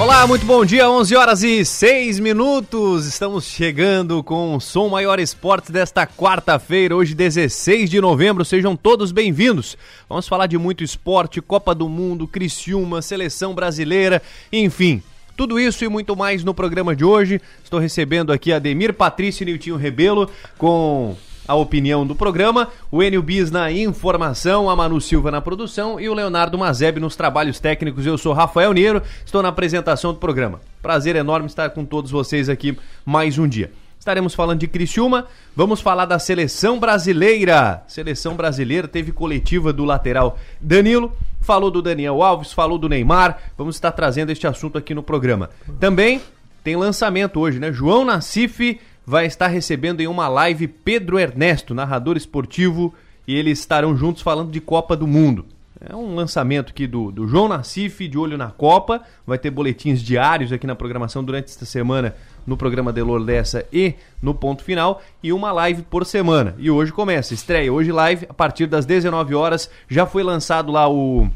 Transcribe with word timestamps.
Olá, 0.00 0.26
muito 0.26 0.46
bom 0.46 0.64
dia, 0.64 0.88
11 0.88 1.14
horas 1.14 1.42
e 1.42 1.62
6 1.62 2.20
minutos. 2.20 3.06
Estamos 3.06 3.44
chegando 3.44 4.24
com 4.24 4.56
o 4.56 4.60
Som 4.60 4.88
Maior 4.88 5.20
Esportes 5.20 5.68
desta 5.68 6.06
quarta-feira, 6.06 6.96
hoje 6.96 7.14
16 7.14 7.90
de 7.90 8.00
novembro. 8.00 8.42
Sejam 8.42 8.74
todos 8.74 9.12
bem-vindos. 9.12 9.76
Vamos 10.08 10.26
falar 10.26 10.46
de 10.46 10.56
muito 10.56 10.82
esporte, 10.82 11.42
Copa 11.42 11.74
do 11.74 11.86
Mundo, 11.86 12.26
Criciúma, 12.26 13.02
Seleção 13.02 13.54
Brasileira, 13.54 14.22
enfim. 14.50 15.02
Tudo 15.36 15.60
isso 15.60 15.84
e 15.84 15.88
muito 15.88 16.16
mais 16.16 16.42
no 16.42 16.54
programa 16.54 16.96
de 16.96 17.04
hoje. 17.04 17.38
Estou 17.62 17.78
recebendo 17.78 18.32
aqui 18.32 18.54
Ademir 18.54 18.94
Patrício 18.94 19.42
e 19.42 19.46
Niltinho 19.46 19.76
Rebelo 19.76 20.30
com 20.56 21.14
a 21.50 21.54
opinião 21.56 22.06
do 22.06 22.14
programa, 22.14 22.68
o 22.92 23.02
Enio 23.02 23.20
Bis 23.20 23.50
na 23.50 23.72
informação, 23.72 24.70
a 24.70 24.76
Manu 24.76 25.00
Silva 25.00 25.32
na 25.32 25.40
produção 25.40 25.98
e 25.98 26.08
o 26.08 26.14
Leonardo 26.14 26.56
Mazeb 26.56 27.00
nos 27.00 27.16
trabalhos 27.16 27.58
técnicos. 27.58 28.06
Eu 28.06 28.16
sou 28.16 28.32
Rafael 28.32 28.72
Niero, 28.72 29.02
estou 29.26 29.42
na 29.42 29.48
apresentação 29.48 30.12
do 30.12 30.20
programa. 30.20 30.60
Prazer 30.80 31.16
enorme 31.16 31.48
estar 31.48 31.70
com 31.70 31.84
todos 31.84 32.12
vocês 32.12 32.48
aqui 32.48 32.78
mais 33.04 33.36
um 33.36 33.48
dia. 33.48 33.72
Estaremos 33.98 34.32
falando 34.32 34.60
de 34.60 34.68
Criciúma, 34.68 35.26
vamos 35.56 35.80
falar 35.80 36.04
da 36.04 36.20
seleção 36.20 36.78
brasileira. 36.78 37.82
Seleção 37.88 38.36
brasileira 38.36 38.86
teve 38.86 39.10
coletiva 39.10 39.72
do 39.72 39.84
lateral 39.84 40.38
Danilo, 40.60 41.12
falou 41.40 41.68
do 41.68 41.82
Daniel 41.82 42.22
Alves, 42.22 42.52
falou 42.52 42.78
do 42.78 42.88
Neymar. 42.88 43.36
Vamos 43.58 43.74
estar 43.74 43.90
trazendo 43.90 44.30
este 44.30 44.46
assunto 44.46 44.78
aqui 44.78 44.94
no 44.94 45.02
programa. 45.02 45.50
Também 45.80 46.20
tem 46.62 46.76
lançamento 46.76 47.40
hoje, 47.40 47.58
né? 47.58 47.72
João 47.72 48.04
Nassif 48.04 48.78
vai 49.10 49.26
estar 49.26 49.48
recebendo 49.48 50.00
em 50.00 50.06
uma 50.06 50.28
live 50.28 50.68
Pedro 50.68 51.18
Ernesto, 51.18 51.74
narrador 51.74 52.16
esportivo, 52.16 52.94
e 53.26 53.34
eles 53.34 53.58
estarão 53.58 53.96
juntos 53.96 54.22
falando 54.22 54.52
de 54.52 54.60
Copa 54.60 54.96
do 54.96 55.04
Mundo. 55.04 55.46
É 55.80 55.96
um 55.96 56.14
lançamento 56.14 56.70
aqui 56.70 56.86
do, 56.86 57.10
do 57.10 57.26
João 57.26 57.48
Nassif, 57.48 58.06
de 58.06 58.16
olho 58.16 58.38
na 58.38 58.52
Copa. 58.52 59.02
Vai 59.26 59.36
ter 59.36 59.50
boletins 59.50 60.00
diários 60.00 60.52
aqui 60.52 60.64
na 60.64 60.76
programação 60.76 61.24
durante 61.24 61.46
esta 61.46 61.64
semana 61.64 62.14
no 62.46 62.56
programa 62.56 62.92
Delor 62.92 63.24
dessa 63.24 63.66
e 63.72 63.94
no 64.22 64.32
ponto 64.32 64.62
final 64.62 65.02
e 65.20 65.32
uma 65.32 65.50
live 65.50 65.82
por 65.82 66.06
semana. 66.06 66.54
E 66.56 66.70
hoje 66.70 66.92
começa, 66.92 67.34
estreia 67.34 67.72
hoje 67.72 67.90
live 67.90 68.26
a 68.28 68.34
partir 68.34 68.66
das 68.66 68.86
19 68.86 69.34
horas. 69.34 69.68
Já 69.88 70.06
foi 70.06 70.22
lançado 70.22 70.70
lá 70.70 70.88
o 70.88 71.28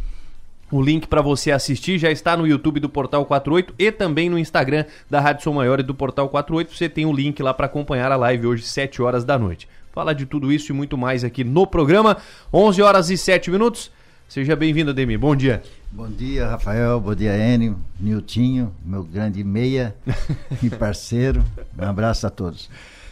o 0.75 0.83
link 0.83 1.07
para 1.07 1.23
você 1.23 1.53
assistir 1.53 1.99
já 1.99 2.11
está 2.11 2.37
no 2.37 2.45
YouTube 2.45 2.81
do 2.81 2.89
Portal 2.89 3.25
48 3.25 3.75
e 3.79 3.93
também 3.93 4.29
no 4.29 4.37
Instagram 4.37 4.85
da 5.09 5.21
Rádio 5.21 5.45
Som 5.45 5.53
Maior 5.53 5.79
e 5.79 5.85
do 5.85 5.95
Portal 5.95 6.29
48. 6.29 6.75
Você 6.75 6.89
tem 6.89 7.07
o 7.07 7.11
um 7.11 7.13
link 7.15 7.41
lá 7.41 7.55
para 7.55 7.67
acompanhar 7.67 8.11
a 8.11 8.17
live 8.17 8.49
hoje, 8.49 8.65
7 8.65 9.01
horas 9.01 9.23
da 9.23 9.39
noite. 9.39 9.69
Falar 9.93 10.15
de 10.15 10.27
tudo 10.27 10.53
isso 10.53 10.73
e 10.73 10.75
muito 10.75 10.99
mais 10.99 11.23
aqui 11.23 11.45
no 11.45 11.65
programa. 11.65 12.17
11 12.53 12.83
horas 12.83 13.09
e 13.09 13.17
7 13.17 13.53
minutos. 13.53 13.89
Seja 14.29 14.57
bem-vindo, 14.57 14.91
Ademir. 14.91 15.17
Bom 15.17 15.37
dia. 15.37 15.63
Bom 15.93 16.09
dia, 16.09 16.49
Rafael. 16.49 16.99
Bom 16.99 17.15
dia, 17.15 17.37
Enio, 17.39 17.77
Niltinho, 18.01 18.75
meu 18.85 19.05
grande 19.05 19.45
meia 19.45 19.95
e 20.61 20.69
parceiro. 20.71 21.45
Um 21.79 21.85
abraço 21.85 22.27
a 22.27 22.31
todos. 22.31 22.69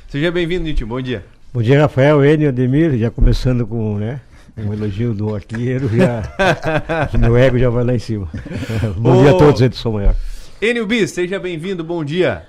Seja 0.08 0.32
bem-vindo, 0.32 0.64
Niltinho. 0.64 0.88
Bom 0.88 1.00
dia. 1.00 1.24
Bom 1.54 1.62
dia, 1.62 1.82
Rafael, 1.82 2.24
Enio, 2.24 2.48
Ademir. 2.48 2.98
Já 2.98 3.08
começando 3.08 3.64
com, 3.64 3.98
né, 3.98 4.20
um 4.56 4.72
elogio 4.72 5.14
do 5.14 5.34
artilheiro, 5.34 5.88
já, 5.88 6.22
meu 7.18 7.36
ego 7.36 7.58
já 7.58 7.70
vai 7.70 7.84
lá 7.84 7.94
em 7.94 7.98
cima. 7.98 8.28
bom 8.96 9.18
Ô, 9.18 9.22
dia 9.22 9.30
a 9.32 9.38
todos, 9.38 9.60
Edson 9.60 9.92
Maior. 9.92 10.14
Enio 10.60 10.86
Bis, 10.86 11.10
seja 11.10 11.38
bem-vindo, 11.38 11.82
bom 11.82 12.04
dia. 12.04 12.46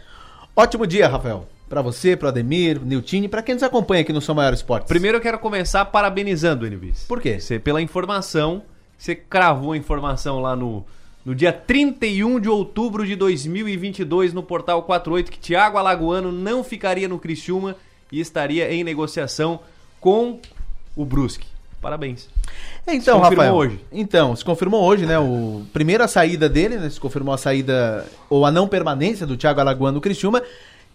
Ótimo 0.56 0.86
dia, 0.86 1.08
Rafael. 1.08 1.48
Para 1.70 1.82
você, 1.82 2.16
para 2.16 2.30
Ademir, 2.30 2.80
Niltini, 2.80 3.28
para 3.28 3.42
quem 3.42 3.56
nos 3.56 3.64
acompanha 3.64 4.02
aqui 4.02 4.14
no 4.14 4.22
São 4.22 4.36
Maior 4.36 4.54
Esportes. 4.54 4.88
Primeiro 4.88 5.18
eu 5.18 5.22
quero 5.22 5.40
começar 5.40 5.86
parabenizando, 5.86 6.68
Enio 6.68 6.80
Bis. 6.80 7.06
Por 7.06 7.22
quê? 7.22 7.40
Você, 7.40 7.58
pela 7.58 7.82
informação, 7.82 8.62
você 8.98 9.16
cravou 9.16 9.72
a 9.72 9.78
informação 9.78 10.40
lá 10.40 10.56
no, 10.56 10.86
no 11.26 11.34
dia 11.34 11.52
31 11.52 12.40
de 12.40 12.50
outubro 12.50 13.06
de 13.08 13.16
2022 13.16 14.34
no 14.34 14.44
Portal 14.44 14.84
48 14.84 15.32
que 15.32 15.40
Thiago 15.40 15.78
Alagoano 15.78 16.32
não 16.32 16.64
ficaria 16.64 17.08
no 17.08 17.18
Criciúma 17.18 17.76
e 18.12 18.20
estaria 18.20 18.72
em 18.72 18.84
negociação 18.84 19.62
com 20.00 20.40
o 20.96 21.06
Brusque. 21.06 21.53
Parabéns. 21.84 22.30
Então, 22.88 23.22
se 23.22 23.30
Rafael. 23.30 23.54
hoje. 23.54 23.80
Então, 23.92 24.34
se 24.34 24.46
confirmou 24.46 24.82
hoje, 24.82 25.06
né? 25.06 25.20
O 25.20 25.64
primeiro 25.74 26.02
a 26.02 26.08
saída 26.08 26.48
dele, 26.48 26.78
né? 26.78 26.90
Se 26.90 26.98
confirmou 26.98 27.34
a 27.34 27.38
saída 27.38 28.06
ou 28.30 28.46
a 28.46 28.52
não 28.52 28.70
permanência 28.70 29.28
do 29.28 29.36
Thiago 29.36 29.60
Alagoano 29.60 29.96
no 29.96 30.02
Criciúma 30.02 30.42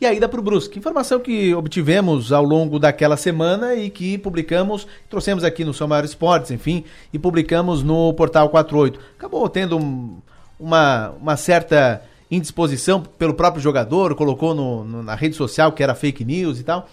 e 0.01 0.07
a 0.07 0.15
ida 0.15 0.27
para 0.27 0.41
o 0.41 0.43
Brusque. 0.43 0.79
Informação 0.79 1.21
que 1.21 1.55
obtivemos 1.55 2.33
ao 2.33 2.43
longo 2.43 2.79
daquela 2.79 3.19
semana 3.19 3.75
e 3.75 3.91
que 3.91 4.17
publicamos, 4.17 4.87
trouxemos 5.11 5.45
aqui 5.45 5.63
no 5.63 5.75
São 5.75 5.87
Maior 5.87 6.07
Esportes, 6.07 6.51
enfim, 6.51 6.85
e 7.13 7.19
publicamos 7.19 7.83
no 7.83 8.15
Portal 8.15 8.49
48. 8.49 8.99
Acabou 9.19 9.47
tendo 9.51 9.77
um, 9.77 10.17
uma, 10.59 11.11
uma 11.21 11.37
certa 11.37 12.03
indisposição 12.31 13.03
pelo 13.03 13.35
próprio 13.35 13.63
jogador, 13.63 14.15
colocou 14.15 14.55
no, 14.55 14.85
no, 14.85 15.03
na 15.03 15.15
rede 15.15 15.37
social 15.37 15.71
que 15.73 15.83
era 15.83 15.95
fake 15.95 16.25
news 16.25 16.59
e 16.59 16.65
tal. 16.65 16.89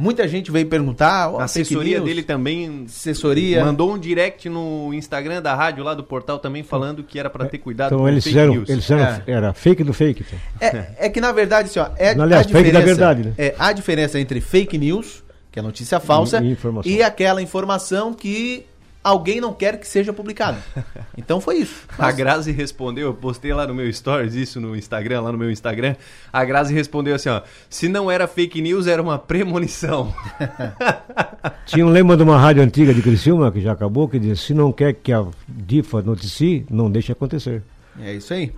Muita 0.00 0.28
gente 0.28 0.52
veio 0.52 0.64
perguntar. 0.68 1.28
Oh, 1.28 1.40
a 1.40 1.44
assessoria 1.44 2.00
dele 2.00 2.22
também 2.22 2.84
assessoria. 2.86 3.64
mandou 3.64 3.92
um 3.92 3.98
direct 3.98 4.48
no 4.48 4.94
Instagram 4.94 5.42
da 5.42 5.56
rádio 5.56 5.82
lá 5.82 5.92
do 5.92 6.04
portal 6.04 6.38
também 6.38 6.62
falando 6.62 7.02
que 7.02 7.18
era 7.18 7.28
para 7.28 7.46
ter 7.46 7.58
cuidado 7.58 7.88
então, 7.88 7.98
com 7.98 8.08
eles 8.08 8.22
fizeram, 8.22 8.54
news. 8.54 8.68
Eles 8.68 8.84
fizeram, 8.84 9.02
é. 9.02 9.22
era 9.26 9.52
fake 9.52 9.82
do 9.82 9.92
fake. 9.92 10.24
Então. 10.56 10.68
É, 10.68 11.06
é 11.06 11.08
que 11.08 11.20
na 11.20 11.32
verdade, 11.32 11.68
assim, 11.68 11.80
ó, 11.80 11.88
é 11.96 12.10
Aliás, 12.10 12.46
a 12.46 12.48
fake 12.48 12.70
da 12.70 12.78
verdade, 12.78 13.24
né? 13.24 13.34
É 13.36 13.56
a 13.58 13.72
diferença 13.72 14.20
entre 14.20 14.40
fake 14.40 14.78
news, 14.78 15.24
que 15.50 15.58
é 15.58 15.62
notícia 15.62 15.98
falsa, 15.98 16.40
e, 16.84 16.98
e 16.98 17.02
aquela 17.02 17.42
informação 17.42 18.14
que 18.14 18.66
alguém 19.08 19.40
não 19.40 19.52
quer 19.54 19.78
que 19.78 19.86
seja 19.86 20.12
publicado. 20.12 20.58
Então 21.16 21.40
foi 21.40 21.56
isso. 21.56 21.84
A 21.98 22.12
Grazi 22.12 22.52
respondeu, 22.52 23.08
eu 23.08 23.14
postei 23.14 23.52
lá 23.52 23.66
no 23.66 23.74
meu 23.74 23.92
stories 23.92 24.34
isso 24.34 24.60
no 24.60 24.76
Instagram, 24.76 25.20
lá 25.20 25.32
no 25.32 25.36
meu 25.36 25.50
Instagram. 25.50 25.96
A 26.32 26.44
Grazi 26.44 26.72
respondeu 26.72 27.12
assim, 27.16 27.28
ó: 27.28 27.42
"Se 27.68 27.88
não 27.88 28.08
era 28.08 28.28
fake 28.28 28.62
news, 28.62 28.86
era 28.86 29.02
uma 29.02 29.18
premonição". 29.18 30.14
Tinha 31.66 31.84
um 31.84 31.90
lema 31.90 32.16
de 32.16 32.22
uma 32.22 32.38
rádio 32.38 32.62
antiga 32.62 32.94
de 32.94 33.02
Criciúma 33.02 33.50
que 33.50 33.60
já 33.60 33.72
acabou 33.72 34.08
que 34.08 34.16
diz: 34.16 34.40
"Se 34.40 34.54
não 34.54 34.72
quer 34.72 34.94
que 34.94 35.12
a 35.12 35.26
Difa 35.48 36.00
noticie, 36.02 36.64
não 36.70 36.88
deixe 36.88 37.10
acontecer". 37.10 37.64
É 38.00 38.14
isso 38.14 38.32
aí. 38.32 38.52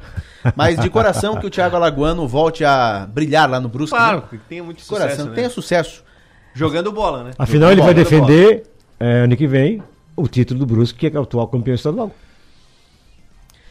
Mas 0.55 0.79
de 0.79 0.91
coração 0.91 1.37
que 1.37 1.47
o 1.47 1.51
Thiago 1.51 1.77
Alagoano 1.77 2.29
volte 2.29 2.63
a 2.63 3.09
brilhar 3.11 3.49
lá 3.49 3.59
no 3.59 3.71
Brusque. 3.71 3.97
Claro, 3.97 4.19
né? 4.19 4.25
que 4.31 4.39
tenha 4.39 4.63
muito 4.63 4.83
sucesso. 4.83 5.01
Coração, 5.01 5.27
né? 5.27 5.35
tenha 5.35 5.49
sucesso. 5.49 6.05
Jogando 6.53 6.93
bola, 6.93 7.25
né? 7.25 7.31
Afinal, 7.39 7.71
Jogando 7.71 7.89
ele 7.89 7.95
vai 7.95 7.95
defender 7.95 8.65
é, 8.99 9.25
ano 9.25 9.35
que 9.35 9.47
vem 9.47 9.83
o 10.21 10.29
título 10.29 10.61
do 10.61 10.67
Brusque, 10.67 11.11
que 11.11 11.17
é 11.17 11.21
o 11.21 11.23
atual 11.23 11.49
campeão 11.49 11.75
estadual. 11.75 12.15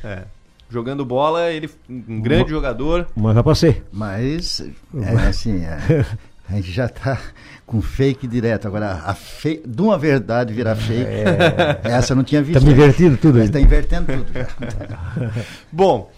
É. 0.03 0.23
Jogando 0.69 1.03
bola, 1.03 1.51
ele 1.51 1.69
um 1.89 2.21
grande 2.21 2.43
Ma 2.43 2.49
jogador. 2.49 3.07
Mas 3.15 3.33
vai 3.33 3.43
pra 3.43 3.55
ser. 3.55 3.83
Mas, 3.91 4.61
é, 4.93 5.27
assim, 5.27 5.63
é, 5.63 6.05
a 6.47 6.55
gente 6.55 6.71
já 6.71 6.87
tá 6.87 7.19
com 7.65 7.81
fake 7.81 8.27
direto. 8.27 8.67
Agora, 8.67 9.01
a 9.03 9.15
fe... 9.15 9.61
de 9.65 9.81
uma 9.81 9.97
verdade 9.97 10.53
virar 10.53 10.75
fake, 10.75 11.09
é... 11.09 11.79
essa 11.83 12.13
eu 12.13 12.17
não 12.17 12.23
tinha 12.23 12.43
visto. 12.43 12.63
Tá 12.63 12.71
invertindo 12.71 13.17
tudo 13.17 13.41
aí. 13.41 13.49
Tá 13.49 13.59
invertendo 13.59 14.05
tudo. 14.13 14.27
Bom, 15.71 16.11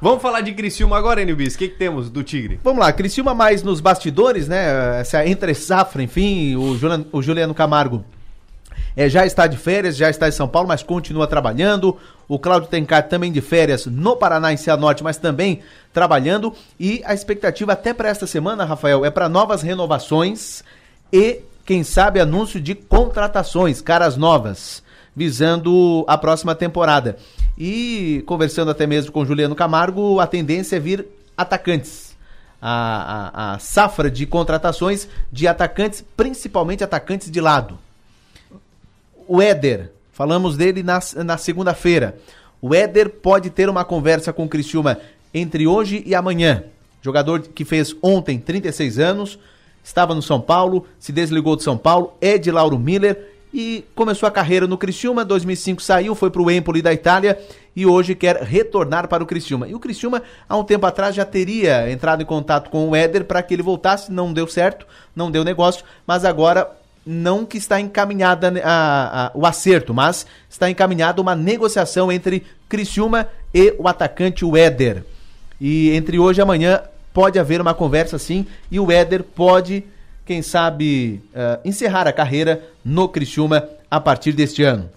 Vamos 0.00 0.20
falar 0.20 0.42
de 0.42 0.52
Criciúma 0.52 0.98
agora, 0.98 1.22
Enilbis. 1.22 1.54
O 1.54 1.58
que, 1.58 1.68
que 1.68 1.78
temos 1.78 2.10
do 2.10 2.22
Tigre? 2.22 2.60
Vamos 2.62 2.80
lá, 2.80 2.92
Criciúma 2.92 3.32
mais 3.32 3.62
nos 3.62 3.80
bastidores, 3.80 4.46
né? 4.46 5.00
Essa 5.00 5.26
entre 5.26 5.54
safra, 5.54 6.02
enfim, 6.02 6.56
o 6.56 6.76
Juliano, 6.76 7.06
o 7.10 7.22
Juliano 7.22 7.54
Camargo 7.54 8.04
é, 8.96 9.08
já 9.08 9.26
está 9.26 9.46
de 9.46 9.56
férias, 9.56 9.96
já 9.96 10.08
está 10.08 10.28
em 10.28 10.32
São 10.32 10.46
Paulo, 10.46 10.68
mas 10.68 10.82
continua 10.82 11.26
trabalhando. 11.26 11.96
O 12.28 12.38
Cláudio 12.38 12.68
Tencar 12.68 13.08
também 13.08 13.32
de 13.32 13.40
férias 13.40 13.86
no 13.86 14.16
Paraná, 14.16 14.52
em 14.52 14.56
Cianorte, 14.56 15.02
mas 15.02 15.16
também 15.16 15.60
trabalhando. 15.92 16.54
E 16.78 17.02
a 17.04 17.12
expectativa 17.12 17.72
até 17.72 17.92
para 17.92 18.08
esta 18.08 18.26
semana, 18.26 18.64
Rafael, 18.64 19.04
é 19.04 19.10
para 19.10 19.28
novas 19.28 19.62
renovações 19.62 20.62
e, 21.12 21.40
quem 21.64 21.82
sabe, 21.82 22.20
anúncio 22.20 22.60
de 22.60 22.74
contratações, 22.74 23.80
caras 23.80 24.16
novas, 24.16 24.82
visando 25.14 26.04
a 26.06 26.16
próxima 26.16 26.54
temporada. 26.54 27.16
E 27.58 28.22
conversando 28.26 28.70
até 28.70 28.86
mesmo 28.86 29.10
com 29.10 29.24
Juliano 29.24 29.56
Camargo, 29.56 30.20
a 30.20 30.26
tendência 30.26 30.76
é 30.76 30.80
vir 30.80 31.06
atacantes. 31.36 32.14
A, 32.66 33.32
a, 33.34 33.54
a 33.54 33.58
safra 33.58 34.10
de 34.10 34.24
contratações 34.24 35.06
de 35.30 35.46
atacantes, 35.46 36.02
principalmente 36.16 36.82
atacantes 36.82 37.30
de 37.30 37.38
lado 37.38 37.78
o 39.26 39.40
Éder, 39.40 39.92
falamos 40.12 40.56
dele 40.56 40.82
na, 40.82 41.00
na 41.24 41.36
segunda-feira. 41.36 42.16
O 42.60 42.74
Éder 42.74 43.10
pode 43.10 43.50
ter 43.50 43.68
uma 43.68 43.84
conversa 43.84 44.32
com 44.32 44.44
o 44.44 44.48
Criciúma 44.48 44.98
entre 45.32 45.66
hoje 45.66 46.02
e 46.06 46.14
amanhã. 46.14 46.64
Jogador 47.02 47.42
que 47.42 47.64
fez 47.64 47.94
ontem 48.02 48.38
36 48.38 48.98
anos, 48.98 49.38
estava 49.82 50.14
no 50.14 50.22
São 50.22 50.40
Paulo, 50.40 50.86
se 50.98 51.12
desligou 51.12 51.56
de 51.56 51.62
São 51.62 51.76
Paulo, 51.76 52.14
é 52.20 52.38
de 52.38 52.50
Lauro 52.50 52.78
Miller 52.78 53.34
e 53.52 53.84
começou 53.94 54.26
a 54.26 54.32
carreira 54.32 54.66
no 54.66 54.78
Criciúma. 54.78 55.24
2005 55.24 55.82
saiu, 55.82 56.14
foi 56.14 56.30
para 56.30 56.42
o 56.42 56.50
Empoli 56.50 56.80
da 56.80 56.92
Itália 56.92 57.38
e 57.76 57.84
hoje 57.84 58.14
quer 58.14 58.42
retornar 58.42 59.06
para 59.06 59.22
o 59.22 59.26
Criciúma. 59.26 59.68
E 59.68 59.74
o 59.74 59.78
Criciúma, 59.78 60.22
há 60.48 60.56
um 60.56 60.64
tempo 60.64 60.86
atrás, 60.86 61.14
já 61.14 61.24
teria 61.24 61.90
entrado 61.90 62.22
em 62.22 62.26
contato 62.26 62.70
com 62.70 62.88
o 62.88 62.96
Éder 62.96 63.24
para 63.24 63.42
que 63.42 63.54
ele 63.54 63.62
voltasse. 63.62 64.10
Não 64.10 64.32
deu 64.32 64.48
certo, 64.48 64.86
não 65.14 65.30
deu 65.30 65.44
negócio, 65.44 65.84
mas 66.06 66.24
agora 66.24 66.70
não 67.06 67.44
que 67.44 67.58
está 67.58 67.80
encaminhada 67.80 68.52
a, 68.64 69.26
a, 69.26 69.30
o 69.34 69.44
acerto, 69.44 69.92
mas 69.92 70.26
está 70.48 70.70
encaminhada 70.70 71.20
uma 71.20 71.34
negociação 71.34 72.10
entre 72.10 72.44
Criciúma 72.68 73.28
e 73.52 73.74
o 73.78 73.86
atacante 73.86 74.44
Éder. 74.56 75.04
E 75.60 75.90
entre 75.90 76.18
hoje 76.18 76.40
e 76.40 76.42
amanhã 76.42 76.82
pode 77.12 77.38
haver 77.38 77.60
uma 77.60 77.74
conversa 77.74 78.18
sim 78.18 78.46
e 78.70 78.80
o 78.80 78.90
Éder 78.90 79.22
pode, 79.22 79.84
quem 80.24 80.42
sabe, 80.42 81.22
uh, 81.34 81.60
encerrar 81.64 82.08
a 82.08 82.12
carreira 82.12 82.64
no 82.84 83.08
Criciúma 83.08 83.68
a 83.90 84.00
partir 84.00 84.32
deste 84.32 84.62
ano. 84.62 84.90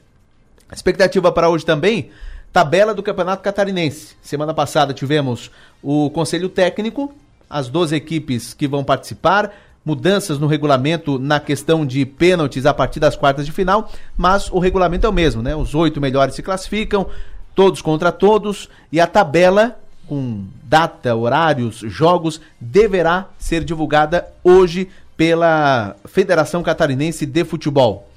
Expectativa 0.71 1.31
para 1.31 1.49
hoje 1.49 1.65
também, 1.65 2.09
tabela 2.51 2.93
do 2.93 3.03
Campeonato 3.03 3.43
Catarinense. 3.43 4.15
Semana 4.21 4.53
passada 4.53 4.93
tivemos 4.93 5.51
o 5.81 6.09
Conselho 6.09 6.49
Técnico, 6.49 7.13
as 7.49 7.69
12 7.69 7.95
equipes 7.95 8.53
que 8.53 8.67
vão 8.67 8.83
participar, 8.83 9.53
mudanças 9.87 10.37
no 10.37 10.47
regulamento 10.47 11.17
na 11.17 11.39
questão 11.39 11.85
de 11.85 12.05
pênaltis 12.05 12.65
a 12.65 12.73
partir 12.73 12.99
das 12.99 13.15
quartas 13.15 13.45
de 13.45 13.53
final, 13.53 13.89
mas 14.17 14.51
o 14.51 14.59
regulamento 14.59 15.07
é 15.07 15.09
o 15.09 15.13
mesmo, 15.13 15.41
né? 15.41 15.55
Os 15.55 15.73
oito 15.73 16.01
melhores 16.01 16.35
se 16.35 16.43
classificam, 16.43 17.07
todos 17.55 17.81
contra 17.81 18.11
todos, 18.11 18.67
e 18.91 18.99
a 18.99 19.07
tabela 19.07 19.79
com 20.05 20.43
data, 20.61 21.15
horários, 21.15 21.77
jogos, 21.77 22.41
deverá 22.59 23.27
ser 23.39 23.63
divulgada 23.63 24.27
hoje 24.43 24.89
pela 25.15 25.95
Federação 26.05 26.61
Catarinense 26.61 27.25
de 27.25 27.45
Futebol. 27.45 28.09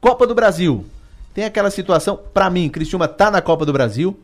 Copa 0.00 0.26
do 0.26 0.34
Brasil. 0.34 0.86
Tem 1.34 1.44
aquela 1.44 1.70
situação, 1.70 2.18
para 2.32 2.48
mim, 2.48 2.70
Cristiúma 2.70 3.06
tá 3.06 3.30
na 3.30 3.42
Copa 3.42 3.66
do 3.66 3.72
Brasil, 3.72 4.18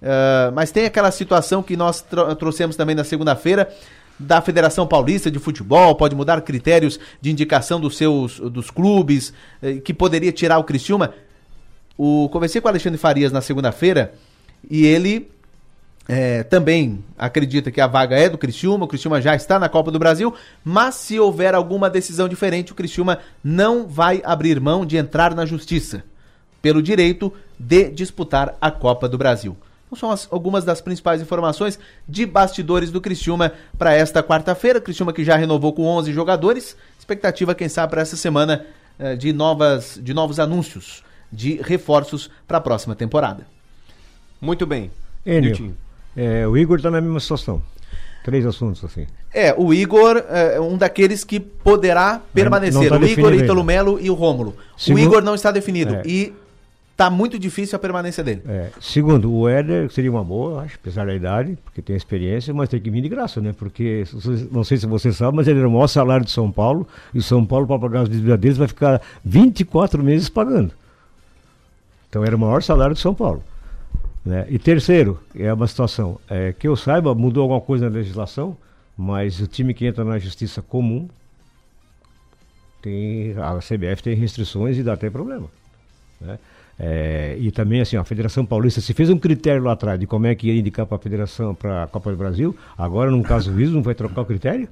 uh, 0.00 0.52
mas 0.54 0.70
tem 0.70 0.86
aquela 0.86 1.10
situação 1.10 1.62
que 1.62 1.76
nós 1.76 2.02
trouxemos 2.38 2.76
também 2.76 2.94
na 2.94 3.04
segunda-feira 3.04 3.68
da 4.18 4.40
Federação 4.40 4.86
Paulista 4.86 5.30
de 5.30 5.38
Futebol, 5.38 5.94
pode 5.94 6.14
mudar 6.14 6.40
critérios 6.40 6.98
de 7.20 7.30
indicação 7.30 7.80
dos 7.80 7.96
seus 7.96 8.40
dos 8.40 8.70
clubes, 8.70 9.32
uh, 9.62 9.80
que 9.80 9.92
poderia 9.92 10.32
tirar 10.32 10.58
o 10.58 10.64
Cristiúma. 10.64 11.14
O, 11.96 12.28
conversei 12.30 12.60
com 12.60 12.68
o 12.68 12.70
Alexandre 12.70 12.98
Farias 12.98 13.32
na 13.32 13.40
segunda-feira 13.40 14.14
e 14.70 14.84
ele 14.84 15.30
é, 16.08 16.42
também 16.44 17.04
acredita 17.18 17.70
que 17.70 17.80
a 17.80 17.86
vaga 17.86 18.16
é 18.16 18.28
do 18.28 18.38
Criciúma, 18.38 18.84
o 18.84 18.88
Criciúma 18.88 19.20
já 19.20 19.34
está 19.34 19.58
na 19.58 19.68
Copa 19.68 19.90
do 19.90 19.98
Brasil, 19.98 20.32
mas 20.64 20.94
se 20.94 21.18
houver 21.18 21.54
alguma 21.54 21.90
decisão 21.90 22.28
diferente, 22.28 22.72
o 22.72 22.74
Criciúma 22.74 23.18
não 23.42 23.86
vai 23.86 24.22
abrir 24.24 24.60
mão 24.60 24.86
de 24.86 24.96
entrar 24.96 25.34
na 25.34 25.44
justiça 25.44 26.04
pelo 26.62 26.82
direito 26.82 27.32
de 27.58 27.90
disputar 27.90 28.56
a 28.60 28.70
Copa 28.70 29.08
do 29.08 29.18
Brasil. 29.18 29.56
Então 29.86 29.98
são 29.98 30.10
as, 30.10 30.28
algumas 30.30 30.64
das 30.64 30.80
principais 30.80 31.22
informações 31.22 31.78
de 32.08 32.26
bastidores 32.26 32.90
do 32.90 33.00
Criciúma 33.00 33.52
para 33.78 33.94
esta 33.94 34.22
quarta-feira. 34.22 34.80
Criciúma 34.80 35.12
que 35.12 35.24
já 35.24 35.36
renovou 35.36 35.72
com 35.72 35.84
11 35.84 36.12
jogadores. 36.12 36.76
Expectativa, 36.98 37.54
quem 37.54 37.68
sabe, 37.68 37.90
para 37.90 38.02
essa 38.02 38.16
semana 38.16 38.66
eh, 38.98 39.14
de, 39.14 39.32
novas, 39.32 39.98
de 40.02 40.12
novos 40.12 40.40
anúncios, 40.40 41.04
de 41.30 41.60
reforços 41.62 42.30
para 42.48 42.58
a 42.58 42.60
próxima 42.60 42.96
temporada. 42.96 43.46
Muito 44.40 44.66
bem. 44.66 44.90
Enio, 45.24 45.74
é, 46.16 46.46
o 46.46 46.56
Igor 46.56 46.78
está 46.78 46.90
na 46.90 47.00
mesma 47.00 47.20
situação. 47.20 47.62
Três 48.24 48.44
assuntos 48.44 48.82
assim. 48.84 49.06
É, 49.32 49.54
o 49.56 49.72
Igor 49.72 50.24
é 50.28 50.60
um 50.60 50.76
daqueles 50.76 51.22
que 51.22 51.38
poderá 51.38 52.20
permanecer. 52.34 52.88
Tá 52.88 52.96
o 52.98 53.04
Igor, 53.04 53.34
Ítalo 53.34 53.62
Melo 53.62 53.98
e 54.00 54.10
o 54.10 54.14
Rômulo. 54.14 54.56
Segundo, 54.76 55.00
o 55.00 55.04
Igor 55.04 55.22
não 55.22 55.34
está 55.34 55.52
definido. 55.52 55.94
É. 55.96 56.02
E 56.04 56.32
tá 56.96 57.10
muito 57.10 57.38
difícil 57.38 57.76
a 57.76 57.78
permanência 57.78 58.24
dele. 58.24 58.42
É. 58.48 58.70
Segundo, 58.80 59.30
o 59.30 59.48
Éder 59.48 59.90
seria 59.90 60.10
uma 60.10 60.24
boa, 60.24 60.62
acho, 60.62 60.76
apesar 60.76 61.06
da 61.06 61.14
idade, 61.14 61.58
porque 61.62 61.82
tem 61.82 61.94
experiência, 61.94 62.54
mas 62.54 62.70
tem 62.70 62.80
que 62.80 62.90
vir 62.90 63.02
de 63.02 63.08
graça, 63.08 63.40
né? 63.40 63.54
Porque, 63.56 64.04
não 64.50 64.64
sei 64.64 64.78
se 64.78 64.86
você 64.86 65.12
sabe, 65.12 65.36
mas 65.36 65.46
ele 65.46 65.58
era 65.58 65.68
o 65.68 65.70
maior 65.70 65.88
salário 65.88 66.24
de 66.24 66.30
São 66.30 66.50
Paulo, 66.50 66.88
e 67.14 67.20
São 67.20 67.44
Paulo, 67.44 67.66
para 67.66 67.78
pagar 67.78 68.00
as 68.02 68.08
dívidas 68.08 68.40
deles, 68.40 68.56
vai 68.56 68.66
ficar 68.66 69.02
24 69.22 70.02
meses 70.02 70.30
pagando. 70.30 70.72
Então 72.08 72.24
era 72.24 72.34
o 72.34 72.38
maior 72.38 72.62
salário 72.62 72.94
de 72.94 73.00
São 73.00 73.14
Paulo. 73.14 73.44
Né? 74.24 74.46
E 74.48 74.58
terceiro, 74.58 75.20
é 75.34 75.52
uma 75.52 75.66
situação 75.66 76.18
é, 76.28 76.52
que 76.52 76.66
eu 76.66 76.76
saiba, 76.76 77.14
mudou 77.14 77.42
alguma 77.42 77.60
coisa 77.60 77.90
na 77.90 77.94
legislação, 77.94 78.56
mas 78.96 79.38
o 79.38 79.46
time 79.46 79.74
que 79.74 79.86
entra 79.86 80.02
na 80.02 80.18
justiça 80.18 80.62
comum 80.62 81.08
tem 82.80 83.34
a 83.36 83.58
CBF 83.58 84.02
tem 84.02 84.14
restrições 84.14 84.78
e 84.78 84.82
dá 84.82 84.94
até 84.94 85.10
problema. 85.10 85.48
Né? 86.20 86.38
É, 86.78 87.36
e 87.38 87.50
também 87.50 87.80
assim, 87.80 87.96
a 87.96 88.04
Federação 88.04 88.44
Paulista 88.44 88.82
se 88.82 88.92
fez 88.92 89.08
um 89.08 89.18
critério 89.18 89.64
lá 89.64 89.72
atrás 89.72 89.98
de 89.98 90.06
como 90.06 90.26
é 90.26 90.34
que 90.34 90.48
ia 90.48 90.58
indicar 90.58 90.84
para 90.84 90.96
a 90.96 91.00
Federação, 91.00 91.54
para 91.54 91.84
a 91.84 91.86
Copa 91.86 92.10
do 92.10 92.16
Brasil, 92.16 92.54
agora 92.76 93.10
num 93.10 93.22
caso 93.22 93.58
isso 93.58 93.72
não 93.72 93.82
vai 93.82 93.94
trocar 93.94 94.20
o 94.20 94.26
critério? 94.26 94.68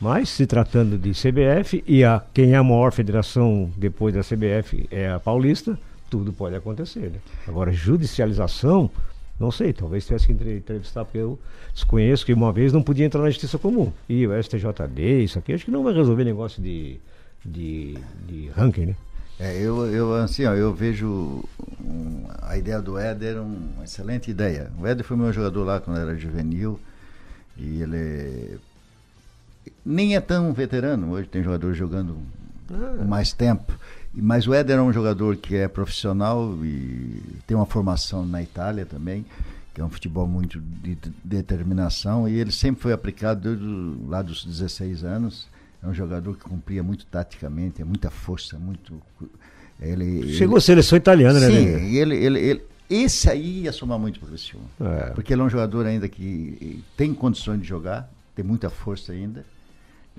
Mas 0.00 0.30
se 0.30 0.46
tratando 0.46 0.96
de 0.96 1.10
CBF 1.10 1.84
e 1.86 2.02
a 2.02 2.22
quem 2.32 2.52
é 2.52 2.56
a 2.56 2.64
maior 2.64 2.90
federação 2.90 3.70
depois 3.76 4.14
da 4.14 4.22
CBF 4.22 4.88
é 4.90 5.10
a 5.10 5.20
Paulista, 5.20 5.78
tudo 6.08 6.32
pode 6.32 6.56
acontecer. 6.56 7.10
Né? 7.10 7.18
Agora, 7.46 7.70
judicialização, 7.70 8.90
não 9.38 9.50
sei, 9.50 9.74
talvez 9.74 10.06
tivesse 10.06 10.26
que 10.26 10.32
entrevistar, 10.32 11.04
porque 11.04 11.18
eu 11.18 11.38
desconheço 11.74 12.24
que 12.24 12.32
uma 12.32 12.50
vez 12.50 12.72
não 12.72 12.82
podia 12.82 13.04
entrar 13.04 13.20
na 13.20 13.28
justiça 13.28 13.58
comum. 13.58 13.92
E 14.08 14.26
o 14.26 14.42
STJD, 14.42 15.22
isso 15.22 15.38
aqui, 15.38 15.52
acho 15.52 15.66
que 15.66 15.70
não 15.70 15.84
vai 15.84 15.92
resolver 15.92 16.24
negócio 16.24 16.62
de, 16.62 16.98
de, 17.44 17.98
de 18.26 18.48
ranking, 18.56 18.86
né? 18.86 18.96
É, 19.40 19.56
eu, 19.56 19.86
eu, 19.86 20.14
assim, 20.16 20.44
ó, 20.44 20.52
eu 20.52 20.74
vejo 20.74 21.42
um, 21.82 22.26
a 22.42 22.58
ideia 22.58 22.78
do 22.82 22.98
Éder 22.98 23.40
uma 23.40 23.84
excelente 23.84 24.30
ideia. 24.30 24.70
O 24.78 24.86
Éder 24.86 25.02
foi 25.02 25.16
meu 25.16 25.32
jogador 25.32 25.64
lá 25.64 25.80
quando 25.80 25.98
era 25.98 26.14
juvenil 26.14 26.78
e 27.56 27.80
ele 27.80 28.58
nem 29.82 30.14
é 30.14 30.20
tão 30.20 30.52
veterano. 30.52 31.10
Hoje 31.12 31.26
tem 31.26 31.42
jogador 31.42 31.72
jogando 31.72 32.18
ah. 32.70 33.02
mais 33.02 33.32
tempo. 33.32 33.72
Mas 34.12 34.46
o 34.46 34.52
Éder 34.52 34.76
é 34.76 34.82
um 34.82 34.92
jogador 34.92 35.34
que 35.36 35.56
é 35.56 35.68
profissional 35.68 36.54
e 36.62 37.22
tem 37.46 37.56
uma 37.56 37.64
formação 37.64 38.26
na 38.26 38.42
Itália 38.42 38.84
também, 38.84 39.24
que 39.72 39.80
é 39.80 39.84
um 39.84 39.88
futebol 39.88 40.26
muito 40.26 40.60
de 40.60 40.98
determinação, 41.24 42.28
e 42.28 42.38
ele 42.38 42.52
sempre 42.52 42.82
foi 42.82 42.92
aplicado 42.92 43.40
desde 43.40 44.06
lá 44.06 44.20
dos 44.20 44.44
16 44.44 45.02
anos. 45.02 45.46
É 45.82 45.86
um 45.86 45.94
jogador 45.94 46.36
que 46.36 46.44
cumpria 46.44 46.82
muito 46.82 47.06
taticamente, 47.06 47.80
é 47.80 47.84
muita 47.84 48.10
força, 48.10 48.58
muito. 48.58 49.00
Ele, 49.80 50.32
Chegou 50.34 50.56
ele... 50.56 50.58
a 50.58 50.60
seleção 50.60 50.96
italiana, 50.98 51.40
Sim, 51.40 51.46
né? 51.46 51.78
Sim, 51.78 51.96
ele, 51.96 52.16
ele, 52.16 52.38
ele, 52.38 52.62
esse 52.88 53.30
aí 53.30 53.62
ia 53.62 53.72
somar 53.72 53.98
muito 53.98 54.20
para 54.20 54.28
o. 54.28 54.86
É. 54.86 55.10
Porque 55.10 55.32
ele 55.32 55.40
é 55.40 55.44
um 55.44 55.48
jogador 55.48 55.86
ainda 55.86 56.08
que 56.08 56.84
tem 56.96 57.14
condições 57.14 57.60
de 57.62 57.66
jogar, 57.66 58.10
tem 58.34 58.44
muita 58.44 58.68
força 58.68 59.12
ainda 59.12 59.44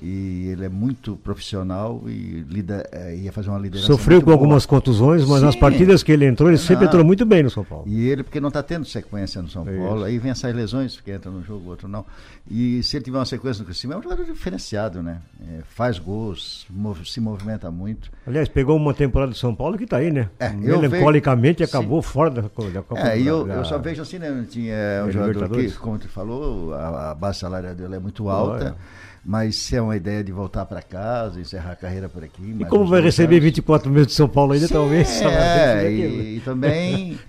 e 0.01 0.47
ele 0.47 0.65
é 0.65 0.69
muito 0.69 1.15
profissional 1.17 2.01
e 2.07 2.43
lida, 2.49 2.89
é, 2.91 3.15
ia 3.15 3.31
fazer 3.31 3.49
uma 3.49 3.59
liderança. 3.59 3.85
Sofreu 3.85 4.19
com 4.19 4.25
boa. 4.25 4.35
algumas 4.35 4.65
contusões, 4.65 5.23
mas 5.27 5.39
Sim. 5.39 5.45
nas 5.45 5.55
partidas 5.55 6.01
que 6.01 6.11
ele 6.11 6.25
entrou, 6.25 6.49
ele 6.49 6.57
sempre 6.57 6.85
entrou 6.85 7.05
muito 7.05 7.23
bem 7.23 7.43
no 7.43 7.51
São 7.51 7.63
Paulo. 7.63 7.83
E 7.87 8.09
ele, 8.09 8.23
porque 8.23 8.39
não 8.39 8.47
está 8.47 8.63
tendo 8.63 8.83
sequência 8.83 9.41
no 9.41 9.47
São 9.47 9.67
é 9.67 9.77
Paulo, 9.77 10.03
aí 10.03 10.17
vem 10.17 10.31
essas 10.31 10.55
lesões, 10.55 10.95
porque 10.95 11.11
entra 11.11 11.29
num 11.29 11.43
jogo, 11.43 11.69
outro 11.69 11.87
não. 11.87 12.03
E 12.49 12.81
se 12.81 12.97
ele 12.97 13.05
tiver 13.05 13.19
uma 13.19 13.25
sequência 13.25 13.61
no 13.61 13.65
crescimento, 13.65 13.97
é 13.97 13.99
um 13.99 14.03
jogador 14.03 14.25
diferenciado, 14.25 15.03
né? 15.03 15.21
É, 15.39 15.59
faz 15.69 15.99
gols, 15.99 16.65
se 17.05 17.21
movimenta 17.21 17.69
muito. 17.69 18.09
Aliás, 18.25 18.49
pegou 18.49 18.75
uma 18.75 18.95
temporada 18.95 19.31
do 19.31 19.37
São 19.37 19.53
Paulo 19.53 19.77
que 19.77 19.83
está 19.83 19.97
aí, 19.97 20.09
né? 20.09 20.29
É, 20.39 20.49
Melancolicamente 20.49 21.59
vejo... 21.59 21.69
acabou 21.69 22.01
Sim. 22.01 22.09
fora 22.09 22.29
da, 22.31 22.41
da 22.41 22.81
Copa 22.81 23.01
É, 23.01 23.21
eu, 23.21 23.45
da, 23.45 23.53
eu 23.53 23.65
só 23.65 23.77
vejo 23.77 24.01
assim, 24.01 24.17
né? 24.17 24.45
Tinha 24.49 24.73
é, 24.73 25.03
um 25.03 25.11
jogador 25.11 25.47
que, 25.49 25.71
como 25.73 25.99
tu 25.99 26.09
falou, 26.09 26.73
a, 26.73 27.11
a 27.11 27.15
base 27.15 27.39
salarial 27.39 27.75
dele 27.75 27.97
é 27.97 27.99
muito 27.99 28.27
alta. 28.27 28.75
Mas 29.23 29.55
se 29.55 29.75
é 29.75 29.81
uma 29.81 29.95
ideia 29.95 30.23
de 30.23 30.31
voltar 30.31 30.65
para 30.65 30.81
casa, 30.81 31.39
encerrar 31.39 31.73
a 31.73 31.75
carreira 31.75 32.09
por 32.09 32.23
aqui. 32.23 32.55
E 32.59 32.65
como 32.65 32.87
vai 32.87 33.01
receber 33.01 33.35
anos, 33.35 33.45
24 33.45 33.89
meses 33.91 34.07
de 34.07 34.13
São 34.13 34.27
Paulo 34.27 34.53
ainda, 34.53 34.67
Sim, 34.67 34.73
talvez. 34.73 35.21
É, 35.21 35.91
e, 35.91 36.37
e, 36.37 36.39
também 36.39 37.19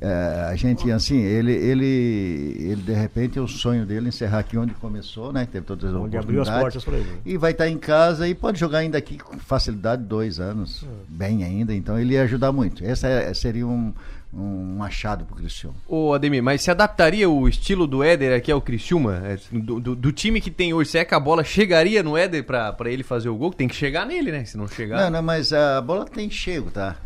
é, 0.00 0.46
a 0.50 0.56
gente, 0.56 0.90
assim, 0.90 1.20
ele, 1.20 1.52
ele, 1.52 2.56
ele 2.58 2.82
de 2.82 2.94
repente, 2.94 3.38
é 3.38 3.42
o 3.42 3.46
sonho 3.46 3.84
dele 3.84 4.08
encerrar 4.08 4.38
aqui 4.38 4.56
onde 4.56 4.72
começou, 4.74 5.30
né? 5.30 5.44
Que 5.44 5.52
teve 5.52 5.66
todas 5.66 5.90
as 5.90 5.94
onde 5.94 6.16
abriu 6.16 6.40
as 6.40 6.48
portas 6.48 6.82
para 6.82 6.96
ele. 6.96 7.20
E 7.22 7.36
vai 7.36 7.52
estar 7.52 7.68
em 7.68 7.76
casa 7.76 8.26
e 8.26 8.34
pode 8.34 8.58
jogar 8.58 8.78
ainda 8.78 8.96
aqui 8.96 9.18
com 9.18 9.38
facilidade, 9.38 10.02
dois 10.04 10.40
anos, 10.40 10.84
é. 10.84 10.86
bem 11.06 11.44
ainda. 11.44 11.74
Então 11.74 11.98
ele 11.98 12.14
ia 12.14 12.22
ajudar 12.22 12.50
muito. 12.50 12.82
Essa 12.82 13.08
é, 13.08 13.34
seria 13.34 13.66
um, 13.66 13.92
um 14.32 14.82
achado 14.82 15.24
pro 15.24 15.36
Criciúma. 15.36 15.76
Ô 15.86 16.14
Ademir, 16.14 16.42
mas 16.42 16.62
se 16.62 16.70
adaptaria 16.70 17.28
o 17.28 17.46
estilo 17.46 17.86
do 17.86 18.02
Éder 18.02 18.36
aqui 18.36 18.50
ao 18.50 18.62
Criciúma? 18.62 19.22
É, 19.24 19.38
do, 19.52 19.78
do, 19.78 19.94
do, 19.94 20.12
time 20.12 20.40
que 20.40 20.50
tem 20.50 20.72
hoje, 20.72 20.90
será 20.90 21.04
que 21.04 21.14
a 21.14 21.20
bola 21.20 21.44
chegaria 21.44 22.02
no 22.02 22.16
Éder 22.16 22.44
pra, 22.44 22.72
pra 22.72 22.90
ele 22.90 23.02
fazer 23.02 23.28
o 23.28 23.36
gol? 23.36 23.52
Tem 23.52 23.68
que 23.68 23.74
chegar 23.74 24.06
nele, 24.06 24.32
né? 24.32 24.44
Se 24.44 24.56
não 24.56 24.66
chegar... 24.66 25.02
Não, 25.02 25.10
não, 25.10 25.22
mas 25.22 25.52
a 25.52 25.80
bola 25.82 26.06
tem 26.06 26.30
chego, 26.30 26.70
tá? 26.70 26.96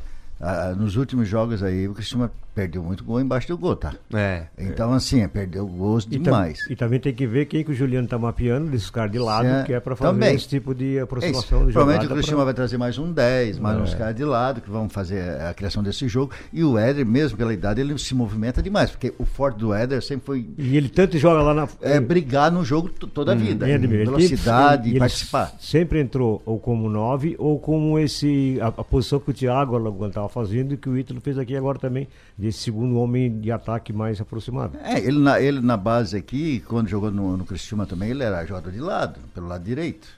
Ah, 0.40 0.74
nos 0.76 0.96
últimos 0.96 1.28
jogos 1.28 1.62
aí, 1.62 1.88
o 1.88 1.94
Criciúma 1.94 2.30
perdeu 2.56 2.82
muito 2.82 3.04
gol 3.04 3.20
embaixo 3.20 3.46
do 3.48 3.58
gol, 3.58 3.76
tá? 3.76 3.92
É. 4.14 4.46
Então, 4.58 4.94
assim, 4.94 5.20
é, 5.20 5.28
perdeu 5.28 5.66
gols 5.66 6.08
e 6.10 6.18
demais. 6.18 6.58
e 6.70 6.74
também 6.74 6.98
tem 6.98 7.12
que 7.12 7.26
ver 7.26 7.44
quem 7.44 7.62
que 7.62 7.70
o 7.70 7.74
Juliano 7.74 8.08
tá 8.08 8.18
mapeando, 8.18 8.70
desses 8.70 8.88
caras 8.88 9.12
de 9.12 9.18
lado, 9.18 9.46
é, 9.46 9.62
que 9.64 9.74
é 9.74 9.78
para 9.78 9.94
fazer 9.94 10.10
também. 10.10 10.34
esse 10.34 10.48
tipo 10.48 10.74
de 10.74 10.98
aproximação 10.98 11.60
é 11.60 11.64
do 11.66 11.72
Provavelmente 11.72 12.06
o 12.06 12.14
Cristiano 12.14 12.38
pra... 12.38 12.44
vai 12.46 12.54
trazer 12.54 12.78
mais 12.78 12.96
um 12.96 13.12
10, 13.12 13.58
mais 13.58 13.78
é. 13.78 13.82
uns 13.82 13.94
caras 13.94 14.16
de 14.16 14.24
lado, 14.24 14.62
que 14.62 14.70
vão 14.70 14.88
fazer 14.88 15.38
a 15.38 15.52
criação 15.52 15.82
desse 15.82 16.08
jogo. 16.08 16.32
E 16.50 16.64
o 16.64 16.78
Éder, 16.78 17.04
mesmo 17.04 17.36
pela 17.36 17.52
idade, 17.52 17.82
ele 17.82 17.98
se 17.98 18.14
movimenta 18.14 18.62
demais, 18.62 18.90
porque 18.90 19.12
o 19.18 19.26
forte 19.26 19.58
do 19.58 19.74
Éder 19.74 20.02
sempre 20.02 20.24
foi... 20.24 20.48
E 20.56 20.78
ele 20.78 20.88
tanto 20.88 21.18
joga 21.18 21.42
lá 21.42 21.52
na... 21.52 21.68
É 21.82 22.00
brigar 22.00 22.50
no 22.50 22.64
jogo 22.64 22.88
toda 22.88 23.32
a 23.32 23.34
hum, 23.34 23.38
vida. 23.38 23.66
Hum, 23.66 23.80
velocidade, 23.86 24.88
ele, 24.88 24.98
participar. 24.98 25.52
sempre 25.60 26.00
entrou 26.00 26.40
ou 26.46 26.58
como 26.58 26.88
9, 26.88 27.36
ou 27.38 27.58
como 27.58 27.98
esse... 27.98 28.58
A, 28.62 28.68
a 28.68 28.84
posição 28.84 29.20
que 29.20 29.30
o 29.30 29.34
Thiago 29.34 30.06
estava 30.06 30.28
fazendo 30.30 30.72
e 30.72 30.78
que 30.78 30.88
o 30.88 30.96
Ítalo 30.96 31.20
fez 31.20 31.36
aqui 31.36 31.54
agora 31.54 31.78
também, 31.78 32.08
de 32.38 32.45
desse 32.46 32.58
segundo 32.60 32.98
homem 32.98 33.40
de 33.40 33.50
ataque 33.50 33.92
mais 33.92 34.20
aproximado. 34.20 34.78
É, 34.82 34.98
ele 34.98 35.18
na, 35.18 35.40
ele 35.40 35.60
na 35.60 35.76
base 35.76 36.16
aqui, 36.16 36.60
quando 36.60 36.88
jogou 36.88 37.10
no, 37.10 37.36
no 37.36 37.44
Cristiúma 37.44 37.86
também, 37.86 38.10
ele 38.10 38.22
era 38.22 38.44
jogador 38.46 38.70
de 38.70 38.80
lado, 38.80 39.18
pelo 39.34 39.48
lado 39.48 39.64
direito. 39.64 40.08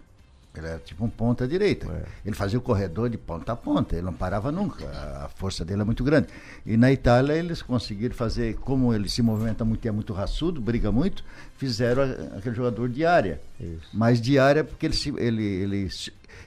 Ele 0.56 0.66
era 0.66 0.78
tipo 0.78 1.04
um 1.04 1.08
ponta 1.08 1.46
direita. 1.46 1.86
É. 1.86 2.04
Ele 2.26 2.34
fazia 2.34 2.58
o 2.58 2.62
corredor 2.62 3.08
de 3.08 3.16
ponta 3.16 3.52
a 3.52 3.56
ponta, 3.56 3.94
ele 3.94 4.04
não 4.04 4.12
parava 4.12 4.50
nunca. 4.50 4.84
A 5.24 5.28
força 5.36 5.64
dele 5.64 5.82
é 5.82 5.84
muito 5.84 6.02
grande. 6.02 6.26
E 6.66 6.76
na 6.76 6.90
Itália 6.90 7.32
eles 7.34 7.62
conseguiram 7.62 8.14
fazer, 8.14 8.56
como 8.56 8.92
ele 8.92 9.08
se 9.08 9.22
movimenta 9.22 9.64
muito 9.64 9.84
e 9.84 9.88
é 9.88 9.92
muito 9.92 10.12
raçudo, 10.12 10.60
briga 10.60 10.90
muito, 10.90 11.22
fizeram 11.56 12.02
aquele 12.36 12.56
jogador 12.56 12.88
de 12.88 13.04
área. 13.06 13.40
Isso. 13.60 13.88
Mas 13.92 14.20
de 14.20 14.38
área 14.38 14.64
porque 14.64 14.84
ele, 14.86 14.94
se- 14.96 15.14
ele, 15.16 15.44
ele, 15.44 15.88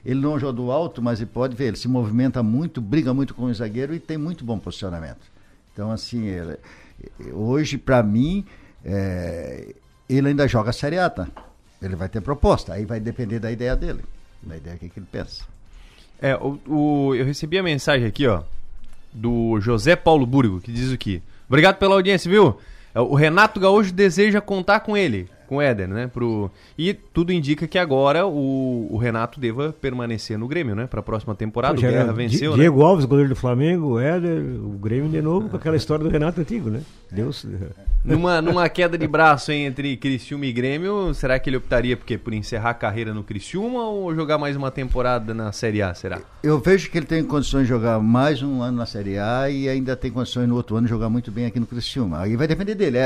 ele 0.04 0.20
não 0.20 0.38
joga 0.38 0.52
do 0.52 0.70
alto, 0.70 1.00
mas 1.00 1.20
ele 1.20 1.30
pode 1.32 1.56
ver, 1.56 1.68
ele 1.68 1.76
se 1.78 1.88
movimenta 1.88 2.42
muito, 2.42 2.80
briga 2.82 3.14
muito 3.14 3.34
com 3.34 3.44
o 3.44 3.54
zagueiro 3.54 3.94
e 3.94 3.98
tem 4.00 4.18
muito 4.18 4.44
bom 4.44 4.58
posicionamento. 4.58 5.31
Então, 5.72 5.90
assim, 5.90 6.26
ele- 6.26 6.58
hoje, 7.32 7.78
para 7.78 8.02
mim, 8.02 8.44
é, 8.84 9.74
ele 10.08 10.28
ainda 10.28 10.46
joga 10.46 10.72
Série 10.72 10.98
A, 10.98 11.08
tá? 11.08 11.26
Ele 11.80 11.96
vai 11.96 12.08
ter 12.08 12.20
proposta, 12.20 12.74
aí 12.74 12.84
vai 12.84 13.00
depender 13.00 13.38
da 13.38 13.50
ideia 13.50 13.74
dele, 13.74 14.02
da 14.42 14.56
ideia 14.56 14.76
que, 14.76 14.88
que 14.88 14.98
ele 15.00 15.06
pensa. 15.10 15.44
É, 16.20 16.36
o, 16.36 16.58
o- 16.66 17.14
eu 17.14 17.24
recebi 17.24 17.58
a 17.58 17.62
mensagem 17.62 18.06
aqui, 18.06 18.26
ó, 18.26 18.42
do 19.12 19.60
José 19.60 19.96
Paulo 19.96 20.24
Burgo, 20.26 20.60
que 20.60 20.70
diz 20.72 20.90
o 20.92 20.96
quê? 20.98 21.20
Obrigado 21.48 21.76
pela 21.78 21.94
audiência, 21.94 22.30
viu? 22.30 22.58
É, 22.94 23.00
O 23.00 23.14
Renato 23.14 23.58
Gaúcho 23.58 23.92
deseja 23.92 24.40
contar 24.40 24.80
com 24.80 24.96
ele, 24.96 25.28
com 25.52 25.56
o 25.56 25.60
Éder, 25.60 25.86
né? 25.86 26.06
Pro... 26.06 26.50
E 26.78 26.94
tudo 26.94 27.30
indica 27.30 27.66
que 27.66 27.78
agora 27.78 28.26
o, 28.26 28.88
o 28.90 28.96
Renato 28.96 29.38
deva 29.38 29.74
permanecer 29.78 30.38
no 30.38 30.48
Grêmio, 30.48 30.74
né? 30.74 30.86
Pra 30.86 31.02
próxima 31.02 31.34
temporada. 31.34 31.74
Poxa, 31.74 31.88
o 31.88 31.90
Guerra 31.90 32.04
era 32.04 32.12
venceu, 32.12 32.52
né? 32.52 32.56
Diego 32.56 32.82
Alves, 32.82 33.04
goleiro 33.04 33.28
do 33.28 33.36
Flamengo, 33.36 33.88
o 33.88 34.00
Éder, 34.00 34.40
o 34.40 34.78
Grêmio 34.78 35.10
de 35.10 35.20
novo, 35.20 35.50
com 35.50 35.56
aquela 35.56 35.76
história 35.76 36.02
do 36.02 36.10
Renato 36.10 36.40
antigo, 36.40 36.70
né? 36.70 36.80
Deus. 37.10 37.46
Numa, 38.04 38.40
numa 38.40 38.68
queda 38.68 38.96
de 38.96 39.06
braço 39.06 39.52
hein, 39.52 39.66
entre 39.66 39.96
Criciúma 39.96 40.46
e 40.46 40.52
Grêmio, 40.52 41.12
será 41.14 41.38
que 41.38 41.50
ele 41.50 41.58
optaria 41.58 41.96
por, 41.96 42.04
quê? 42.04 42.16
por 42.16 42.32
encerrar 42.32 42.70
a 42.70 42.74
carreira 42.74 43.12
no 43.12 43.22
Criciúma 43.22 43.84
ou 43.84 44.14
jogar 44.14 44.38
mais 44.38 44.56
uma 44.56 44.70
temporada 44.70 45.34
na 45.34 45.52
Série 45.52 45.82
A, 45.82 45.92
será? 45.94 46.20
Eu 46.42 46.58
vejo 46.58 46.90
que 46.90 46.98
ele 46.98 47.06
tem 47.06 47.22
condições 47.22 47.64
de 47.64 47.68
jogar 47.68 48.00
mais 48.00 48.42
um 48.42 48.62
ano 48.62 48.78
na 48.78 48.86
Série 48.86 49.18
A 49.18 49.50
e 49.50 49.68
ainda 49.68 49.94
tem 49.94 50.10
condições 50.10 50.48
no 50.48 50.56
outro 50.56 50.74
ano 50.76 50.86
de 50.86 50.90
jogar 50.90 51.10
muito 51.10 51.30
bem 51.30 51.46
aqui 51.46 51.60
no 51.60 51.66
Criciúma. 51.66 52.20
Aí 52.22 52.34
vai 52.34 52.48
depender 52.48 52.74
dele. 52.74 52.96
É, 52.96 53.02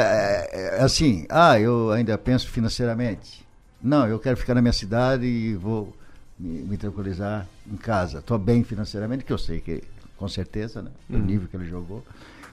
é- 0.53 0.79
é 0.79 0.83
assim, 0.83 1.27
ah, 1.29 1.59
eu 1.61 1.91
ainda 1.91 2.17
penso 2.17 2.36
financeiramente. 2.45 3.45
Não, 3.83 4.07
eu 4.07 4.19
quero 4.19 4.37
ficar 4.37 4.55
na 4.55 4.63
minha 4.63 4.73
cidade 4.73 5.25
e 5.27 5.55
vou 5.55 5.95
me, 6.39 6.61
me 6.63 6.77
tranquilizar 6.77 7.47
em 7.71 7.77
casa. 7.77 8.19
Estou 8.19 8.39
bem 8.39 8.65
financeiramente, 8.65 9.25
que 9.25 9.33
eu 9.33 9.39
sei 9.39 9.61
que, 9.61 9.83
com 10.17 10.29
certeza, 10.29 10.83
né? 10.83 10.91
O 11.11 11.17
nível 11.19 11.49
que 11.49 11.57
ele 11.57 11.67
jogou. 11.69 12.03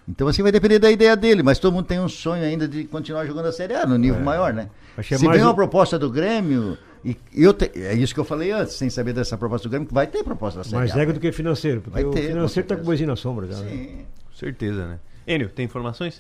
Então, 0.08 0.28
assim, 0.28 0.44
vai 0.44 0.52
depender 0.52 0.80
da 0.80 0.92
ideia 0.92 1.16
dele, 1.16 1.42
mas 1.42 1.60
todo 1.60 1.74
mundo 1.74 1.86
tem 1.86 2.00
um 2.00 2.10
sonho 2.10 2.44
ainda 2.44 2.68
de 2.68 2.84
continuar 2.84 3.26
jogando 3.26 3.46
a 3.46 3.52
Série 3.54 3.74
A 3.74 3.86
no 3.86 3.98
nível 3.98 4.20
maior, 4.20 4.54
né? 4.54 4.70
É 4.98 5.02
Se 5.02 5.12
mais 5.26 5.38
vem 5.38 5.46
um- 5.46 5.48
uma 5.50 5.56
proposta 5.56 5.98
do 5.98 6.10
Grêmio, 6.10 6.78
e 7.06 7.16
eu 7.34 7.54
te- 7.54 7.72
é 7.74 7.94
isso 7.94 8.14
que 8.14 8.20
eu 8.20 8.26
falei 8.26 8.52
antes, 8.52 8.74
sem 8.76 8.90
saber 8.90 9.14
dessa 9.14 9.38
proposta 9.38 9.68
do 9.68 9.72
Grêmio, 9.72 9.88
que 9.88 9.94
vai 9.94 10.06
ter 10.06 10.22
proposta 10.24 10.60
da 10.60 10.64
Série 10.66 10.76
Mais 10.76 10.92
A. 10.92 10.94
cego 10.96 11.08
né? 11.08 11.14
do 11.14 11.20
que 11.22 11.32
financeiro, 11.32 11.80
porque 11.80 11.94
Vai 12.02 12.04
o 12.04 12.12
ter, 12.12 12.22
com 12.24 12.28
financeiro 12.28 12.68
tá 12.68 12.76
com 12.76 12.80
certeza. 12.82 12.86
boizinho 12.86 13.10
na 13.10 13.16
sombra. 13.16 13.48
Já, 13.48 13.58
né? 13.60 13.70
Sim. 13.72 14.06
Com 14.30 14.38
certeza, 14.38 14.86
né? 14.88 15.00
Enio, 15.26 15.48
tem 15.48 15.64
informações? 15.64 16.20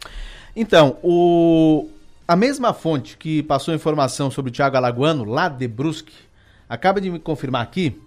Então, 0.55 0.97
o... 1.03 1.89
a 2.27 2.35
mesma 2.35 2.73
fonte 2.73 3.17
que 3.17 3.43
passou 3.43 3.73
informação 3.73 4.31
sobre 4.31 4.49
o 4.49 4.53
Thiago 4.53 4.77
Alagoano, 4.77 5.23
lá 5.23 5.49
de 5.49 5.67
Brusque, 5.67 6.13
acaba 6.69 7.01
de 7.01 7.09
me 7.09 7.19
confirmar 7.19 7.61
aqui 7.61 7.99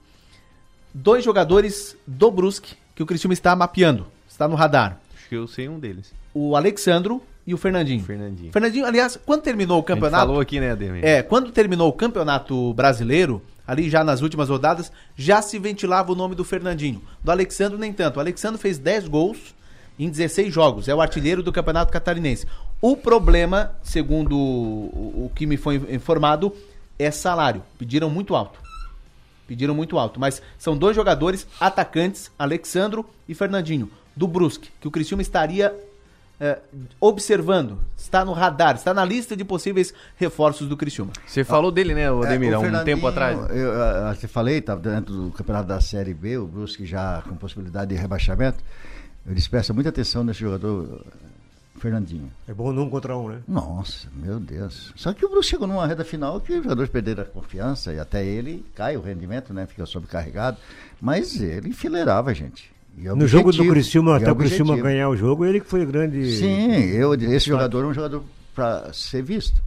dois 0.93 1.25
jogadores 1.25 1.97
do 2.07 2.31
Brusque 2.31 2.75
que 2.95 3.03
o 3.03 3.07
Cristiúma 3.07 3.35
está 3.35 3.55
mapeando, 3.55 4.07
está 4.29 4.49
no 4.49 4.55
radar. 4.55 4.99
Acho 5.15 5.29
que 5.29 5.35
eu 5.35 5.47
sei 5.47 5.69
um 5.69 5.79
deles. 5.79 6.15
O 6.33 6.57
Alexandro 6.57 7.23
e 7.47 7.53
o 7.53 7.59
Fernandinho. 7.59 8.03
Fernandinho. 8.03 8.53
Fernandinho, 8.53 8.87
aliás, 8.87 9.19
quando 9.25 9.43
terminou 9.43 9.79
o 9.79 9.83
campeonato... 9.83 10.27
falou 10.27 10.41
aqui, 10.41 10.59
né, 10.59 10.73
Ademir? 10.73 11.05
É, 11.05 11.23
quando 11.23 11.53
terminou 11.53 11.89
o 11.89 11.93
campeonato 11.93 12.73
brasileiro, 12.75 13.43
ali 13.67 13.91
já 13.91 14.03
nas 14.03 14.23
últimas 14.23 14.49
rodadas, 14.49 14.91
já 15.15 15.43
se 15.43 15.59
ventilava 15.59 16.11
o 16.11 16.15
nome 16.15 16.35
do 16.35 16.45
Fernandinho. 16.45 17.03
Do 17.23 17.31
Alexandre, 17.31 17.79
nem 17.79 17.93
tanto. 17.93 18.17
O 18.17 18.21
Alexandre 18.21 18.61
fez 18.61 18.79
10 18.79 19.09
gols 19.09 19.55
em 19.99 20.09
16 20.09 20.53
jogos. 20.53 20.89
É 20.89 20.95
o 20.95 21.01
artilheiro 21.01 21.43
do 21.43 21.53
campeonato 21.53 21.93
catarinense. 21.93 22.47
O 22.80 22.97
problema, 22.97 23.73
segundo 23.83 24.37
o, 24.37 25.26
o 25.26 25.33
que 25.35 25.47
me 25.47 25.56
foi 25.56 25.76
informado, 25.88 26.54
é 26.99 27.11
salário. 27.11 27.62
Pediram 27.78 28.11
muito 28.11 28.35
alto. 28.35 28.59
Pediram 29.47 29.75
muito 29.75 29.99
alto. 29.99 30.21
Mas 30.21 30.42
são 30.59 30.76
dois 30.76 30.95
jogadores 30.95 31.47
atacantes, 31.59 32.30
Alexandro 32.38 33.04
e 33.28 33.35
Fernandinho, 33.35 33.90
do 34.14 34.28
Brusque, 34.28 34.71
que 34.80 34.88
o 34.88 34.90
Cristiúma 34.90 35.23
estaria 35.23 35.75
é, 36.40 36.59
observando. 37.00 37.78
Está 37.97 38.25
no 38.25 38.33
radar, 38.33 38.76
está 38.76 38.92
na 38.92 39.04
lista 39.04 39.37
de 39.37 39.45
possíveis 39.45 39.95
reforços 40.16 40.68
do 40.68 40.76
Criciúma. 40.76 41.12
Você 41.26 41.45
falou 41.45 41.71
dele, 41.71 41.95
né, 41.95 42.11
o 42.11 42.25
É, 42.25 42.83
um 42.83 42.85
tempo 42.85 43.06
atrás. 43.06 43.38
Eu, 43.50 43.56
eu, 43.56 43.73
eu 43.73 44.16
te 44.16 44.26
falei, 44.26 44.59
estava 44.59 44.80
dentro 44.80 45.14
do 45.14 45.30
campeonato 45.30 45.68
da 45.68 45.80
Série 45.80 46.14
B, 46.14 46.38
o 46.38 46.47
Brusque 46.47 46.85
já 46.85 47.23
com 47.23 47.37
possibilidade 47.37 47.95
de 47.95 48.00
rebaixamento. 48.00 48.59
Eu 49.26 49.35
disse, 49.35 49.49
presta 49.50 49.73
muita 49.73 49.88
atenção 49.88 50.23
nesse 50.23 50.40
jogador, 50.40 51.04
Fernandinho. 51.78 52.30
É 52.49 52.54
bom 52.54 52.73
num 52.73 52.88
contra 52.90 53.16
um, 53.16 53.28
né? 53.28 53.40
Nossa, 53.47 54.09
meu 54.14 54.40
Deus. 54.40 54.92
Só 54.97 55.12
que 55.12 55.25
o 55.25 55.28
Brusque 55.28 55.50
chegou 55.50 55.66
numa 55.66 55.87
reta 55.87 56.04
final 56.04 56.40
que 56.40 56.52
os 56.52 56.62
jogadores 56.62 56.90
perderam 56.90 57.23
a 57.23 57.26
confiança 57.26 57.92
e 57.92 57.99
até 57.99 58.25
ele 58.25 58.64
cai 58.75 58.97
o 58.97 59.00
rendimento, 59.00 59.52
né? 59.52 59.66
Fica 59.66 59.87
sobrecarregado. 59.87 60.56
Mas 61.00 61.40
ele 61.40 61.68
enfileirava, 61.68 62.35
gente. 62.35 62.75
É 63.04 63.14
No 63.14 63.26
jogo 63.26 63.52
do 63.52 63.68
Criciúma, 63.68 64.12
e 64.12 64.16
até 64.16 64.28
é 64.28 64.33
o 64.33 64.37
Criciúma 64.37 64.73
objetivo. 64.73 64.88
ganhar 64.88 65.09
o 65.11 65.16
jogo, 65.16 65.45
ele 65.45 65.61
que 65.61 65.66
foi 65.66 65.85
grande. 65.85 66.33
Sim, 66.37 66.73
eu, 66.73 67.12
esse 67.14 67.47
jogador 67.47 67.85
é 67.85 67.87
um 67.87 67.92
jogador 67.95 68.25
para 68.54 68.90
ser 68.92 69.23
visto. 69.23 69.62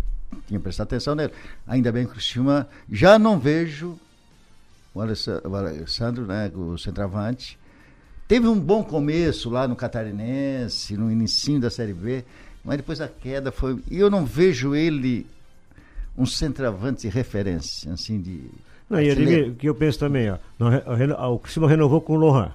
Tinha 0.48 0.60
que 0.60 0.64
prestar 0.64 0.84
atenção 0.84 1.14
nele. 1.14 1.32
Ainda 1.68 1.92
bem 1.92 2.06
que 2.06 2.12
o 2.12 2.14
Criciúma 2.16 2.68
já 2.92 3.20
não 3.20 3.38
vejo 3.40 4.00
o 4.96 5.02
Alessandro, 5.02 6.26
né, 6.26 6.52
o 6.56 6.76
centroavante. 6.78 7.59
Teve 8.30 8.48
um 8.48 8.60
bom 8.60 8.84
começo 8.84 9.50
lá 9.50 9.68
no 9.68 9.76
Catarinense, 9.76 10.96
no 10.96 11.12
início 11.12 11.60
da 11.60 11.72
Série 11.72 11.94
B, 11.94 12.24
mas 12.64 12.78
depois 12.78 13.02
a 13.02 13.08
queda 13.08 13.52
foi. 13.52 13.80
E 13.90 13.98
eu 13.98 14.08
não 14.08 14.24
vejo 14.24 14.76
ele 14.76 15.26
um 16.16 16.28
centroavante 16.28 17.02
de 17.02 17.10
referência, 17.10 17.92
assim, 17.92 18.22
de. 18.22 18.44
Não, 18.88 19.02
e 19.02 19.10
ali, 19.10 19.56
que 19.56 19.68
eu 19.68 19.74
penso 19.74 19.98
também, 19.98 20.30
ó. 20.30 20.38
O 21.34 21.40
Criciúma 21.40 21.68
renovou 21.68 22.02
com 22.02 22.14
o 22.14 22.18
Lohan. 22.18 22.52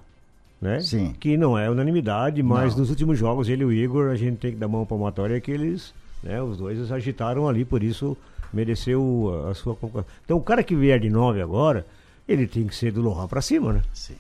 Né? 0.63 0.81
Sim. 0.81 1.13
Que 1.19 1.37
não 1.37 1.59
é 1.59 1.69
unanimidade, 1.69 2.41
mas 2.41 2.75
Não. 2.75 2.83
nos 2.83 2.91
últimos 2.91 3.19
jogos, 3.19 3.49
ele 3.49 3.63
e 3.63 3.67
o 3.67 3.73
Igor, 3.73 4.13
a 4.13 4.17
gente 4.17 4.37
tem 4.37 4.53
que 4.53 4.57
dar 4.57 4.69
mão 4.69 4.87
palmatória 4.87 5.41
que 5.41 5.51
eles, 5.51 5.93
né, 6.23 6.41
os 6.41 6.57
dois 6.57 6.93
agitaram 6.93 7.49
ali, 7.49 7.65
por 7.65 7.83
isso 7.83 8.17
mereceu 8.53 9.45
a, 9.45 9.51
a 9.51 9.55
sua 9.55 9.75
concorrência. 9.75 10.13
Então 10.25 10.37
o 10.37 10.41
cara 10.41 10.63
que 10.63 10.77
vier 10.77 11.01
de 11.01 11.11
9 11.11 11.43
agora, 11.43 11.85
ele 12.29 12.47
tem 12.47 12.65
que 12.65 12.77
ser 12.77 12.93
do 12.93 13.03
Lohan 13.03 13.27
pra 13.27 13.43
cima, 13.43 13.73
né? 13.73 13.83
Sim. 13.93 14.15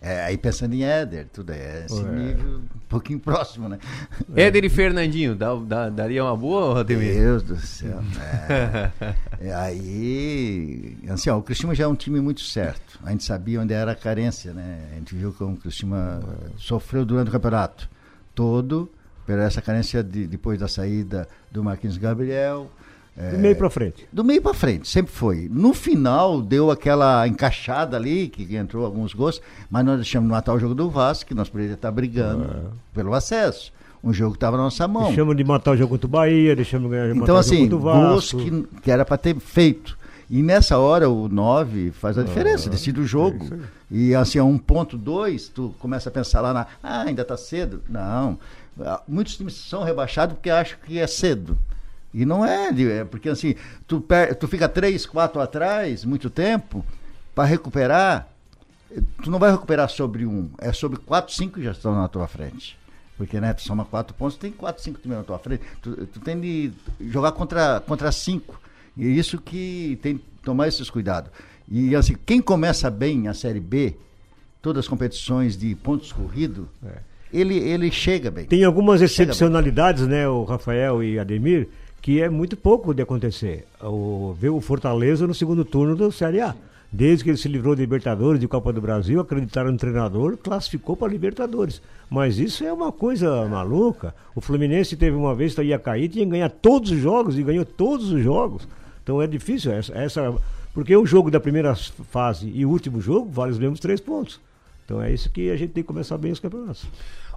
É, 0.00 0.22
aí 0.22 0.38
pensando 0.38 0.74
em 0.74 0.84
Éder, 0.84 1.26
tudo 1.32 1.50
é 1.50 1.84
esse 1.84 1.98
É. 2.00 2.04
nível 2.04 2.58
um 2.58 2.78
pouquinho 2.88 3.18
próximo, 3.20 3.68
né? 3.68 3.78
Éder 4.36 4.64
e 4.64 4.68
Fernandinho, 4.68 5.34
dá, 5.34 5.54
dá- 5.56 5.88
daria 5.88 6.22
uma 6.24 6.36
boa, 6.36 6.80
Ademir? 6.80 7.14
Deus 7.14 7.42
do 7.42 7.56
céu. 7.56 7.98
É. 8.48 9.48
É, 9.48 9.54
aí, 9.54 10.96
assim, 11.08 11.30
ó, 11.30 11.38
o 11.38 11.42
Cristiúma 11.42 11.74
já 11.74 11.84
é 11.84 11.86
um 11.88 11.94
time 11.94 12.20
muito 12.20 12.40
certo. 12.42 12.98
A 13.02 13.10
gente 13.10 13.24
sabia 13.24 13.60
onde 13.60 13.72
era 13.74 13.92
a 13.92 13.94
carência, 13.96 14.52
né? 14.52 14.88
A 14.92 14.94
gente 14.96 15.14
viu 15.14 15.32
como 15.32 15.54
o 15.54 15.56
Cristiúma 15.56 16.20
sofreu 16.56 17.04
durante 17.04 17.28
o 17.28 17.32
campeonato 17.32 17.88
todo, 18.34 18.90
por 19.26 19.38
essa 19.38 19.60
carência 19.60 20.02
de, 20.02 20.26
depois 20.26 20.58
da 20.58 20.68
saída 20.68 21.28
do 21.50 21.62
Marquinhos 21.62 21.96
Gabriel. 21.98 22.70
É, 23.18 23.30
Do 23.32 23.38
meio 23.38 23.56
pra 23.56 23.68
frente. 23.68 24.06
do 24.12 24.22
meio 24.24 24.40
para 24.40 24.54
frente, 24.54 24.88
sempre 24.88 25.12
foi. 25.12 25.48
No 25.50 25.74
final, 25.74 26.40
deu 26.40 26.70
aquela 26.70 27.26
encaixada 27.26 27.96
ali, 27.96 28.28
que 28.28 28.54
entrou 28.56 28.84
alguns 28.86 29.12
gols, 29.12 29.40
mas 29.68 29.84
nós 29.84 29.96
deixamos 29.96 30.30
matar 30.30 30.54
o 30.54 30.58
jogo 30.58 30.74
do 30.74 30.88
Vasco, 30.88 31.26
que 31.28 31.34
nós 31.34 31.48
poderíamos 31.48 31.78
estar 31.78 31.90
brigando 31.90 32.72
pelo 32.94 33.12
acesso. 33.14 33.72
Um 34.04 34.12
jogo 34.12 34.32
que 34.32 34.36
estava 34.36 34.56
na 34.56 34.62
nossa 34.62 34.86
mão. 34.86 35.06
Deixamos 35.06 35.36
de 35.36 35.42
matar 35.42 35.72
o 35.72 35.76
jogo 35.76 35.90
contra 35.90 36.06
o 36.06 36.10
Bahia, 36.10 36.54
deixamos 36.54 36.88
de 36.88 36.96
ganhar 36.96 37.10
Então, 37.10 37.20
matar 37.22 37.34
o 37.34 37.36
assim, 37.38 37.68
jogo 37.68 37.70
contra 37.70 37.76
o 37.76 38.08
gols 38.10 38.32
Vasco. 38.32 38.38
que, 38.38 38.80
que 38.82 38.90
era 38.92 39.04
para 39.04 39.16
ter 39.16 39.36
feito. 39.40 39.98
E 40.30 40.42
nessa 40.42 40.78
hora 40.78 41.08
o 41.10 41.26
9 41.28 41.90
faz 41.90 42.16
a 42.18 42.22
diferença, 42.22 42.68
decide 42.70 43.00
o 43.00 43.06
jogo. 43.06 43.44
é 43.52 43.58
e 43.90 44.14
assim, 44.14 44.38
a 44.38 44.42
1.2, 44.42 45.50
tu 45.52 45.74
começa 45.78 46.08
a 46.10 46.12
pensar 46.12 46.40
lá 46.42 46.52
na. 46.52 46.66
Ah, 46.82 47.02
ainda 47.02 47.22
está 47.22 47.36
cedo. 47.36 47.82
Não. 47.88 48.38
Ah, 48.80 49.00
Muitos 49.08 49.36
times 49.36 49.54
são 49.54 49.82
rebaixados 49.82 50.34
porque 50.36 50.50
acham 50.50 50.78
que 50.86 50.98
é 50.98 51.06
cedo. 51.06 51.56
E 52.12 52.24
não 52.24 52.44
é, 52.44 52.68
é 52.68 53.04
porque 53.04 53.28
assim, 53.28 53.54
tu, 53.86 54.00
per, 54.00 54.34
tu 54.34 54.48
fica 54.48 54.68
3, 54.68 55.04
4 55.04 55.40
atrás, 55.40 56.04
muito 56.04 56.30
tempo, 56.30 56.84
para 57.34 57.44
recuperar, 57.44 58.28
tu 59.22 59.30
não 59.30 59.38
vai 59.38 59.50
recuperar 59.50 59.88
sobre 59.90 60.24
um, 60.24 60.50
é 60.58 60.72
sobre 60.72 60.98
4, 60.98 61.34
5 61.34 61.54
que 61.54 61.64
já 61.64 61.72
estão 61.72 61.94
na 61.94 62.08
tua 62.08 62.26
frente. 62.26 62.78
Porque, 63.16 63.40
né, 63.40 63.52
tu 63.52 63.62
soma 63.62 63.84
4 63.84 64.14
pontos, 64.14 64.36
tem 64.36 64.52
4, 64.52 64.82
5 64.82 65.00
times 65.00 65.18
na 65.18 65.24
tua 65.24 65.38
frente. 65.40 65.62
Tu, 65.82 66.06
tu 66.06 66.20
tem 66.20 66.40
de 66.40 66.70
jogar 67.00 67.32
contra, 67.32 67.80
contra 67.80 68.12
5. 68.12 68.60
E 68.96 69.06
é 69.06 69.10
isso 69.10 69.38
que 69.40 69.98
tem 70.00 70.18
que 70.18 70.24
tomar 70.44 70.68
esses 70.68 70.88
cuidados. 70.88 71.30
E 71.68 71.94
assim, 71.96 72.16
quem 72.24 72.40
começa 72.40 72.88
bem 72.88 73.26
a 73.26 73.34
Série 73.34 73.60
B, 73.60 73.96
todas 74.62 74.84
as 74.84 74.88
competições 74.88 75.56
de 75.56 75.74
pontos 75.74 76.12
corridos, 76.12 76.66
ele, 77.32 77.58
ele 77.58 77.90
chega 77.90 78.30
bem. 78.30 78.46
Tem 78.46 78.64
algumas 78.64 79.02
excepcionalidades, 79.02 80.06
né, 80.06 80.28
o 80.28 80.44
Rafael 80.44 81.02
e 81.02 81.18
Ademir, 81.18 81.68
que 82.00 82.22
é 82.22 82.28
muito 82.28 82.56
pouco 82.56 82.94
de 82.94 83.02
acontecer. 83.02 83.66
O, 83.82 84.34
ver 84.38 84.50
o 84.50 84.60
Fortaleza 84.60 85.26
no 85.26 85.34
segundo 85.34 85.64
turno 85.64 85.96
da 85.96 86.10
Série 86.10 86.40
A. 86.40 86.54
Desde 86.90 87.22
que 87.22 87.30
ele 87.30 87.36
se 87.36 87.48
livrou 87.48 87.74
de 87.74 87.82
Libertadores, 87.82 88.40
de 88.40 88.48
Copa 88.48 88.72
do 88.72 88.80
Brasil, 88.80 89.20
acreditaram 89.20 89.70
no 89.70 89.76
treinador, 89.76 90.38
classificou 90.38 90.96
para 90.96 91.12
Libertadores. 91.12 91.82
Mas 92.08 92.38
isso 92.38 92.64
é 92.64 92.72
uma 92.72 92.90
coisa 92.90 93.46
maluca. 93.46 94.14
O 94.34 94.40
Fluminense 94.40 94.96
teve 94.96 95.14
uma 95.14 95.34
vez 95.34 95.54
que 95.54 95.62
ia 95.62 95.78
cair, 95.78 96.08
tinha 96.08 96.24
que 96.24 96.30
ganhar 96.30 96.48
todos 96.48 96.90
os 96.90 96.98
jogos 96.98 97.38
e 97.38 97.42
ganhou 97.42 97.64
todos 97.64 98.10
os 98.10 98.22
jogos. 98.22 98.66
Então 99.02 99.20
é 99.20 99.26
difícil 99.26 99.70
essa, 99.72 99.92
essa 99.92 100.34
porque 100.72 100.96
o 100.96 101.04
jogo 101.04 101.30
da 101.30 101.40
primeira 101.40 101.74
fase 101.74 102.50
e 102.54 102.64
o 102.64 102.70
último 102.70 103.00
jogo 103.00 103.30
vale 103.30 103.52
os 103.52 103.58
mesmos 103.58 103.80
três 103.80 104.00
pontos. 104.00 104.40
Então 104.84 105.02
é 105.02 105.12
isso 105.12 105.28
que 105.28 105.50
a 105.50 105.56
gente 105.56 105.72
tem 105.72 105.82
que 105.82 105.88
começar 105.88 106.16
bem 106.16 106.32
os 106.32 106.40
campeonatos. 106.40 106.86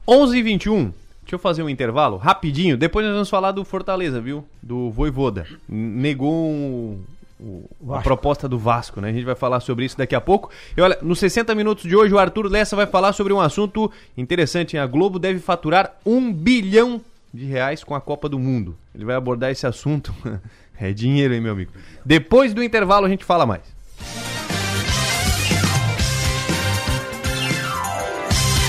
11 0.07 0.37
e 0.37 0.43
21 0.43 0.93
Deixa 1.23 1.35
eu 1.35 1.39
fazer 1.39 1.63
um 1.63 1.69
intervalo 1.69 2.17
rapidinho. 2.17 2.75
Depois 2.77 3.05
nós 3.05 3.13
vamos 3.13 3.29
falar 3.29 3.51
do 3.51 3.63
Fortaleza, 3.63 4.19
viu? 4.19 4.43
Do 4.61 4.89
Voivoda. 4.91 5.45
Negou 5.69 6.33
um- 6.33 6.99
o- 7.39 7.93
a 7.93 8.01
proposta 8.01 8.47
do 8.49 8.57
Vasco, 8.59 8.99
né? 8.99 9.09
A 9.09 9.13
gente 9.13 9.23
vai 9.25 9.35
falar 9.35 9.59
sobre 9.61 9.85
isso 9.85 9.97
daqui 9.97 10.13
a 10.15 10.21
pouco. 10.21 10.49
E 10.75 10.81
olha, 10.81 10.97
nos 11.01 11.19
60 11.19 11.55
minutos 11.55 11.83
de 11.89 11.95
hoje, 11.95 12.13
o 12.13 12.19
Arthur 12.19 12.47
Lessa 12.51 12.75
vai 12.75 12.85
falar 12.85 13.13
sobre 13.13 13.31
um 13.33 13.39
assunto 13.39 13.91
interessante. 14.17 14.75
hein? 14.75 14.81
A 14.83 14.87
Globo 14.87 15.17
deve 15.19 15.39
faturar 15.39 15.95
um 16.05 16.31
bilhão 16.33 16.99
de 17.33 17.45
reais 17.45 17.83
com 17.83 17.95
a 17.95 18.01
Copa 18.01 18.27
do 18.27 18.37
Mundo. 18.37 18.75
Ele 18.93 19.05
vai 19.05 19.15
abordar 19.15 19.51
esse 19.51 19.65
assunto. 19.65 20.13
é 20.79 20.91
dinheiro, 20.91 21.33
hein, 21.33 21.39
meu 21.41 21.53
amigo? 21.53 21.71
Depois 22.05 22.53
do 22.53 22.61
intervalo 22.63 23.05
a 23.05 23.09
gente 23.09 23.23
fala 23.23 23.45
mais. 23.45 23.61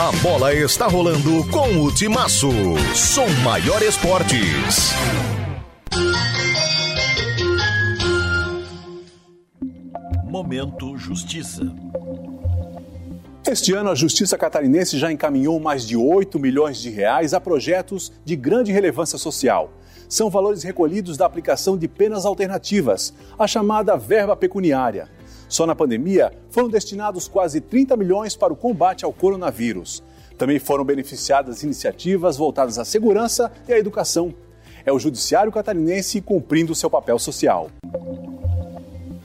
A 0.03 0.11
bola 0.21 0.53
está 0.53 0.89
rolando 0.89 1.49
com 1.49 1.81
o 1.81 1.95
Timaço. 1.95 2.51
Som 2.93 3.29
Maior 3.45 3.81
Esportes. 3.83 4.91
Momento 10.25 10.97
Justiça. 10.97 11.63
Este 13.47 13.73
ano, 13.75 13.91
a 13.91 13.95
Justiça 13.95 14.37
Catarinense 14.37 14.99
já 14.99 15.13
encaminhou 15.13 15.61
mais 15.61 15.87
de 15.87 15.97
8 15.97 16.37
milhões 16.37 16.79
de 16.79 16.91
reais 16.91 17.33
a 17.33 17.41
projetos 17.41 18.13
de 18.25 18.35
grande 18.35 18.73
relevância 18.73 19.17
social. 19.17 19.71
São 20.09 20.29
valores 20.29 20.65
recolhidos 20.65 21.17
da 21.17 21.27
aplicação 21.27 21.79
de 21.79 21.87
penas 21.87 22.27
alternativas, 22.27 23.15
a 23.39 23.47
chamada 23.47 23.97
verba 23.97 24.35
pecuniária. 24.35 25.09
Só 25.53 25.67
na 25.67 25.75
pandemia 25.75 26.33
foram 26.49 26.71
destinados 26.71 27.29
quase 27.29 27.61
30 27.61 27.95
milhões 27.95 28.35
para 28.35 28.55
o 28.55 28.57
combate 28.57 29.05
ao 29.05 29.13
coronavírus. 29.13 30.03
Também 30.39 30.59
foram 30.59 30.83
beneficiadas 30.83 31.63
iniciativas 31.63 32.39
voltadas 32.39 32.79
à 32.79 32.87
segurança 32.87 33.53
e 33.69 33.73
à 33.75 33.79
educação. 33.79 34.35
É 34.83 34.91
o 34.91 34.99
Judiciário 34.99 35.53
Catarinense 35.53 36.23
cumprindo 36.23 36.75
seu 36.75 36.89
papel 36.89 37.19
social. 37.19 37.71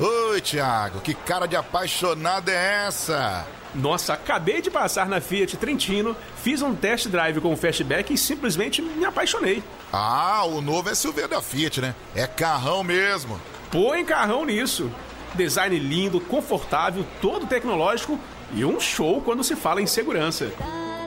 Oi, 0.00 0.40
Thiago, 0.40 1.00
que 1.00 1.14
cara 1.14 1.46
de 1.46 1.56
apaixonado 1.56 2.50
é 2.50 2.86
essa? 2.86 3.46
Nossa, 3.74 4.12
acabei 4.14 4.60
de 4.62 4.70
passar 4.70 5.08
na 5.08 5.20
Fiat 5.20 5.56
Trentino, 5.56 6.16
fiz 6.36 6.62
um 6.62 6.74
test 6.74 7.08
drive 7.08 7.40
com 7.40 7.52
o 7.52 7.56
Fastback 7.56 8.14
e 8.14 8.18
simplesmente 8.18 8.80
me 8.80 9.04
apaixonei. 9.04 9.62
Ah, 9.92 10.44
o 10.44 10.60
novo 10.60 10.94
SUV 10.94 11.26
da 11.26 11.42
Fiat, 11.42 11.80
né? 11.80 11.94
É 12.14 12.26
carrão 12.26 12.84
mesmo. 12.84 13.40
Põe 13.70 14.04
carrão 14.04 14.44
nisso. 14.44 14.90
Design 15.34 15.76
lindo, 15.78 16.20
confortável, 16.20 17.04
todo 17.20 17.46
tecnológico 17.46 18.18
e 18.52 18.64
um 18.64 18.78
show 18.78 19.20
quando 19.20 19.42
se 19.42 19.56
fala 19.56 19.82
em 19.82 19.86
segurança. 19.86 20.52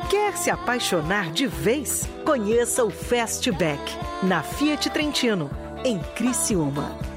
Quer 0.09 0.37
se 0.37 0.49
apaixonar 0.49 1.31
de 1.31 1.45
vez? 1.45 2.07
Conheça 2.23 2.81
o 2.81 2.89
Fastback 2.89 3.81
na 4.23 4.41
Fiat 4.41 4.89
Trentino, 4.89 5.49
em 5.83 5.99
Criciúma. 6.15 7.16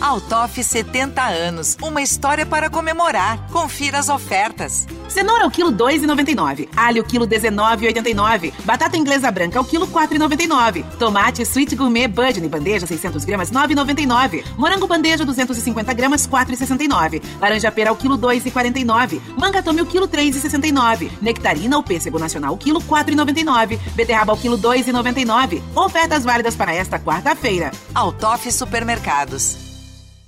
Altoff 0.00 0.62
70 0.62 1.20
anos, 1.20 1.76
uma 1.82 2.00
história 2.00 2.46
para 2.46 2.70
comemorar. 2.70 3.50
Confira 3.50 3.98
as 3.98 4.08
ofertas. 4.08 4.86
Cenoura 5.08 5.44
ao 5.44 5.50
quilo 5.50 5.72
2,99. 5.72 6.68
Alho 6.76 7.02
quilo 7.02 7.26
19,89. 7.26 8.52
Batata 8.64 8.96
inglesa 8.96 9.30
branca 9.30 9.58
ao 9.58 9.64
quilo 9.64 9.88
4,99. 9.88 10.84
Tomate 10.98 11.42
sweet 11.42 11.74
gourmet 11.74 12.06
Budney 12.06 12.48
bandeja 12.48 12.86
600 12.86 13.24
gramas 13.24 13.50
9,99. 13.50 14.44
Morango 14.56 14.86
bandeja 14.86 15.24
250 15.24 15.92
gramas 15.94 16.28
4,69. 16.28 17.20
Laranja 17.40 17.72
pera 17.72 17.90
ao 17.90 17.96
quilo 17.96 18.16
2,49. 18.16 19.20
Manga 19.36 19.62
tome 19.62 19.82
o 19.82 19.86
quilo 19.86 20.06
3,69. 20.06 21.10
Nectarina 21.20 21.76
ou 21.76 21.82
pêssego 21.82 22.20
nacional 22.20 22.54
o 22.54 22.58
quilo 22.58 22.80
4,99. 22.80 23.78
Beterraba 23.96 24.32
ao 24.32 24.38
quilo 24.38 24.56
2,99. 24.56 25.60
Ofertas 25.74 26.22
válidas 26.22 26.54
para 26.54 26.72
esta 26.72 27.00
quarta-feira. 27.00 27.72
Altoff 27.94 28.50
Supermercados. 28.52 29.67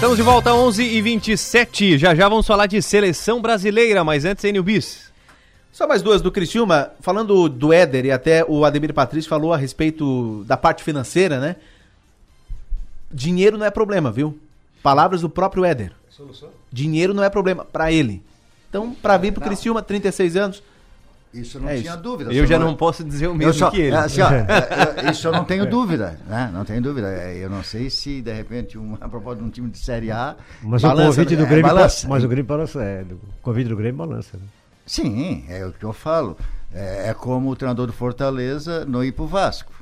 Estamos 0.00 0.16
de 0.16 0.22
volta 0.22 0.54
11 0.54 0.82
e 0.82 1.02
27 1.02 1.98
Já 1.98 2.14
já 2.14 2.26
vamos 2.26 2.46
falar 2.46 2.66
de 2.66 2.80
seleção 2.80 3.38
brasileira, 3.38 4.02
mas 4.02 4.24
antes, 4.24 4.42
Enio 4.44 4.62
Bis. 4.62 5.12
Só 5.70 5.86
mais 5.86 6.00
duas 6.00 6.22
do 6.22 6.32
Criciúma. 6.32 6.92
Falando 7.00 7.50
do 7.50 7.70
Éder, 7.70 8.06
e 8.06 8.10
até 8.10 8.42
o 8.48 8.64
Ademir 8.64 8.94
Patrício 8.94 9.28
falou 9.28 9.52
a 9.52 9.58
respeito 9.58 10.42
da 10.44 10.56
parte 10.56 10.82
financeira, 10.82 11.38
né? 11.38 11.56
Dinheiro 13.12 13.58
não 13.58 13.66
é 13.66 13.70
problema, 13.70 14.10
viu? 14.10 14.38
Palavras 14.82 15.20
do 15.20 15.28
próprio 15.28 15.66
Éder. 15.66 15.92
Solução? 16.08 16.48
Dinheiro 16.72 17.12
não 17.12 17.22
é 17.22 17.28
problema 17.28 17.66
para 17.66 17.92
ele. 17.92 18.22
Então, 18.70 18.94
para 18.94 19.18
vir 19.18 19.32
pro 19.32 19.42
Não. 19.42 19.48
Criciúma, 19.48 19.82
36 19.82 20.34
anos. 20.34 20.62
Isso 21.32 21.58
eu 21.58 21.62
não 21.62 21.68
É 21.68 21.78
tinha 21.78 21.92
isso. 21.92 22.02
dúvida. 22.02 22.32
Eu 22.32 22.44
já 22.46 22.58
não 22.58 22.74
posso 22.74 23.04
dizer 23.04 23.28
o 23.28 23.34
mesmo 23.34 23.54
só, 23.54 23.70
que 23.70 23.80
ele. 23.80 23.94
é, 23.94 23.98
assim, 23.98 24.20
ó, 24.20 24.30
é, 24.32 25.06
é, 25.06 25.10
isso 25.10 25.28
eu 25.28 25.32
não 25.32 25.44
tenho 25.44 25.64
dúvida, 25.68 26.18
né? 26.26 26.50
Não 26.52 26.64
tenho 26.64 26.82
dúvida. 26.82 27.06
É, 27.08 27.36
Eu 27.36 27.48
não 27.48 27.62
sei 27.62 27.88
se, 27.88 28.20
de 28.20 28.32
repente, 28.32 28.76
uma 28.76 28.98
a 29.00 29.08
propósito 29.08 29.42
de 29.42 29.48
um 29.48 29.50
time 29.50 29.70
de 29.70 29.78
Série 29.78 30.10
A. 30.10 30.36
Mas 30.62 30.82
balança, 30.82 31.10
o 31.10 31.14
convite 31.14 31.36
do 31.36 31.42
é, 31.44 31.46
Grêmio. 31.46 31.62
balança. 31.72 32.08
mas 32.08 32.24
o 32.24 32.28
Grêmio 32.28 32.44
balança. 32.46 32.82
É, 32.82 33.02
o 33.02 33.18
convite 33.42 33.68
do 33.68 33.76
Grêmio 33.76 33.96
balança. 33.98 34.36
Né? 34.36 34.42
Sim, 34.84 35.44
é 35.48 35.64
o 35.64 35.72
que 35.72 35.84
eu 35.84 35.92
falo. 35.92 36.36
É, 36.74 37.10
é 37.10 37.14
como 37.14 37.48
o 37.50 37.54
treinador 37.56 37.86
do 37.86 37.92
Fortaleza 37.92 38.84
não 38.84 39.04
ir 39.04 39.12
pro 39.12 39.26
Vasco. 39.26 39.72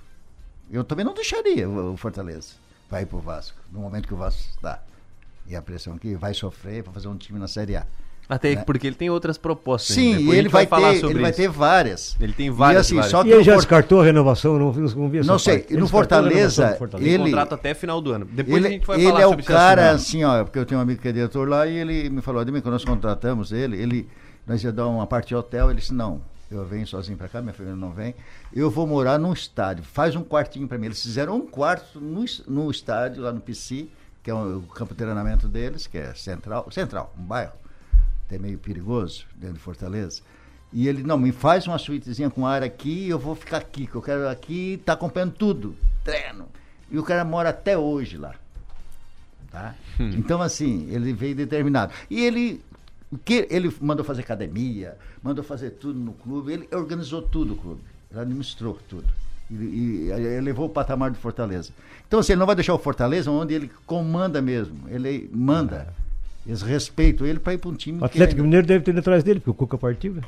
Eu 0.71 0.85
também 0.85 1.05
não 1.05 1.15
deixaria 1.15 1.67
o, 1.67 1.95
o 1.95 1.97
Fortaleza 1.97 2.55
para 2.91 3.01
ir 3.01 3.07
pro 3.07 3.19
Vasco, 3.21 3.57
no 3.73 3.81
momento 3.81 4.07
que 4.07 4.13
o 4.15 4.19
Vasco 4.19 4.43
está. 4.55 4.83
E 5.47 5.57
a 5.57 5.63
pressão 5.63 5.97
que 5.97 6.15
vai 6.15 6.35
sofrer 6.35 6.83
para 6.85 6.93
fazer 6.93 7.09
um 7.09 7.17
time 7.17 7.39
na 7.39 7.49
Série 7.49 7.77
A. 7.77 7.87
Até 8.29 8.55
né? 8.57 8.63
porque 8.65 8.87
ele 8.87 8.95
tem 8.97 9.09
outras 9.09 9.39
propostas. 9.39 9.95
Sim, 9.97 10.17
e 10.19 10.31
ele 10.37 10.49
vai, 10.51 10.67
falar 10.67 10.93
ter, 10.93 11.01
sobre 11.01 11.15
ele 11.15 11.23
vai 11.23 11.31
isso. 11.31 11.41
ter 11.41 11.49
várias. 11.49 12.17
Ele 12.21 12.33
tem 12.35 12.51
várias, 12.51 12.87
E 12.87 12.87
assim, 12.89 12.95
várias. 12.97 13.11
só 13.11 13.23
que 13.23 13.29
E 13.31 13.33
ele 13.33 13.43
já 13.43 13.53
Fort- 13.53 13.63
descartou 13.65 14.01
a 14.03 14.05
renovação, 14.05 14.59
não, 14.59 14.73
não 14.73 15.09
vi 15.09 15.19
essa 15.19 15.27
Não 15.33 15.39
sei, 15.39 15.65
e 15.71 15.77
no 15.79 15.89
Fortaleza, 15.89 16.75
Fortaleza. 16.77 17.09
Ele- 17.09 17.25
contrato 17.25 17.55
até 17.55 17.73
final 17.73 18.01
do 18.03 18.13
ano. 18.13 18.27
Depois 18.31 18.57
ele, 18.57 18.67
a 18.67 18.71
gente 18.71 18.87
vai 18.87 18.99
ele 19.01 19.07
falar 19.09 19.21
é 19.23 19.27
o 19.27 19.43
cara, 19.43 19.91
assim, 19.93 20.25
ó, 20.25 20.45
porque 20.45 20.59
eu 20.59 20.67
tenho 20.67 20.79
um 20.79 20.83
amigo 20.83 21.01
que 21.01 21.09
é 21.09 21.13
diretor 21.13 21.49
lá 21.49 21.67
e 21.67 21.75
ele 21.77 22.11
me 22.11 22.21
falou, 22.21 22.43
Ademir, 22.43 22.61
quando 22.61 22.75
nós 22.75 22.85
contratamos 22.85 23.51
ele, 23.51 23.81
ele, 23.81 24.09
nós 24.47 24.63
ia 24.63 24.73
dar 24.73 24.87
uma 24.89 25.07
parte 25.07 25.29
de 25.29 25.35
hotel, 25.35 25.71
ele 25.71 25.81
disse, 25.81 25.95
não, 25.95 26.21
eu 26.51 26.67
venho 26.67 26.87
sozinho 26.87 27.17
pra 27.17 27.29
cá, 27.29 27.41
minha 27.41 27.55
família 27.55 27.77
não 27.77 27.93
vem, 27.93 28.15
eu 28.55 28.71
vou 28.71 28.87
morar 28.87 29.19
num 29.19 29.33
estádio, 29.33 29.85
faz 29.85 30.15
um 30.15 30.23
quartinho 30.23 30.69
pra 30.69 30.77
mim. 30.77 30.87
Eles 30.87 31.01
fizeram 31.03 31.35
um 31.37 31.47
quarto 31.47 31.99
no, 31.99 32.25
no 32.47 32.71
estádio, 32.71 33.23
lá 33.23 33.33
no 33.33 33.41
PC, 33.41 33.87
que 34.23 34.31
é 34.31 34.35
o, 34.35 34.59
o 34.59 34.63
campo 34.75 34.93
de 34.93 34.99
treinamento 34.99 35.49
deles, 35.49 35.87
que 35.87 35.97
é 35.97 36.13
central, 36.15 36.67
central, 36.71 37.15
um 37.19 37.23
bairro, 37.23 37.53
até 38.29 38.39
meio 38.39 38.59
perigoso, 38.59 39.25
dentro 39.35 39.57
de 39.57 39.63
Fortaleza. 39.63 40.21
E 40.71 40.87
ele, 40.87 41.03
não, 41.03 41.17
me 41.17 41.33
faz 41.33 41.67
uma 41.67 41.79
suítezinha 41.79 42.29
com 42.29 42.47
área 42.47 42.67
aqui, 42.67 43.09
eu 43.09 43.19
vou 43.19 43.35
ficar 43.35 43.57
aqui, 43.57 43.87
que 43.87 43.95
eu 43.95 44.03
quero 44.03 44.29
aqui, 44.29 44.81
tá 44.85 44.93
acompanhando 44.93 45.33
tudo, 45.33 45.75
treino. 46.05 46.47
E 46.91 46.99
o 46.99 47.03
cara 47.03 47.25
mora 47.25 47.49
até 47.49 47.77
hoje 47.77 48.19
lá. 48.19 48.35
Tá? 49.51 49.75
Então, 49.99 50.43
assim, 50.43 50.87
ele 50.91 51.15
veio 51.15 51.35
determinado. 51.35 51.93
E 52.11 52.23
ele, 52.23 52.63
o 53.11 53.17
que, 53.17 53.49
ele 53.51 53.75
mandou 53.81 54.05
fazer 54.05 54.21
academia, 54.21 54.97
mandou 55.23 55.43
fazer 55.43 55.71
tudo 55.71 55.99
no 55.99 56.13
clube, 56.13 56.53
ele 56.53 56.69
organizou 56.71 57.23
tudo 57.23 57.55
o 57.55 57.57
clube, 57.57 57.81
ele 58.11 58.21
administrou 58.21 58.79
tudo. 58.89 59.07
E, 59.51 59.55
e 59.55 60.11
ele 60.11 60.43
levou 60.43 60.67
o 60.67 60.71
patamar 60.71 61.11
do 61.11 61.17
Fortaleza. 61.17 61.73
Então, 62.07 62.21
assim, 62.21 62.33
ele 62.33 62.41
não 62.41 62.47
vai 62.47 62.55
deixar 62.55 62.75
o 62.75 62.79
Fortaleza 62.79 63.31
onde 63.31 63.55
ele 63.55 63.71
comanda 63.87 64.43
mesmo, 64.43 64.87
ele 64.89 65.31
manda. 65.33 65.95
Eles 66.49 66.63
respeitam 66.63 67.27
ele 67.27 67.39
para 67.39 67.53
ir 67.53 67.59
para 67.59 67.69
um 67.69 67.75
time 67.75 68.01
O 68.01 68.05
Atlético 68.07 68.37
que 68.37 68.43
Mineiro 68.43 68.67
deve 68.67 68.83
ter 68.83 68.91
ido 68.91 69.01
atrás 69.01 69.23
dele, 69.23 69.39
porque 69.39 69.51
o 69.51 69.55
Cuca 69.55 69.77
partiu. 69.77 70.15
Né? 70.15 70.23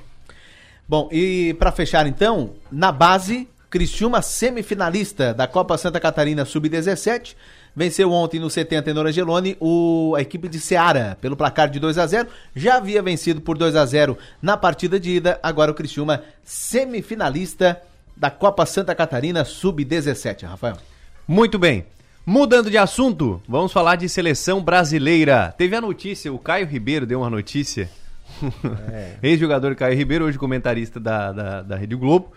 Bom, 0.86 1.08
e 1.10 1.54
para 1.54 1.72
fechar 1.72 2.06
então, 2.06 2.50
na 2.70 2.92
base, 2.92 3.48
Criciúma 3.70 4.20
semifinalista 4.20 5.32
da 5.32 5.46
Copa 5.46 5.78
Santa 5.78 5.98
Catarina 5.98 6.44
Sub-17, 6.44 7.36
venceu 7.74 8.12
ontem 8.12 8.38
no 8.38 8.50
70 8.50 8.92
no 8.92 9.00
Angelone 9.00 9.56
o, 9.60 10.12
a 10.16 10.20
equipe 10.20 10.48
de 10.48 10.60
Ceará 10.60 11.16
pelo 11.20 11.36
placar 11.36 11.70
de 11.70 11.78
2 11.78 11.96
a 11.96 12.06
0 12.06 12.28
já 12.54 12.76
havia 12.76 13.00
vencido 13.00 13.40
por 13.40 13.56
2 13.56 13.76
a 13.76 13.86
0 13.86 14.18
na 14.42 14.56
partida 14.56 14.98
de 14.98 15.12
ida, 15.12 15.38
agora 15.40 15.70
o 15.70 15.74
Criciúma 15.74 16.24
semifinalista 16.42 17.80
da 18.14 18.28
Copa 18.30 18.66
Santa 18.66 18.94
Catarina 18.94 19.44
Sub-17, 19.44 20.46
Rafael. 20.46 20.76
Muito 21.26 21.58
bem. 21.58 21.86
Mudando 22.24 22.70
de 22.70 22.76
assunto, 22.76 23.40
vamos 23.48 23.72
falar 23.72 23.96
de 23.96 24.08
seleção 24.08 24.62
brasileira. 24.62 25.54
Teve 25.56 25.74
a 25.74 25.80
notícia, 25.80 26.30
o 26.30 26.38
Caio 26.38 26.66
Ribeiro 26.66 27.06
deu 27.06 27.20
uma 27.20 27.30
notícia. 27.30 27.88
Ex-jogador 29.22 29.74
Caio 29.74 29.96
Ribeiro, 29.96 30.26
hoje 30.26 30.38
comentarista 30.38 31.00
da, 31.00 31.32
da, 31.32 31.62
da 31.62 31.76
Rede 31.76 31.96
Globo, 31.96 32.30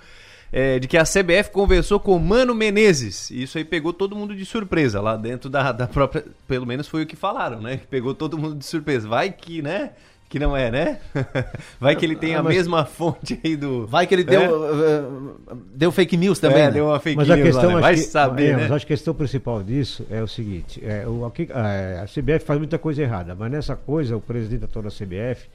é, 0.54 0.80
de 0.80 0.88
que 0.88 0.98
a 0.98 1.04
CBF 1.04 1.52
conversou 1.52 2.00
com 2.00 2.16
o 2.16 2.20
Mano 2.20 2.56
Menezes. 2.56 3.30
E 3.30 3.44
isso 3.44 3.58
aí 3.58 3.66
pegou 3.66 3.92
todo 3.92 4.16
mundo 4.16 4.34
de 4.34 4.46
surpresa 4.46 5.02
lá 5.02 5.18
dentro 5.18 5.50
da, 5.50 5.74
da 5.74 5.86
própria. 5.86 6.24
Pelo 6.48 6.66
menos 6.66 6.88
foi 6.88 7.04
o 7.04 7.06
que 7.06 7.18
falaram, 7.18 7.60
né? 7.60 7.82
Pegou 7.90 8.16
todo 8.16 8.38
mundo 8.38 8.56
de 8.56 8.66
surpresa. 8.66 9.08
Vai 9.08 9.32
que, 9.32 9.62
né? 9.62 9.92
Que 10.34 10.40
não 10.40 10.58
é, 10.58 10.72
né? 10.72 11.00
Vai 11.80 11.96
que 11.96 12.04
ele 12.04 12.16
tem 12.16 12.34
Ah, 12.34 12.40
a 12.40 12.44
mas- 12.44 12.56
mesma 12.56 12.86
fonte 12.86 13.40
aí 13.46 13.56
do. 13.56 13.86
Vai 13.86 14.08
que 14.08 14.16
ele 14.16 14.24
deu, 14.24 14.42
É? 14.42 14.50
uh, 14.50 15.38
deu 15.76 15.92
fake 15.92 16.18
news 16.18 16.40
também, 16.40 16.58
É, 16.64 16.66
né? 16.66 16.72
deu 16.72 16.88
uma 16.88 17.00
fake 17.00 17.16
Mas 17.18 17.30
a 17.30 17.36
news 17.36 17.46
questão, 17.50 17.70
lá, 17.70 17.76
né? 17.76 17.82
Vai 17.82 17.94
que, 17.94 18.02
saber, 18.02 18.44
é, 18.48 18.56
né? 18.56 18.62
mas 18.64 18.72
acho 18.72 18.88
que 18.88 18.94
a 18.94 18.98
questão 18.98 19.14
principal 19.14 19.62
disso 19.62 20.04
é 20.10 20.24
o 20.24 20.28
seguinte: 20.28 20.82
é, 20.84 21.08
o, 21.08 21.24
aqui- 21.24 21.50
a, 21.54 22.02
a 22.02 22.06
CBF 22.08 22.46
faz 22.46 22.58
muita 22.58 22.80
coisa 22.80 23.04
errada, 23.04 23.36
mas 23.36 23.52
nessa 23.52 23.76
coisa 23.76 24.18
o 24.18 24.22
presidente 24.22 24.66
atual 24.66 24.82
da 24.82 24.90
CBF 24.90 25.48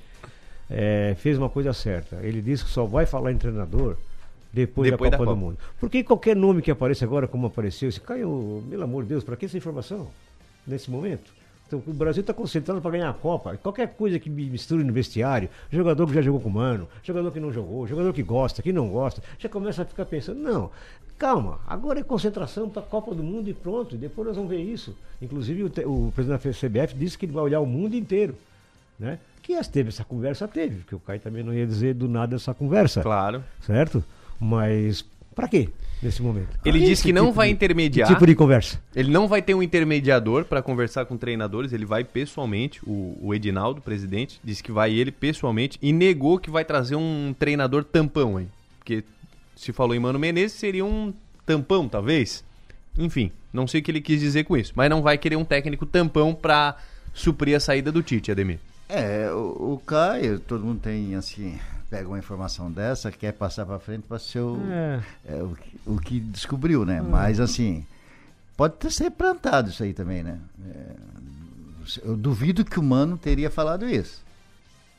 é, 0.70 1.16
fez 1.18 1.36
uma 1.36 1.48
coisa 1.48 1.72
certa. 1.72 2.20
Ele 2.22 2.40
disse 2.40 2.64
que 2.64 2.70
só 2.70 2.84
vai 2.84 3.04
falar 3.04 3.32
em 3.32 3.36
treinador 3.36 3.96
depois, 4.52 4.88
Depois 4.92 5.10
da 5.10 5.16
da 5.16 5.18
Copa 5.18 5.30
do 5.32 5.34
Copa. 5.36 5.44
Mundo. 5.44 5.58
Porque 5.80 6.04
qualquer 6.04 6.36
nome 6.36 6.62
que 6.62 6.70
apareça 6.70 7.04
agora, 7.04 7.26
como 7.26 7.48
apareceu, 7.48 7.90
se 7.90 8.00
caiu, 8.00 8.62
pelo 8.70 8.84
amor 8.84 9.02
de 9.02 9.08
Deus, 9.08 9.24
para 9.24 9.34
que 9.34 9.44
essa 9.46 9.56
informação 9.56 10.06
nesse 10.64 10.88
momento? 10.88 11.36
Então, 11.68 11.82
o 11.86 11.92
Brasil 11.92 12.22
está 12.22 12.32
concentrado 12.32 12.80
para 12.80 12.92
ganhar 12.92 13.10
a 13.10 13.12
Copa. 13.12 13.54
Qualquer 13.58 13.88
coisa 13.88 14.18
que 14.18 14.30
misture 14.30 14.82
no 14.82 14.92
vestiário, 14.92 15.50
jogador 15.70 16.06
que 16.06 16.14
já 16.14 16.22
jogou 16.22 16.40
com 16.40 16.48
o 16.48 16.52
mano, 16.52 16.88
jogador 17.02 17.30
que 17.30 17.38
não 17.38 17.52
jogou, 17.52 17.86
jogador 17.86 18.14
que 18.14 18.22
gosta, 18.22 18.62
que 18.62 18.72
não 18.72 18.88
gosta, 18.88 19.22
já 19.38 19.50
começa 19.50 19.82
a 19.82 19.84
ficar 19.84 20.06
pensando, 20.06 20.40
não, 20.40 20.70
calma, 21.18 21.60
agora 21.66 22.00
é 22.00 22.02
concentração 22.02 22.70
para 22.70 22.80
a 22.80 22.86
Copa 22.86 23.14
do 23.14 23.22
Mundo 23.22 23.50
e 23.50 23.54
pronto, 23.54 23.94
e 23.94 23.98
depois 23.98 24.26
nós 24.28 24.36
vamos 24.36 24.50
ver 24.50 24.62
isso. 24.62 24.96
Inclusive 25.20 25.64
o, 25.64 26.06
o 26.06 26.12
presidente 26.12 26.48
da 26.48 26.68
CBF 26.68 26.94
disse 26.94 27.18
que 27.18 27.26
ele 27.26 27.32
vai 27.32 27.44
olhar 27.44 27.60
o 27.60 27.66
mundo 27.66 27.94
inteiro. 27.94 28.34
Né? 28.98 29.18
Que 29.42 29.54
as 29.54 29.68
teve 29.68 29.90
essa 29.90 30.04
conversa, 30.04 30.48
teve, 30.48 30.76
porque 30.76 30.94
o 30.94 31.00
Caio 31.00 31.20
também 31.20 31.42
não 31.42 31.52
ia 31.52 31.66
dizer 31.66 31.94
do 31.94 32.08
nada 32.08 32.36
essa 32.36 32.54
conversa. 32.54 33.02
Claro. 33.02 33.44
Certo? 33.60 34.02
Mas 34.40 35.04
para 35.38 35.46
quê 35.48 35.68
nesse 36.02 36.20
momento? 36.20 36.48
Ele 36.64 36.80
disse 36.80 37.02
que 37.04 37.12
não 37.12 37.26
tipo 37.26 37.36
vai 37.36 37.46
de- 37.48 37.54
intermediar. 37.54 38.08
Que 38.08 38.14
tipo 38.14 38.26
de 38.26 38.34
conversa? 38.34 38.80
Ele 38.94 39.08
não 39.10 39.28
vai 39.28 39.40
ter 39.40 39.54
um 39.54 39.62
intermediador 39.62 40.44
para 40.44 40.60
conversar 40.60 41.04
com 41.06 41.16
treinadores, 41.16 41.72
ele 41.72 41.84
vai 41.86 42.02
pessoalmente. 42.02 42.80
O, 42.84 43.16
o 43.22 43.32
Edinaldo, 43.34 43.80
presidente, 43.80 44.40
disse 44.42 44.62
que 44.62 44.72
vai 44.72 44.92
ele 44.92 45.12
pessoalmente 45.12 45.78
e 45.80 45.92
negou 45.92 46.38
que 46.38 46.50
vai 46.50 46.64
trazer 46.64 46.96
um 46.96 47.32
treinador 47.38 47.84
tampão 47.84 48.36
aí. 48.36 48.48
Porque 48.78 49.04
se 49.54 49.72
falou 49.72 49.94
em 49.94 50.00
Mano 50.00 50.18
Menezes, 50.18 50.58
seria 50.58 50.84
um 50.84 51.14
tampão, 51.46 51.88
talvez. 51.88 52.42
Enfim, 52.98 53.30
não 53.52 53.66
sei 53.68 53.80
o 53.80 53.84
que 53.84 53.90
ele 53.92 54.00
quis 54.00 54.18
dizer 54.20 54.42
com 54.44 54.56
isso. 54.56 54.72
Mas 54.74 54.90
não 54.90 55.02
vai 55.02 55.16
querer 55.16 55.36
um 55.36 55.44
técnico 55.44 55.86
tampão 55.86 56.34
para 56.34 56.76
suprir 57.14 57.56
a 57.56 57.60
saída 57.60 57.92
do 57.92 58.02
Tite, 58.02 58.30
Ademir. 58.32 58.58
É, 58.88 59.30
o, 59.32 59.74
o 59.74 59.82
Caio, 59.86 60.40
todo 60.40 60.64
mundo 60.64 60.80
tem 60.80 61.14
assim, 61.14 61.58
pega 61.90 62.06
uma 62.08 62.18
informação 62.18 62.70
dessa, 62.70 63.10
quer 63.10 63.32
passar 63.32 63.64
para 63.66 63.78
frente 63.78 64.02
para 64.08 64.18
ser 64.18 64.40
o, 64.40 64.58
É. 64.70 65.00
é, 65.26 65.42
o, 65.42 65.54
que- 65.56 65.80
o 65.86 65.96
que 65.98 66.20
descobriu, 66.20 66.84
né? 66.84 67.00
Hum. 67.00 67.08
Mas 67.10 67.40
assim, 67.40 67.84
pode 68.56 68.74
ter 68.76 68.90
ser 68.90 69.10
plantado 69.10 69.70
isso 69.70 69.82
aí 69.82 69.92
também, 69.94 70.22
né? 70.22 70.38
É, 70.74 70.92
eu 72.04 72.16
duvido 72.16 72.64
que 72.64 72.78
o 72.78 72.82
Mano 72.82 73.16
teria 73.16 73.50
falado 73.50 73.88
isso. 73.88 74.22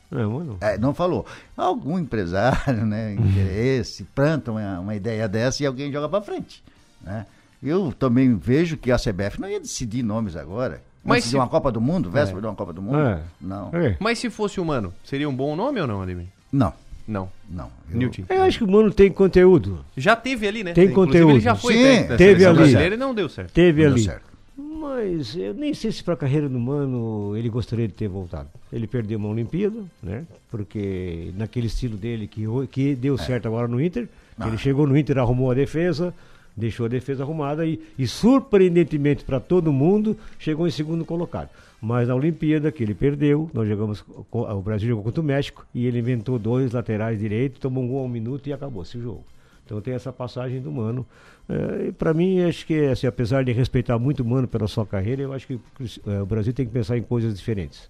Não, 0.09 0.31
mano. 0.31 0.57
É, 0.59 0.75
não 0.75 0.91
falou. 0.91 1.23
Algum 1.55 1.99
empresário, 1.99 2.83
né, 2.83 3.13
interesse, 3.19 4.03
planta 4.15 4.51
uma, 4.51 4.79
uma 4.79 4.95
ideia 4.95 5.27
dessa 5.27 5.61
e 5.61 5.67
alguém 5.67 5.91
joga 5.91 6.09
para 6.09 6.21
frente, 6.23 6.63
né? 7.01 7.27
Eu 7.61 7.91
também 7.91 8.35
vejo 8.35 8.75
que 8.77 8.91
a 8.91 8.97
CBF 8.97 9.39
não 9.39 9.47
ia 9.49 9.59
decidir 9.59 10.01
nomes 10.01 10.35
agora. 10.35 10.81
Mas 11.03 11.25
se- 11.25 11.35
uma 11.35 11.47
Copa 11.47 11.71
do 11.71 11.79
Mundo, 11.79 12.09
véspera 12.09 12.39
É. 12.39 12.41
de 12.41 12.47
uma 12.47 12.55
Copa 12.55 12.73
do 12.73 12.81
Mundo? 12.81 12.97
É. 12.97 13.21
Não. 13.39 13.69
Mas 13.99 14.17
se 14.17 14.29
fosse 14.31 14.59
humano, 14.59 14.91
seria 15.03 15.29
um 15.29 15.35
bom 15.35 15.55
nome 15.55 15.79
ou 15.79 15.85
não, 15.85 16.01
Ademir? 16.01 16.27
Não. 16.51 16.73
Não. 17.07 17.29
Não. 17.49 17.69
Newton. 17.89 18.23
Eu 18.29 18.43
acho 18.43 18.59
que 18.59 18.63
o 18.63 18.71
Mano 18.71 18.91
tem 18.91 19.11
conteúdo. 19.11 19.83
Já 19.97 20.15
teve 20.15 20.47
ali, 20.47 20.63
né? 20.63 20.73
Tem 20.73 20.85
Inclusive, 20.85 21.11
conteúdo. 21.13 21.31
Ele 21.33 21.39
já 21.39 21.55
foi 21.55 21.73
Sim, 21.73 21.83
técnico 21.83 22.17
teve 22.17 22.45
ali. 22.45 22.57
brasileira 22.57 22.95
e 22.95 22.97
não 22.97 23.15
deu 23.15 23.27
certo. 23.27 23.51
Teve 23.51 23.81
Não 23.83 23.91
ali. 23.93 24.03
deu 24.03 24.11
certo. 24.11 24.29
Mas 24.57 25.35
eu 25.35 25.53
nem 25.53 25.73
sei 25.73 25.91
se 25.91 26.03
para 26.03 26.13
a 26.13 26.17
carreira 26.17 26.47
do 26.47 26.59
Mano 26.59 27.35
ele 27.35 27.49
gostaria 27.49 27.87
de 27.87 27.93
ter 27.93 28.07
voltado. 28.07 28.47
Ele 28.71 28.85
perdeu 28.87 29.17
uma 29.17 29.29
Olimpíada, 29.29 29.81
né? 30.03 30.23
Porque 30.51 31.31
naquele 31.35 31.67
estilo 31.67 31.97
dele 31.97 32.27
que, 32.27 32.43
que 32.71 32.95
deu 32.95 33.17
certo 33.17 33.47
agora 33.47 33.67
no 33.67 33.81
Inter, 33.81 34.07
que 34.39 34.47
ele 34.47 34.57
chegou 34.57 34.85
no 34.87 34.97
Inter, 34.97 35.17
arrumou 35.17 35.49
a 35.51 35.53
defesa, 35.53 36.13
deixou 36.55 36.85
a 36.85 36.89
defesa 36.89 37.23
arrumada 37.23 37.65
e, 37.65 37.81
e 37.97 38.07
surpreendentemente 38.07 39.23
para 39.23 39.39
todo 39.39 39.71
mundo, 39.71 40.17
chegou 40.37 40.67
em 40.67 40.71
segundo 40.71 41.03
colocado. 41.03 41.49
Mas 41.81 42.07
na 42.07 42.15
Olimpíada 42.15 42.71
que 42.71 42.83
ele 42.83 42.93
perdeu, 42.93 43.49
nós 43.53 43.67
jogamos, 43.67 44.03
o 44.31 44.61
Brasil 44.61 44.89
jogou 44.89 45.03
contra 45.03 45.21
o 45.21 45.23
México 45.23 45.65
e 45.73 45.85
ele 45.85 45.99
inventou 45.99 46.37
dois 46.37 46.73
laterais 46.73 47.19
direitos, 47.19 47.59
tomou 47.59 47.83
um 47.83 47.87
gol 47.87 48.05
um 48.05 48.09
minuto 48.09 48.47
e 48.47 48.53
acabou-se 48.53 48.97
o 48.97 49.01
jogo. 49.01 49.23
Então 49.65 49.79
tem 49.79 49.93
essa 49.93 50.11
passagem 50.11 50.59
do 50.59 50.71
Mano. 50.71 51.05
É, 51.47 51.91
para 51.91 52.13
mim, 52.13 52.41
acho 52.41 52.65
que, 52.65 52.87
assim, 52.87 53.07
apesar 53.07 53.43
de 53.43 53.51
respeitar 53.51 53.97
muito 53.97 54.21
o 54.21 54.25
Mano 54.25 54.47
pela 54.47 54.67
sua 54.67 54.85
carreira, 54.85 55.21
eu 55.21 55.31
acho 55.31 55.47
que 55.47 55.59
é, 56.07 56.21
o 56.21 56.25
Brasil 56.25 56.51
tem 56.53 56.65
que 56.65 56.71
pensar 56.71 56.97
em 56.97 57.03
coisas 57.03 57.37
diferentes. 57.37 57.87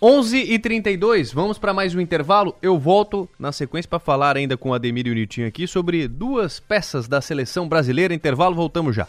11 0.00 0.36
e 0.36 0.58
32 0.60 1.32
vamos 1.32 1.58
para 1.58 1.74
mais 1.74 1.92
um 1.92 2.00
intervalo. 2.00 2.54
Eu 2.62 2.78
volto 2.78 3.28
na 3.36 3.50
sequência 3.50 3.88
para 3.88 3.98
falar 3.98 4.36
ainda 4.36 4.56
com 4.56 4.70
o 4.70 4.74
Ademir 4.74 5.08
e 5.08 5.10
o 5.10 5.14
Nilton 5.14 5.46
aqui 5.46 5.66
sobre 5.66 6.06
duas 6.06 6.60
peças 6.60 7.08
da 7.08 7.20
seleção 7.20 7.68
brasileira. 7.68 8.14
Intervalo, 8.14 8.54
voltamos 8.54 8.94
já. 8.94 9.08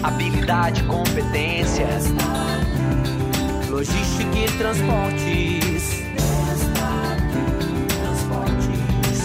Habilidade, 0.01 0.83
competência. 0.83 1.87
Logística 3.69 4.37
e 4.37 4.57
transportes. 4.57 6.03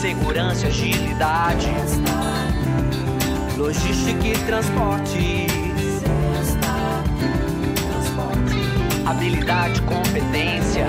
Segurança 0.01 0.66
agilidade. 0.66 1.68
Logística 3.57 4.27
e 4.27 4.38
transportes. 4.46 5.48
Habilidade, 9.07 9.83
competência. 9.83 10.87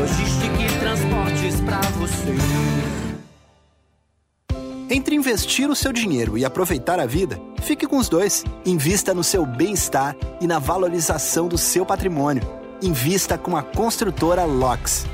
Logística 0.00 0.62
e 0.62 0.78
transportes 0.78 1.60
pra 1.60 1.78
você. 1.98 2.34
Entre 4.88 5.14
investir 5.14 5.68
o 5.68 5.76
seu 5.76 5.92
dinheiro 5.92 6.38
e 6.38 6.44
aproveitar 6.44 6.98
a 6.98 7.04
vida, 7.04 7.38
fique 7.60 7.86
com 7.86 7.98
os 7.98 8.08
dois. 8.08 8.42
Invista 8.64 9.12
no 9.12 9.22
seu 9.22 9.44
bem-estar 9.44 10.16
e 10.40 10.46
na 10.46 10.58
valorização 10.58 11.48
do 11.48 11.58
seu 11.58 11.84
patrimônio. 11.84 12.42
Invista 12.80 13.36
com 13.36 13.58
a 13.58 13.62
construtora 13.62 14.44
LOX. 14.44 15.04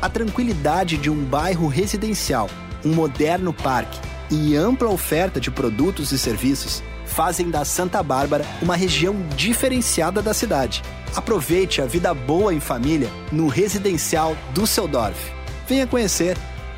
A 0.00 0.08
tranquilidade 0.08 0.96
de 0.96 1.10
um 1.10 1.24
bairro 1.24 1.66
residencial, 1.66 2.48
um 2.84 2.94
moderno 2.94 3.52
parque 3.52 3.98
e 4.30 4.54
ampla 4.54 4.90
oferta 4.90 5.40
de 5.40 5.50
produtos 5.50 6.12
e 6.12 6.18
serviços 6.20 6.84
fazem 7.14 7.48
da 7.48 7.64
Santa 7.64 8.02
Bárbara 8.02 8.44
uma 8.60 8.74
região 8.74 9.14
diferenciada 9.36 10.20
da 10.20 10.34
cidade. 10.34 10.82
Aproveite 11.14 11.80
a 11.80 11.86
vida 11.86 12.12
boa 12.12 12.52
em 12.52 12.58
família 12.58 13.08
no 13.30 13.46
residencial 13.46 14.36
Düsseldorf. 14.52 15.32
Venha 15.68 15.86
conhecer 15.86 16.36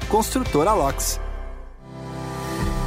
Construtora 0.09 0.75
LOX. 0.75 1.19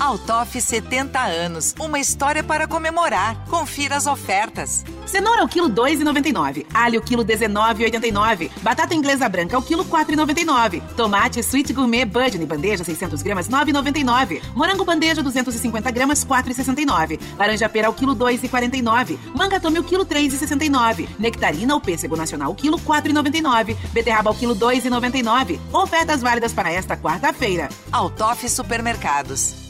Altoff 0.00 0.58
70 0.58 1.20
anos, 1.20 1.74
uma 1.78 1.98
história 1.98 2.42
para 2.42 2.66
comemorar. 2.66 3.36
Confira 3.50 3.96
as 3.96 4.06
ofertas. 4.06 4.82
Cenoura 5.04 5.42
ao 5.42 5.48
quilo 5.48 5.68
2,99. 5.68 6.64
Alho 6.72 7.02
quilo 7.02 7.22
19,89. 7.22 8.50
Batata 8.62 8.94
inglesa 8.94 9.28
branca 9.28 9.56
ao 9.56 9.62
quilo 9.62 9.84
4,99. 9.84 10.80
Tomate 10.96 11.40
Sweet 11.40 11.74
Gourmet 11.74 12.06
Budney 12.06 12.46
bandeja 12.46 12.82
600 12.82 13.20
gramas 13.20 13.46
9,99. 13.50 14.40
Morango 14.54 14.86
bandeja 14.86 15.22
250 15.22 15.90
gramas 15.90 16.24
4,69. 16.24 17.20
Laranja 17.38 17.68
pera 17.68 17.88
ao 17.88 17.92
quilo 17.92 18.16
2,49. 18.16 19.18
Manga 19.34 19.60
tome 19.60 19.76
ao 19.76 19.84
quilo 19.84 20.06
3,69. 20.06 21.10
Nectarina 21.18 21.74
ou 21.74 21.80
pêssego 21.80 22.16
nacional 22.16 22.48
ao 22.48 22.54
quilo 22.54 22.78
4,99. 22.78 23.76
Beterraba 23.92 24.30
ao 24.30 24.34
quilo 24.34 24.56
2,99. 24.56 25.60
Ofertas 25.74 26.22
válidas 26.22 26.54
para 26.54 26.72
esta 26.72 26.96
quarta-feira. 26.96 27.68
Altoff 27.92 28.48
Supermercados. 28.48 29.69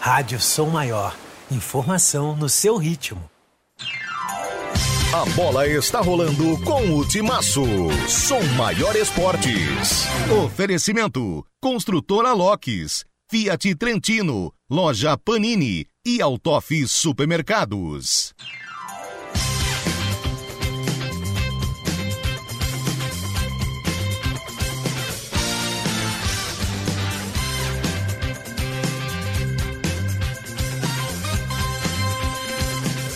Rádio 0.00 0.40
Som 0.40 0.70
Maior. 0.70 1.16
Informação 1.52 2.34
no 2.34 2.48
seu 2.48 2.76
ritmo. 2.76 3.30
A 5.12 5.24
bola 5.36 5.68
está 5.68 6.00
rolando 6.00 6.60
com 6.64 6.98
o 6.98 7.06
Timaço. 7.06 7.62
Som 8.08 8.42
Maior 8.56 8.96
Esportes. 8.96 10.04
Oferecimento: 10.44 11.46
Construtora 11.60 12.32
Locks, 12.32 13.04
Fiat 13.30 13.72
Trentino, 13.76 14.52
Loja 14.68 15.16
Panini 15.16 15.86
e 16.04 16.20
Autof 16.20 16.88
Supermercados. 16.88 18.34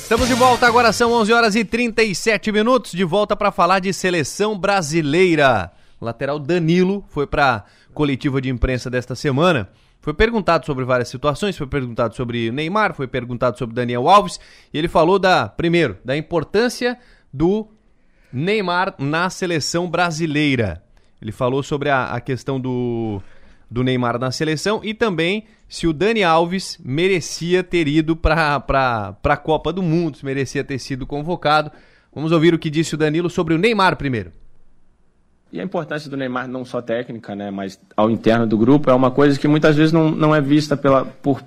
Estamos 0.09 0.27
de 0.27 0.33
volta, 0.33 0.67
agora 0.67 0.91
são 0.91 1.13
11 1.13 1.33
horas 1.35 1.55
e 1.55 1.63
37 1.63 2.51
minutos, 2.51 2.93
de 2.93 3.05
volta 3.05 3.37
para 3.37 3.53
falar 3.53 3.79
de 3.79 3.93
seleção 3.93 4.59
brasileira. 4.59 5.71
O 6.01 6.05
lateral 6.07 6.39
Danilo 6.39 7.05
foi 7.11 7.27
para 7.27 7.67
coletiva 7.93 8.41
de 8.41 8.49
imprensa 8.49 8.89
desta 8.89 9.15
semana. 9.15 9.69
Foi 10.01 10.15
perguntado 10.15 10.65
sobre 10.65 10.83
várias 10.87 11.11
situações, 11.11 11.59
foi 11.59 11.67
perguntado 11.67 12.17
sobre 12.17 12.51
Neymar, 12.51 12.95
foi 12.95 13.07
perguntado 13.07 13.59
sobre 13.59 13.75
Daniel 13.75 14.09
Alves, 14.09 14.41
e 14.73 14.79
ele 14.79 14.89
falou 14.89 15.19
da, 15.19 15.47
primeiro, 15.47 15.99
da 16.03 16.17
importância 16.17 16.99
do 17.31 17.69
Neymar 18.33 18.95
na 18.99 19.29
seleção 19.29 19.91
brasileira. 19.91 20.83
Ele 21.21 21.33
falou 21.33 21.63
sobre 21.63 21.91
a, 21.91 22.15
a 22.15 22.21
questão 22.23 22.59
do, 22.59 23.21
do 23.71 23.85
Neymar 23.85 24.19
na 24.19 24.33
seleção 24.33 24.81
e 24.83 24.95
também 24.95 25.45
se 25.69 25.87
o 25.87 25.93
Dani 25.93 26.25
Alves 26.25 26.79
merecia 26.83 27.63
ter 27.63 27.87
ido 27.87 28.17
para 28.17 28.65
a 29.23 29.37
Copa 29.37 29.73
do 29.73 29.83
Mundo, 29.83 30.17
se 30.17 30.25
merecia 30.25 30.65
ter 30.65 30.79
sido 30.79 31.07
convocado. 31.07 31.71
Vamos 32.15 32.33
ouvir 32.33 32.55
o 32.55 32.59
que 32.59 32.71
disse 32.71 32.95
o 32.95 32.99
Danilo 32.99 33.29
sobre 33.29 33.55
o 33.55 33.59
Neymar 33.59 33.97
primeiro. 33.97 34.33
E 35.53 35.61
a 35.61 35.65
importância 35.65 36.11
do 36.11 36.17
Neymar, 36.17 36.49
não 36.49 36.65
só 36.65 36.83
técnica, 36.83 37.35
né, 37.35 37.51
mas 37.51 37.81
ao 37.97 38.11
interno 38.11 38.47
do 38.47 38.57
grupo, 38.57 38.91
é 38.91 38.95
uma 38.95 39.11
coisa 39.11 39.39
que 39.39 39.49
muitas 39.49 39.77
vezes 39.77 39.93
não, 39.93 40.11
não 40.11 40.35
é 40.35 40.41
vista 40.41 40.77
pela, 40.77 41.05
por, 41.05 41.43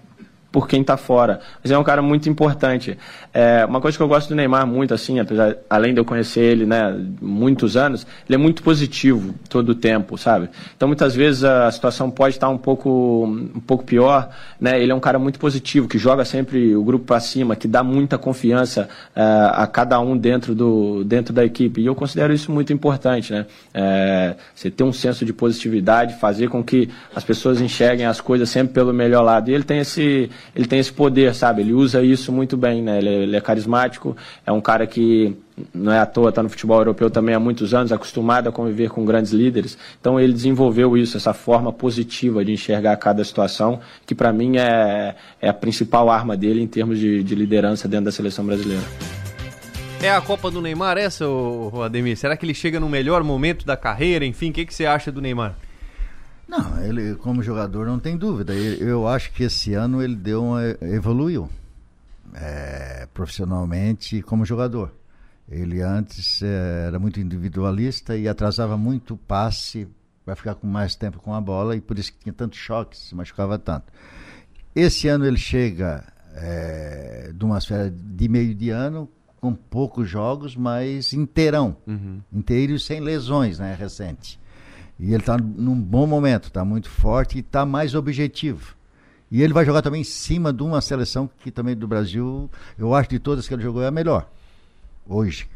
por 0.51 0.67
quem 0.67 0.81
está 0.81 0.97
fora. 0.97 1.39
Mas 1.63 1.71
é 1.71 1.77
um 1.77 1.83
cara 1.83 2.01
muito 2.01 2.29
importante. 2.29 2.97
É, 3.33 3.65
uma 3.65 3.79
coisa 3.79 3.97
que 3.97 4.03
eu 4.03 4.07
gosto 4.07 4.29
do 4.29 4.35
Neymar 4.35 4.67
muito, 4.67 4.93
assim, 4.93 5.19
apesar, 5.19 5.55
além 5.69 5.93
de 5.93 5.99
eu 5.99 6.05
conhecer 6.05 6.41
ele, 6.41 6.65
né, 6.65 6.93
muitos 7.21 7.77
anos, 7.77 8.05
ele 8.27 8.35
é 8.35 8.37
muito 8.37 8.61
positivo 8.61 9.33
todo 9.49 9.69
o 9.69 9.75
tempo, 9.75 10.17
sabe? 10.17 10.49
Então, 10.75 10.87
muitas 10.87 11.15
vezes 11.15 11.43
a 11.43 11.71
situação 11.71 12.11
pode 12.11 12.35
estar 12.35 12.49
um 12.49 12.57
pouco, 12.57 13.25
um 13.25 13.61
pouco 13.61 13.85
pior, 13.85 14.29
né? 14.59 14.81
Ele 14.81 14.91
é 14.91 14.95
um 14.95 14.99
cara 14.99 15.17
muito 15.17 15.39
positivo, 15.39 15.87
que 15.87 15.97
joga 15.97 16.25
sempre 16.25 16.75
o 16.75 16.83
grupo 16.83 17.05
para 17.05 17.19
cima, 17.19 17.55
que 17.55 17.67
dá 17.67 17.83
muita 17.83 18.17
confiança 18.17 18.89
é, 19.15 19.21
a 19.53 19.65
cada 19.67 19.99
um 19.99 20.17
dentro, 20.17 20.53
do, 20.53 21.03
dentro 21.05 21.33
da 21.33 21.45
equipe. 21.45 21.81
E 21.81 21.85
eu 21.85 21.95
considero 21.95 22.33
isso 22.33 22.51
muito 22.51 22.73
importante, 22.73 23.31
né? 23.31 23.45
É, 23.73 24.35
você 24.53 24.69
ter 24.69 24.83
um 24.83 24.91
senso 24.91 25.23
de 25.23 25.31
positividade, 25.31 26.15
fazer 26.19 26.49
com 26.49 26.61
que 26.61 26.89
as 27.15 27.23
pessoas 27.23 27.61
enxerguem 27.61 28.05
as 28.05 28.19
coisas 28.19 28.49
sempre 28.49 28.73
pelo 28.73 28.93
melhor 28.93 29.21
lado. 29.21 29.49
E 29.49 29.53
ele 29.53 29.63
tem 29.63 29.79
esse, 29.79 30.29
ele 30.56 30.65
tem 30.65 30.80
esse 30.80 30.91
poder, 30.91 31.34
sabe? 31.36 31.62
Ele 31.62 31.73
usa 31.73 32.01
isso 32.01 32.32
muito 32.32 32.56
bem, 32.58 32.82
né? 32.82 32.97
Ele, 32.97 33.10
é- 33.10 33.23
ele 33.23 33.36
é 33.36 33.41
carismático, 33.41 34.15
é 34.45 34.51
um 34.51 34.62
cara 34.62 34.86
que 34.88 35.36
não 35.73 35.91
é 35.91 35.99
à 35.99 36.06
toa, 36.06 36.30
está 36.30 36.41
no 36.41 36.49
futebol 36.49 36.80
europeu 36.80 37.10
também 37.10 37.36
há 37.36 37.39
muitos 37.39 37.73
anos, 37.73 37.91
acostumado 37.91 38.49
a 38.49 38.51
conviver 38.51 38.89
com 38.89 39.06
grandes 39.06 39.32
líderes. 39.32 39.77
Então 39.99 40.19
ele 40.19 40.34
desenvolveu 40.34 40.97
isso, 40.97 41.17
essa 41.17 41.34
forma 41.34 41.71
positiva 41.71 42.43
de 42.43 42.51
enxergar 42.51 42.95
cada 42.97 43.23
situação, 43.23 43.80
que 44.06 44.15
para 44.15 44.32
mim 44.34 44.58
é, 44.58 45.15
é 45.41 45.49
a 45.49 45.54
principal 45.54 46.10
arma 46.10 46.36
dele 46.36 46.62
em 46.62 46.67
termos 46.67 46.97
de, 46.97 47.23
de 47.23 47.36
liderança 47.36 47.88
dentro 47.88 48.06
da 48.06 48.12
seleção 48.12 48.45
brasileira. 48.45 48.84
É 50.01 50.10
a 50.10 50.19
Copa 50.19 50.49
do 50.49 50.62
Neymar 50.62 50.97
essa, 50.97 51.27
ô, 51.27 51.84
Ademir? 51.84 52.17
Será 52.17 52.36
que 52.36 52.43
ele 52.43 52.56
chega 52.56 52.80
no 52.80 52.89
melhor 52.89 53.23
momento 53.23 53.67
da 53.67 53.77
carreira? 53.77 54.25
Enfim, 54.25 54.49
o 54.49 54.54
que, 54.54 54.65
que 54.65 54.73
você 54.73 54.86
acha 54.88 55.12
do 55.12 55.21
Neymar? 55.21 55.54
Não, 56.51 56.83
ele 56.83 57.15
como 57.15 57.41
jogador 57.41 57.85
não 57.87 57.97
tem 57.97 58.17
dúvida. 58.17 58.53
Eu, 58.53 59.07
acho 59.07 59.31
que 59.31 59.43
esse 59.43 59.73
ano 59.73 60.03
ele 60.03 60.17
deu 60.17 60.43
uma, 60.43 60.61
evoluiu 60.81 61.49
é, 62.33 63.07
profissionalmente 63.13 64.21
como 64.21 64.43
jogador. 64.43 64.93
Ele 65.49 65.81
antes 65.81 66.41
é, 66.41 66.87
era 66.87 66.99
muito 66.99 67.21
individualista 67.21 68.17
e 68.17 68.27
atrasava 68.27 68.75
muito 68.77 69.13
o 69.13 69.17
passe 69.17 69.87
para 70.25 70.35
ficar 70.35 70.55
com 70.55 70.67
mais 70.67 70.93
tempo 70.93 71.19
com 71.21 71.33
a 71.33 71.39
bola 71.39 71.73
e 71.73 71.79
por 71.79 71.97
isso 71.97 72.11
que 72.11 72.19
tinha 72.19 72.33
tanto 72.33 72.57
choque, 72.57 72.97
se 72.97 73.15
machucava 73.15 73.57
tanto. 73.57 73.85
Esse 74.75 75.07
ano 75.07 75.25
ele 75.25 75.37
chega 75.37 76.03
é, 76.35 77.31
de 77.33 77.45
uma 77.45 77.59
esfera 77.59 77.89
de 77.89 78.27
meio 78.27 78.53
de 78.53 78.69
ano 78.71 79.09
com 79.39 79.53
poucos 79.55 80.09
jogos, 80.09 80.53
mas 80.53 81.13
inteirão, 81.13 81.77
Uhum. 81.87 82.19
inteiro 82.31 82.73
e 82.73 82.79
sem 82.79 82.99
lesões, 82.99 83.57
né, 83.57 83.73
recente. 83.73 84.37
E 84.99 85.08
ele 85.13 85.17
está 85.21 85.38
num 85.38 85.80
bom 85.80 86.06
momento, 86.06 86.45
está 86.45 86.63
muito 86.63 86.89
forte 86.89 87.38
e 87.38 87.41
está 87.41 87.65
mais 87.65 87.95
objetivo. 87.95 88.75
E 89.32 89.41
ele 89.41 89.54
vai 89.54 89.65
jogar 89.65 89.82
também 89.82 90.01
em 90.01 90.06
cima 90.06 90.51
de 90.51 90.62
uma 90.62 90.82
seleção 90.82 91.30
que 91.39 91.49
também 91.49 91.75
do 91.75 91.88
Brasil, 91.88 92.49
eu 92.77 92.93
acho 92.93 93.10
de 93.10 93.17
todas 93.19 93.47
que 93.47 93.54
ele 93.54 93.63
jogou 93.63 93.82
é 93.82 93.88
a 93.88 93.91
melhor. 93.91 94.30
Hoje, 95.08 95.47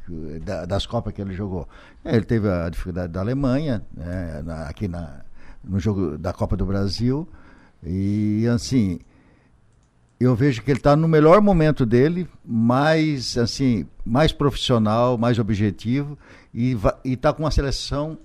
da- 0.43 0.65
das 0.65 0.85
Copas 0.85 1.13
que 1.13 1.21
ele 1.21 1.33
jogou. 1.33 1.67
É, 2.03 2.15
ele 2.15 2.25
teve 2.25 2.49
a 2.49 2.67
dificuldade 2.69 3.11
da 3.13 3.19
Alemanha, 3.19 3.83
né, 3.95 4.41
na- 4.43 4.63
aqui 4.67 4.87
na, 4.87 5.21
no 5.63 5.79
jogo 5.79 6.17
da 6.17 6.33
Copa 6.33 6.57
do 6.57 6.65
Brasil. 6.65 7.27
E 7.83 8.47
assim, 8.47 8.99
eu 10.19 10.35
vejo 10.35 10.61
que 10.63 10.71
ele 10.71 10.79
está 10.79 10.95
no 10.95 11.07
melhor 11.07 11.41
momento 11.41 11.85
dele, 11.85 12.27
mais 12.43 13.37
assim, 13.37 13.85
mais 14.05 14.31
profissional, 14.31 15.17
mais 15.17 15.37
objetivo 15.37 16.17
e 16.53 16.75
está 17.03 17.31
com 17.33 17.43
uma 17.43 17.51
seleção 17.51 18.17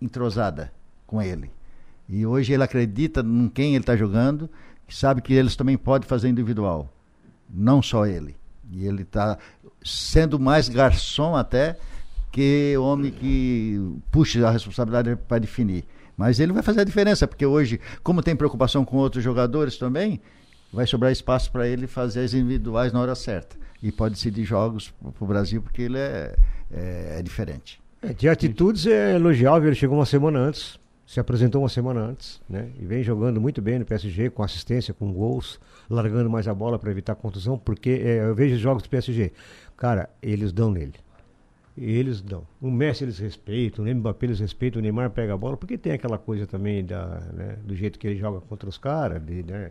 entrosada 0.00 0.72
com 1.06 1.20
ele. 1.20 1.50
E 2.08 2.24
hoje 2.24 2.52
ele 2.52 2.62
acredita 2.62 3.20
em 3.20 3.48
quem 3.48 3.74
ele 3.74 3.82
está 3.82 3.96
jogando, 3.96 4.48
sabe 4.88 5.20
que 5.20 5.34
eles 5.34 5.56
também 5.56 5.76
podem 5.76 6.08
fazer 6.08 6.28
individual, 6.28 6.92
não 7.48 7.82
só 7.82 8.06
ele. 8.06 8.36
E 8.70 8.86
ele 8.86 9.02
está 9.02 9.38
sendo 9.84 10.38
mais 10.38 10.68
garçom 10.68 11.36
até 11.36 11.76
que 12.30 12.76
homem 12.76 13.10
que 13.10 13.80
puxa 14.10 14.46
a 14.46 14.50
responsabilidade 14.50 15.16
para 15.28 15.38
definir. 15.38 15.84
Mas 16.16 16.40
ele 16.40 16.52
vai 16.52 16.62
fazer 16.62 16.80
a 16.80 16.84
diferença, 16.84 17.26
porque 17.26 17.44
hoje, 17.44 17.80
como 18.02 18.22
tem 18.22 18.34
preocupação 18.34 18.84
com 18.84 18.96
outros 18.96 19.22
jogadores 19.22 19.76
também, 19.76 20.20
vai 20.72 20.86
sobrar 20.86 21.12
espaço 21.12 21.50
para 21.50 21.68
ele 21.68 21.86
fazer 21.86 22.20
as 22.20 22.34
individuais 22.34 22.92
na 22.92 23.00
hora 23.00 23.14
certa. 23.14 23.56
E 23.82 23.92
pode 23.92 24.14
decidir 24.14 24.44
jogos 24.44 24.92
para 25.00 25.24
o 25.24 25.26
Brasil, 25.26 25.60
porque 25.60 25.82
ele 25.82 25.98
é, 25.98 26.34
é, 26.72 27.16
é 27.18 27.22
diferente. 27.22 27.80
É, 28.02 28.12
de 28.12 28.28
atitudes 28.28 28.86
é 28.86 29.14
elogiável, 29.14 29.68
ele 29.68 29.76
chegou 29.76 29.96
uma 29.96 30.06
semana 30.06 30.38
antes, 30.38 30.78
se 31.06 31.20
apresentou 31.20 31.62
uma 31.62 31.68
semana 31.68 32.00
antes, 32.00 32.40
né? 32.48 32.70
E 32.78 32.84
vem 32.84 33.02
jogando 33.02 33.40
muito 33.40 33.62
bem 33.62 33.78
no 33.78 33.84
PSG, 33.84 34.30
com 34.30 34.42
assistência, 34.42 34.92
com 34.92 35.12
gols, 35.12 35.60
largando 35.88 36.28
mais 36.28 36.48
a 36.48 36.54
bola 36.54 36.78
para 36.78 36.90
evitar 36.90 37.14
contusão, 37.14 37.56
porque 37.56 37.90
é, 37.90 38.20
eu 38.24 38.34
vejo 38.34 38.56
os 38.56 38.60
jogos 38.60 38.82
do 38.82 38.88
PSG. 38.88 39.32
Cara, 39.76 40.10
eles 40.20 40.52
dão 40.52 40.70
nele. 40.70 40.94
Eles 41.76 42.22
dão. 42.22 42.46
O 42.60 42.70
Messi 42.70 43.04
eles 43.04 43.18
respeitam, 43.18 43.84
o 43.84 43.94
Mbappé 43.94 44.26
eles 44.26 44.40
respeitam, 44.40 44.80
o 44.80 44.82
Neymar 44.82 45.10
pega 45.10 45.34
a 45.34 45.36
bola, 45.36 45.56
porque 45.56 45.76
tem 45.76 45.92
aquela 45.92 46.16
coisa 46.16 46.46
também 46.46 46.84
da, 46.84 47.20
né, 47.32 47.58
do 47.64 47.76
jeito 47.76 47.98
que 47.98 48.06
ele 48.06 48.16
joga 48.16 48.40
contra 48.40 48.68
os 48.68 48.78
caras, 48.78 49.22
né, 49.22 49.70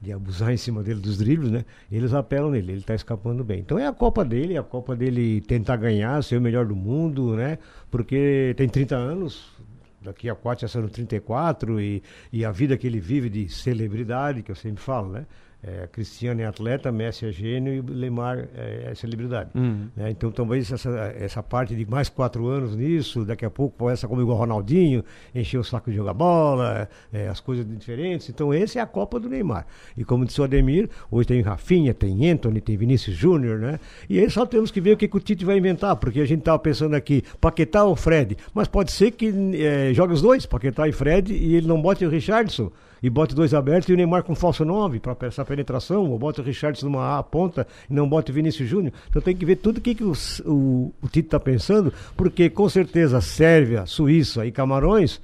de 0.00 0.12
abusar 0.12 0.52
em 0.54 0.56
cima 0.56 0.82
dele 0.82 1.00
dos 1.00 1.18
dribles, 1.18 1.50
né? 1.50 1.64
Eles 1.90 2.12
apelam 2.14 2.50
nele, 2.50 2.72
ele 2.72 2.80
está 2.80 2.94
escapando 2.94 3.42
bem. 3.42 3.60
Então 3.60 3.78
é 3.78 3.86
a 3.86 3.92
Copa 3.92 4.24
dele, 4.24 4.54
é 4.54 4.58
a 4.58 4.62
Copa 4.62 4.94
dele 4.94 5.40
tentar 5.40 5.76
ganhar, 5.76 6.22
ser 6.22 6.36
o 6.36 6.40
melhor 6.40 6.66
do 6.66 6.76
mundo, 6.76 7.34
né? 7.36 7.58
Porque 7.90 8.54
tem 8.56 8.68
30 8.68 8.96
anos, 8.96 9.56
daqui 10.02 10.28
a 10.28 10.34
4 10.34 10.62
já 10.62 10.68
são 10.68 10.86
34, 10.88 11.80
e, 11.80 12.02
e 12.32 12.44
a 12.44 12.50
vida 12.50 12.76
que 12.76 12.86
ele 12.86 13.00
vive 13.00 13.28
de 13.28 13.48
celebridade, 13.48 14.42
que 14.42 14.50
eu 14.50 14.56
sempre 14.56 14.82
falo, 14.82 15.10
né? 15.10 15.26
É, 15.66 15.88
Cristiano 15.88 16.40
é 16.40 16.46
atleta, 16.46 16.92
Messi 16.92 17.26
é 17.26 17.32
gênio 17.32 17.74
e 17.74 17.80
Lemar 17.80 18.46
é, 18.54 18.90
é 18.90 18.94
celebridade. 18.94 19.50
Uhum. 19.54 19.88
Né? 19.96 20.10
Então 20.10 20.30
talvez 20.30 20.70
essa, 20.70 20.90
essa 21.18 21.42
parte 21.42 21.74
de 21.74 21.84
mais 21.84 22.08
quatro 22.08 22.46
anos 22.46 22.76
nisso, 22.76 23.24
daqui 23.24 23.44
a 23.44 23.50
pouco 23.50 23.76
começa 23.76 24.06
como 24.06 24.22
igual 24.22 24.38
Ronaldinho, 24.38 25.04
encher 25.34 25.58
o 25.58 25.64
saco 25.64 25.90
de 25.90 25.96
jogar 25.96 26.14
bola, 26.14 26.88
é, 27.12 27.26
as 27.26 27.40
coisas 27.40 27.66
diferentes. 27.66 28.28
Então 28.28 28.52
essa 28.52 28.78
é 28.78 28.82
a 28.82 28.86
Copa 28.86 29.18
do 29.18 29.28
Neymar. 29.28 29.66
E 29.96 30.04
como 30.04 30.24
disse 30.24 30.40
o 30.40 30.44
Ademir, 30.44 30.88
hoje 31.10 31.26
tem 31.26 31.40
Rafinha, 31.40 31.92
tem 31.92 32.30
Anthony, 32.30 32.60
tem 32.60 32.76
Vinícius 32.76 33.16
Júnior, 33.16 33.58
né? 33.58 33.80
E 34.08 34.20
aí 34.20 34.30
só 34.30 34.46
temos 34.46 34.70
que 34.70 34.80
ver 34.80 34.92
o 34.92 34.96
que, 34.96 35.08
que 35.08 35.16
o 35.16 35.20
Tite 35.20 35.44
vai 35.44 35.58
inventar, 35.58 35.96
porque 35.96 36.20
a 36.20 36.26
gente 36.26 36.40
estava 36.40 36.60
pensando 36.60 36.94
aqui, 36.94 37.24
Paquetá 37.40 37.82
ou 37.82 37.96
Fred, 37.96 38.36
mas 38.54 38.68
pode 38.68 38.92
ser 38.92 39.10
que 39.10 39.34
é, 39.56 39.92
jogue 39.92 40.12
os 40.12 40.22
dois, 40.22 40.46
Paquetá 40.46 40.86
e 40.86 40.92
Fred, 40.92 41.32
e 41.32 41.56
ele 41.56 41.66
não 41.66 41.82
bote 41.82 42.04
o 42.04 42.08
Richardson 42.08 42.70
e 43.06 43.10
bote 43.10 43.36
dois 43.36 43.54
abertos 43.54 43.88
e 43.88 43.92
o 43.92 43.96
Neymar 43.96 44.24
com 44.24 44.34
falso 44.34 44.64
9 44.64 44.98
para 44.98 45.16
essa 45.28 45.44
penetração, 45.44 46.10
ou 46.10 46.18
bota 46.18 46.42
o 46.42 46.44
Richardson 46.44 46.86
numa 46.86 47.22
ponta 47.22 47.64
e 47.88 47.94
não 47.94 48.08
bota 48.08 48.32
o 48.32 48.34
Vinícius 48.34 48.68
Júnior. 48.68 48.92
Então 49.08 49.22
tem 49.22 49.36
que 49.36 49.46
ver 49.46 49.56
tudo 49.56 49.78
o 49.78 49.80
que, 49.80 49.94
que 49.94 50.02
o, 50.02 50.12
o, 50.44 50.92
o 51.00 51.06
Tito 51.06 51.28
está 51.28 51.38
pensando, 51.38 51.92
porque 52.16 52.50
com 52.50 52.68
certeza 52.68 53.20
Sérvia, 53.20 53.86
Suíça 53.86 54.44
e 54.44 54.50
Camarões 54.50 55.20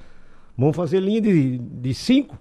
vão 0.56 0.72
fazer 0.72 1.00
linha 1.00 1.20
de, 1.20 1.58
de 1.58 1.92
cinco 1.92 2.38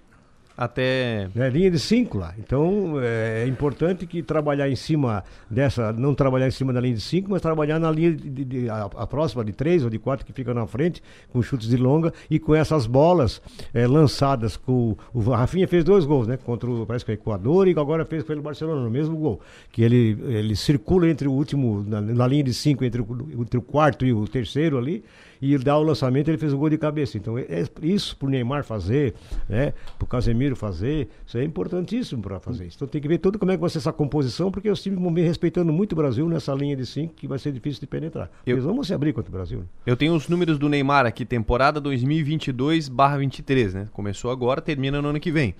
até. 0.62 1.28
É, 1.36 1.50
linha 1.50 1.72
de 1.72 1.80
5 1.80 2.20
lá. 2.20 2.36
Então 2.38 3.00
é, 3.02 3.44
é, 3.44 3.48
importante 3.48 4.06
que 4.06 4.22
trabalhar 4.22 4.70
em 4.70 4.76
cima 4.76 5.24
dessa, 5.50 5.92
não 5.92 6.14
trabalhar 6.14 6.48
em 6.48 6.52
cima 6.52 6.72
da 6.72 6.80
linha 6.80 6.94
de 6.94 7.02
5, 7.02 7.32
mas 7.32 7.42
trabalhar 7.42 7.80
na 7.80 7.90
linha 7.90 8.12
de, 8.12 8.30
de, 8.30 8.46
de 8.46 8.70
a, 8.70 8.84
a, 8.84 9.08
próxima 9.08 9.44
de 9.44 9.54
3 9.54 9.84
ou 9.86 9.90
de 9.90 9.98
4 9.98 10.24
que 10.24 10.32
fica 10.32 10.54
na 10.54 10.68
frente, 10.68 11.02
com 11.30 11.42
chutes 11.42 11.68
de 11.68 11.78
longa 11.78 12.14
e 12.30 12.38
com 12.38 12.54
essas 12.54 12.86
bolas 12.86 13.42
é, 13.74 13.88
lançadas 13.88 14.56
com. 14.56 14.96
O 15.12 15.22
Rafinha 15.32 15.68
fez 15.68 15.84
dois 15.84 16.06
gols, 16.06 16.28
né? 16.28 16.38
Contra 16.38 16.70
o, 16.70 16.86
parece 16.86 17.04
que 17.04 17.12
o 17.12 17.14
Equador 17.14 17.68
e 17.68 17.72
agora 17.72 18.06
fez 18.06 18.24
pelo 18.24 18.44
Barcelona, 18.44 18.84
no 18.84 18.92
mesmo 18.92 19.18
gol. 19.18 19.42
Que 19.72 19.82
ele, 19.82 20.16
ele 20.28 20.56
circula 20.56 21.10
entre 21.10 21.28
o 21.28 21.32
último, 21.32 21.84
na, 21.88 22.00
na 22.00 22.28
linha 22.28 22.44
de 22.44 22.54
5, 22.54 22.86
entre, 22.86 23.04
entre 23.40 23.58
o 23.58 23.64
quarto 23.64 24.06
e 24.06 24.14
o 24.14 24.28
terceiro 24.28 24.78
ali 24.78 25.04
e 25.42 25.58
dá 25.58 25.78
o 25.78 25.84
lançamento 25.84 26.30
ele 26.30 26.38
fez 26.38 26.54
o 26.54 26.58
gol 26.58 26.70
de 26.70 26.78
cabeça. 26.78 27.18
Então, 27.18 27.38
é, 27.38 27.46
é 27.50 27.66
isso 27.82 28.16
pro 28.16 28.30
Neymar 28.30 28.64
fazer, 28.64 29.16
né? 29.50 29.74
Pro 29.98 30.08
Casemiro 30.08 30.56
fazer, 30.56 31.10
isso 31.26 31.38
é 31.38 31.44
importantíssimo 31.44 32.22
para 32.22 32.40
fazer 32.40 32.68
isso. 32.68 32.78
Então 32.78 32.88
tem 32.88 33.02
que 33.02 33.08
ver 33.08 33.18
todo 33.18 33.40
como 33.40 33.52
é 33.52 33.56
que 33.56 33.62
vai 33.62 33.70
ser 33.70 33.80
essa 33.80 33.92
composição, 33.92 34.52
porque 34.52 34.70
os 34.70 34.82
times 34.82 35.00
vão 35.00 35.14
vir 35.14 35.24
respeitando 35.24 35.74
muito 35.74 35.94
o 35.94 35.96
Brasil 35.96 36.28
nessa 36.30 36.54
linha 36.54 36.76
de 36.76 36.86
5 36.86 37.16
que 37.16 37.28
vai 37.28 37.40
ser 37.40 37.52
difícil 37.52 37.80
de 37.80 37.88
penetrar. 37.88 38.30
Eu, 38.46 38.56
Eles 38.56 38.64
vão 38.66 38.84
se 38.84 38.94
abrir 38.94 39.14
contra 39.14 39.30
o 39.30 39.34
Brasil. 39.34 39.60
Né? 39.60 39.66
Eu 39.86 39.98
tenho 39.98 40.14
os 40.14 40.28
números 40.28 40.60
do 40.60 40.70
Neymar 40.70 41.06
aqui, 41.06 41.26
temporada 41.26 41.82
2022/23, 41.82 43.74
né? 43.74 43.88
Começou 43.92 44.30
agora, 44.30 44.62
termina 44.62 45.02
no 45.02 45.10
ano 45.10 45.20
que 45.20 45.32
vem. 45.32 45.56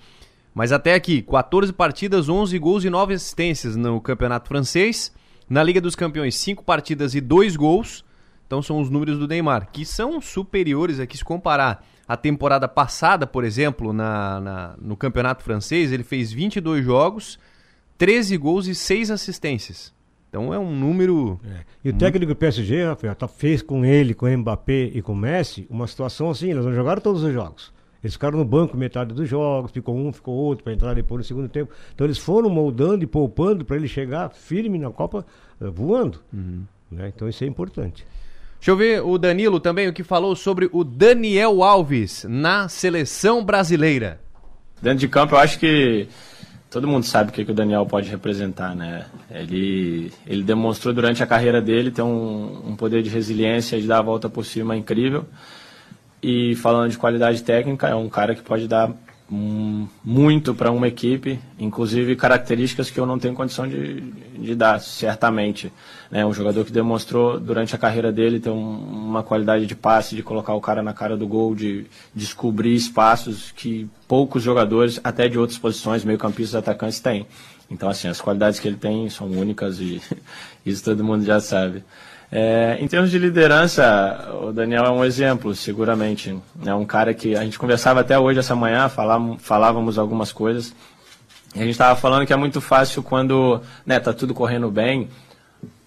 Mas 0.54 0.70
até 0.70 0.94
aqui, 0.94 1.22
14 1.22 1.72
partidas, 1.72 2.28
11 2.28 2.58
gols 2.58 2.84
e 2.84 2.90
9 2.90 3.14
assistências 3.14 3.74
no 3.74 4.00
Campeonato 4.00 4.48
Francês. 4.48 5.12
Na 5.48 5.62
Liga 5.62 5.80
dos 5.80 5.96
Campeões, 5.96 6.34
5 6.36 6.62
partidas 6.62 7.14
e 7.14 7.20
2 7.20 7.56
gols. 7.56 8.04
Então 8.52 8.60
são 8.60 8.82
os 8.82 8.90
números 8.90 9.18
do 9.18 9.26
Neymar, 9.26 9.70
que 9.72 9.82
são 9.82 10.20
superiores 10.20 11.00
aqui 11.00 11.16
se 11.16 11.24
comparar 11.24 11.82
a 12.06 12.18
temporada 12.18 12.68
passada, 12.68 13.26
por 13.26 13.44
exemplo, 13.44 13.94
na, 13.94 14.40
na, 14.42 14.74
no 14.78 14.94
Campeonato 14.94 15.42
Francês, 15.42 15.90
ele 15.90 16.02
fez 16.02 16.30
22 16.30 16.84
jogos, 16.84 17.38
13 17.96 18.36
gols 18.36 18.66
e 18.66 18.74
6 18.74 19.10
assistências. 19.10 19.90
Então 20.28 20.52
é 20.52 20.58
um 20.58 20.70
número. 20.70 21.40
É. 21.46 21.60
E 21.82 21.88
o 21.88 21.94
técnico 21.94 22.34
do 22.34 22.36
PSG, 22.36 22.84
Rafael, 22.84 23.14
tá, 23.14 23.26
fez 23.26 23.62
com 23.62 23.86
ele, 23.86 24.12
com 24.12 24.26
o 24.26 24.38
Mbappé 24.38 24.90
e 24.92 25.00
com 25.00 25.14
o 25.14 25.16
Messi 25.16 25.66
uma 25.70 25.86
situação 25.86 26.28
assim: 26.28 26.50
eles 26.50 26.62
não 26.62 26.74
jogaram 26.74 27.00
todos 27.00 27.22
os 27.22 27.32
jogos. 27.32 27.72
Eles 28.04 28.12
ficaram 28.12 28.36
no 28.36 28.44
banco 28.44 28.76
metade 28.76 29.14
dos 29.14 29.26
jogos, 29.26 29.72
ficou 29.72 29.96
um, 29.96 30.12
ficou 30.12 30.34
outro, 30.34 30.62
para 30.62 30.74
entrar 30.74 30.92
depois 30.92 31.20
no 31.20 31.24
segundo 31.24 31.48
tempo. 31.48 31.72
Então 31.94 32.06
eles 32.06 32.18
foram 32.18 32.50
moldando 32.50 33.02
e 33.02 33.06
poupando 33.06 33.64
para 33.64 33.76
ele 33.76 33.88
chegar 33.88 34.28
firme 34.28 34.78
na 34.78 34.90
Copa, 34.90 35.24
uh, 35.58 35.72
voando. 35.72 36.20
Uhum. 36.30 36.64
Né? 36.90 37.10
Então 37.16 37.26
isso 37.30 37.42
é 37.44 37.46
importante. 37.46 38.04
Deixa 38.62 38.70
eu 38.70 38.76
ver 38.76 39.02
o 39.02 39.18
Danilo 39.18 39.58
também, 39.58 39.88
o 39.88 39.92
que 39.92 40.04
falou 40.04 40.36
sobre 40.36 40.70
o 40.72 40.84
Daniel 40.84 41.64
Alves 41.64 42.24
na 42.28 42.68
seleção 42.68 43.44
brasileira. 43.44 44.20
Dentro 44.80 45.00
de 45.00 45.08
campo, 45.08 45.34
eu 45.34 45.40
acho 45.40 45.58
que 45.58 46.06
todo 46.70 46.86
mundo 46.86 47.04
sabe 47.04 47.30
o 47.30 47.32
que, 47.32 47.44
que 47.44 47.50
o 47.50 47.54
Daniel 47.54 47.84
pode 47.84 48.08
representar, 48.08 48.76
né? 48.76 49.06
Ele, 49.32 50.12
ele 50.24 50.44
demonstrou 50.44 50.94
durante 50.94 51.24
a 51.24 51.26
carreira 51.26 51.60
dele 51.60 51.90
ter 51.90 52.02
um, 52.02 52.68
um 52.68 52.76
poder 52.76 53.02
de 53.02 53.10
resiliência, 53.10 53.80
de 53.80 53.88
dar 53.88 53.98
a 53.98 54.02
volta 54.02 54.28
por 54.28 54.44
cima 54.44 54.76
incrível. 54.76 55.24
E 56.22 56.54
falando 56.54 56.92
de 56.92 56.98
qualidade 56.98 57.42
técnica, 57.42 57.88
é 57.88 57.96
um 57.96 58.08
cara 58.08 58.32
que 58.32 58.42
pode 58.42 58.68
dar 58.68 58.92
muito 59.34 60.54
para 60.54 60.70
uma 60.70 60.86
equipe, 60.86 61.40
inclusive 61.58 62.14
características 62.16 62.90
que 62.90 63.00
eu 63.00 63.06
não 63.06 63.18
tenho 63.18 63.32
condição 63.32 63.66
de, 63.66 64.02
de 64.02 64.54
dar, 64.54 64.78
certamente. 64.78 65.72
Né? 66.10 66.24
Um 66.26 66.34
jogador 66.34 66.66
que 66.66 66.70
demonstrou 66.70 67.40
durante 67.40 67.74
a 67.74 67.78
carreira 67.78 68.12
dele 68.12 68.38
ter 68.38 68.50
um, 68.50 68.76
uma 68.76 69.22
qualidade 69.22 69.64
de 69.64 69.74
passe, 69.74 70.14
de 70.14 70.22
colocar 70.22 70.52
o 70.52 70.60
cara 70.60 70.82
na 70.82 70.92
cara 70.92 71.16
do 71.16 71.26
gol, 71.26 71.54
de 71.54 71.86
descobrir 72.14 72.74
espaços 72.74 73.50
que 73.52 73.88
poucos 74.06 74.42
jogadores, 74.42 75.00
até 75.02 75.28
de 75.28 75.38
outras 75.38 75.58
posições, 75.58 76.04
meio-campistas, 76.04 76.56
atacantes, 76.56 77.00
têm. 77.00 77.26
Então, 77.70 77.88
assim, 77.88 78.08
as 78.08 78.20
qualidades 78.20 78.60
que 78.60 78.68
ele 78.68 78.76
tem 78.76 79.08
são 79.08 79.28
únicas 79.28 79.80
e 79.80 80.02
isso 80.66 80.84
todo 80.84 81.02
mundo 81.02 81.24
já 81.24 81.40
sabe. 81.40 81.82
É, 82.34 82.78
em 82.80 82.88
termos 82.88 83.10
de 83.10 83.18
liderança, 83.18 84.26
o 84.42 84.52
Daniel 84.52 84.86
é 84.86 84.90
um 84.90 85.04
exemplo, 85.04 85.54
seguramente. 85.54 86.34
É 86.64 86.74
um 86.74 86.86
cara 86.86 87.12
que 87.12 87.36
a 87.36 87.44
gente 87.44 87.58
conversava 87.58 88.00
até 88.00 88.18
hoje, 88.18 88.38
essa 88.38 88.56
manhã, 88.56 88.88
falávamos, 88.88 89.98
algumas 89.98 90.32
coisas. 90.32 90.74
E 91.54 91.58
a 91.58 91.62
gente 91.62 91.72
estava 91.72 91.94
falando 91.94 92.26
que 92.26 92.32
é 92.32 92.36
muito 92.36 92.58
fácil 92.58 93.02
quando 93.02 93.60
né, 93.84 94.00
tá 94.00 94.14
tudo 94.14 94.32
correndo 94.32 94.70
bem, 94.70 95.10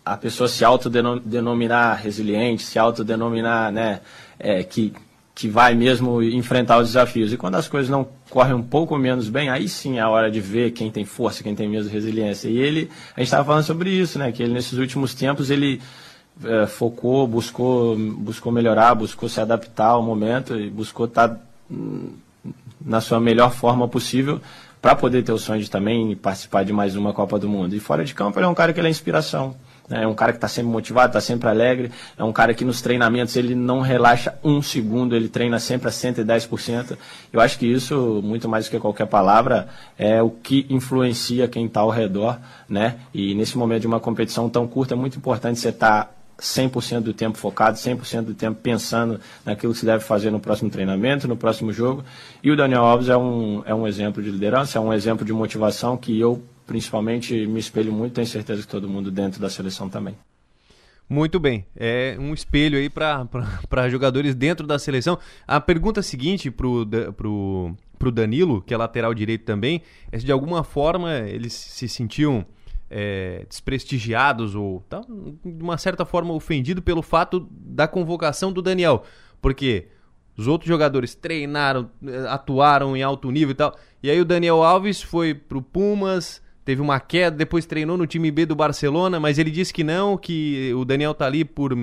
a 0.05 0.15
pessoa 0.15 0.47
se 0.47 0.63
autodenominar 0.63 1.99
resiliente, 1.99 2.61
se 2.61 2.77
autodenominar 2.77 3.71
né, 3.71 4.01
é, 4.37 4.63
que, 4.63 4.93
que 5.33 5.47
vai 5.47 5.73
mesmo 5.73 6.21
enfrentar 6.21 6.77
os 6.77 6.89
desafios. 6.89 7.33
E 7.33 7.37
quando 7.37 7.55
as 7.55 7.67
coisas 7.67 7.89
não 7.89 8.07
correm 8.29 8.53
um 8.53 8.61
pouco 8.61 8.95
menos 8.99 9.29
bem, 9.29 9.49
aí 9.49 9.67
sim 9.67 9.97
é 9.97 10.01
a 10.01 10.09
hora 10.09 10.29
de 10.29 10.41
ver 10.41 10.73
quem 10.73 10.91
tem 10.91 11.05
força, 11.05 11.41
quem 11.41 11.55
tem 11.55 11.67
mesmo 11.67 11.91
resiliência. 11.91 12.47
E 12.47 12.59
ele, 12.59 12.91
a 13.15 13.19
gente 13.19 13.29
estava 13.29 13.43
falando 13.43 13.63
sobre 13.63 13.89
isso, 13.89 14.19
né? 14.19 14.31
Que 14.31 14.43
ele 14.43 14.53
nesses 14.53 14.77
últimos 14.77 15.15
tempos 15.15 15.49
ele 15.49 15.81
é, 16.43 16.65
focou, 16.67 17.27
buscou, 17.27 17.95
buscou 17.97 18.51
melhorar, 18.51 18.93
buscou 18.95 19.29
se 19.29 19.39
adaptar 19.39 19.87
ao 19.87 20.03
momento 20.03 20.59
e 20.59 20.69
buscou 20.69 21.05
estar 21.05 21.29
tá, 21.29 21.39
hum, 21.71 22.13
na 22.83 22.99
sua 23.01 23.19
melhor 23.19 23.51
forma 23.51 23.87
possível 23.87 24.41
para 24.81 24.95
poder 24.95 25.23
ter 25.23 25.31
o 25.31 25.37
sonho 25.37 25.61
de 25.61 25.69
também 25.69 26.15
participar 26.15 26.63
de 26.63 26.71
mais 26.71 26.95
uma 26.95 27.11
Copa 27.13 27.39
do 27.39 27.49
Mundo. 27.49 27.75
E 27.75 27.79
fora 27.79 28.05
de 28.05 28.13
campo 28.13 28.37
ele 28.37 28.45
é 28.45 28.49
um 28.49 28.53
cara 28.53 28.71
que 28.71 28.79
é 28.79 28.87
inspiração. 28.87 29.55
Né? 29.89 30.03
É 30.03 30.07
um 30.07 30.13
cara 30.13 30.31
que 30.31 30.37
está 30.37 30.47
sempre 30.47 30.71
motivado, 30.71 31.07
está 31.07 31.21
sempre 31.21 31.49
alegre. 31.49 31.91
É 32.17 32.23
um 32.23 32.31
cara 32.31 32.53
que 32.53 32.63
nos 32.63 32.81
treinamentos 32.81 33.35
ele 33.35 33.55
não 33.55 33.81
relaxa 33.81 34.35
um 34.43 34.61
segundo, 34.61 35.15
ele 35.15 35.27
treina 35.27 35.57
sempre 35.59 35.87
a 35.87 35.91
110%. 35.91 36.97
Eu 37.31 37.39
acho 37.41 37.57
que 37.57 37.65
isso, 37.65 38.21
muito 38.23 38.47
mais 38.47 38.65
do 38.65 38.71
que 38.71 38.79
qualquer 38.79 39.07
palavra, 39.07 39.67
é 39.97 40.21
o 40.21 40.29
que 40.29 40.65
influencia 40.69 41.47
quem 41.47 41.65
está 41.65 41.79
ao 41.79 41.89
redor. 41.89 42.37
Né? 42.69 42.95
E 43.13 43.33
nesse 43.33 43.57
momento 43.57 43.81
de 43.81 43.87
uma 43.87 43.99
competição 43.99 44.49
tão 44.49 44.67
curta, 44.67 44.93
é 44.93 44.97
muito 44.97 45.17
importante 45.17 45.59
você 45.59 45.69
estar 45.69 46.03
tá 46.05 46.11
100% 46.39 47.01
do 47.01 47.13
tempo 47.13 47.37
focado, 47.37 47.77
100% 47.77 48.23
do 48.23 48.33
tempo 48.33 48.59
pensando 48.61 49.19
naquilo 49.45 49.73
que 49.73 49.79
se 49.79 49.85
deve 49.85 50.03
fazer 50.03 50.31
no 50.31 50.39
próximo 50.39 50.69
treinamento, 50.69 51.27
no 51.27 51.37
próximo 51.37 51.71
jogo. 51.71 52.03
E 52.43 52.51
o 52.51 52.55
Daniel 52.55 52.83
Alves 52.83 53.09
é 53.09 53.17
um, 53.17 53.63
é 53.65 53.73
um 53.73 53.87
exemplo 53.87 54.21
de 54.21 54.29
liderança, 54.29 54.77
é 54.77 54.81
um 54.81 54.93
exemplo 54.93 55.25
de 55.25 55.33
motivação 55.33 55.97
que 55.97 56.19
eu 56.19 56.43
principalmente 56.65 57.45
me 57.47 57.59
espelho 57.59 57.93
muito, 57.93 58.13
tenho 58.13 58.27
certeza 58.27 58.61
que 58.61 58.67
todo 58.67 58.89
mundo 58.89 59.11
dentro 59.11 59.39
da 59.39 59.49
seleção 59.49 59.87
também. 59.87 60.15
Muito 61.07 61.39
bem, 61.39 61.65
é 61.75 62.17
um 62.19 62.33
espelho 62.33 62.79
aí 62.79 62.89
para 62.89 63.89
jogadores 63.89 64.33
dentro 64.33 64.65
da 64.65 64.79
seleção. 64.79 65.19
A 65.47 65.61
pergunta 65.61 66.01
seguinte 66.01 66.49
pro, 66.49 66.83
pro, 67.15 67.75
pro 67.99 68.11
Danilo, 68.11 68.61
que 68.63 68.73
é 68.73 68.77
lateral 68.77 69.13
direito 69.13 69.45
também, 69.45 69.83
é 70.11 70.17
se 70.17 70.25
de 70.25 70.31
alguma 70.31 70.63
forma 70.63 71.13
eles 71.19 71.53
se 71.53 71.87
sentiam 71.87 72.43
é, 72.89 73.45
desprestigiados 73.49 74.55
ou 74.55 74.81
tá, 74.89 75.01
de 75.01 75.63
uma 75.63 75.77
certa 75.77 76.05
forma 76.05 76.33
ofendido 76.33 76.81
pelo 76.81 77.01
fato 77.01 77.47
da 77.51 77.87
convocação 77.87 78.51
do 78.51 78.61
Daniel. 78.61 79.03
Porque 79.41 79.87
os 80.37 80.47
outros 80.47 80.67
jogadores 80.67 81.15
treinaram, 81.15 81.89
eh, 82.05 82.25
atuaram 82.27 82.95
em 82.95 83.01
alto 83.01 83.31
nível 83.31 83.51
e 83.51 83.55
tal. 83.55 83.75
E 84.03 84.09
aí 84.09 84.19
o 84.19 84.25
Daniel 84.25 84.61
Alves 84.63 85.01
foi 85.01 85.33
pro 85.33 85.61
Pumas, 85.61 86.41
teve 86.65 86.81
uma 86.81 86.99
queda, 86.99 87.37
depois 87.37 87.65
treinou 87.65 87.97
no 87.97 88.05
time 88.05 88.29
B 88.31 88.45
do 88.45 88.55
Barcelona, 88.55 89.19
mas 89.19 89.39
ele 89.39 89.49
disse 89.49 89.73
que 89.73 89.83
não, 89.83 90.17
que 90.17 90.73
o 90.75 90.83
Daniel 90.83 91.13
tá 91.13 91.25
ali 91.25 91.45
por, 91.45 91.73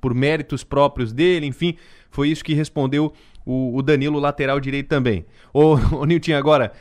por 0.00 0.14
méritos 0.14 0.64
próprios 0.64 1.12
dele, 1.12 1.46
enfim. 1.46 1.76
Foi 2.10 2.28
isso 2.28 2.44
que 2.44 2.52
respondeu 2.52 3.12
o, 3.46 3.76
o 3.76 3.82
Danilo, 3.82 4.18
lateral 4.18 4.58
direito 4.58 4.88
também. 4.88 5.24
Ô, 5.52 5.76
ô 5.94 6.04
Nilton, 6.04 6.34
agora, 6.34 6.72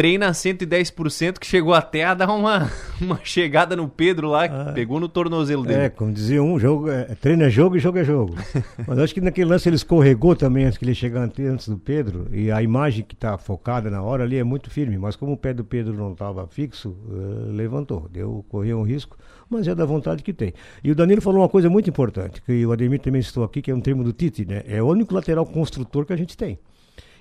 treina 0.00 0.30
110%, 0.30 1.38
que 1.38 1.46
chegou 1.46 1.74
até 1.74 2.04
a 2.04 2.14
dar 2.14 2.30
uma, 2.32 2.70
uma 2.98 3.20
chegada 3.22 3.76
no 3.76 3.86
Pedro 3.86 4.28
lá, 4.30 4.48
que 4.48 4.72
pegou 4.72 4.98
no 4.98 5.10
tornozelo 5.10 5.62
dele. 5.62 5.78
É, 5.78 5.88
como 5.90 6.10
dizia 6.10 6.42
um, 6.42 6.58
jogo 6.58 6.88
é, 6.88 7.04
treino 7.16 7.42
é 7.42 7.50
jogo 7.50 7.76
e 7.76 7.78
jogo 7.78 7.98
é 7.98 8.04
jogo. 8.04 8.34
Mas 8.88 8.98
acho 8.98 9.12
que 9.12 9.20
naquele 9.20 9.50
lance 9.50 9.68
ele 9.68 9.76
escorregou 9.76 10.34
também 10.34 10.64
antes 10.64 10.78
que 10.78 10.86
ele 10.86 10.94
chegar 10.94 11.20
ante- 11.20 11.44
antes 11.44 11.68
do 11.68 11.76
Pedro. 11.76 12.28
E 12.32 12.50
a 12.50 12.62
imagem 12.62 13.04
que 13.04 13.12
está 13.12 13.36
focada 13.36 13.90
na 13.90 14.02
hora 14.02 14.24
ali 14.24 14.38
é 14.38 14.42
muito 14.44 14.70
firme. 14.70 14.96
Mas 14.96 15.16
como 15.16 15.32
o 15.32 15.36
pé 15.36 15.52
do 15.52 15.66
Pedro 15.66 15.92
não 15.92 16.12
estava 16.12 16.46
fixo, 16.46 16.96
eh, 17.10 17.52
levantou. 17.52 18.08
Deu, 18.10 18.42
correu 18.48 18.78
um 18.78 18.82
risco, 18.82 19.18
mas 19.50 19.68
é 19.68 19.74
da 19.74 19.84
vontade 19.84 20.22
que 20.22 20.32
tem. 20.32 20.54
E 20.82 20.90
o 20.90 20.94
Danilo 20.94 21.20
falou 21.20 21.42
uma 21.42 21.48
coisa 21.50 21.68
muito 21.68 21.90
importante, 21.90 22.40
que 22.40 22.64
o 22.64 22.72
Ademir 22.72 23.00
também 23.00 23.20
citou 23.20 23.44
aqui, 23.44 23.60
que 23.60 23.70
é 23.70 23.74
um 23.74 23.82
termo 23.82 24.02
do 24.02 24.14
Tite, 24.14 24.46
né? 24.46 24.62
É 24.66 24.82
o 24.82 24.86
único 24.86 25.14
lateral 25.14 25.44
construtor 25.44 26.06
que 26.06 26.14
a 26.14 26.16
gente 26.16 26.38
tem. 26.38 26.58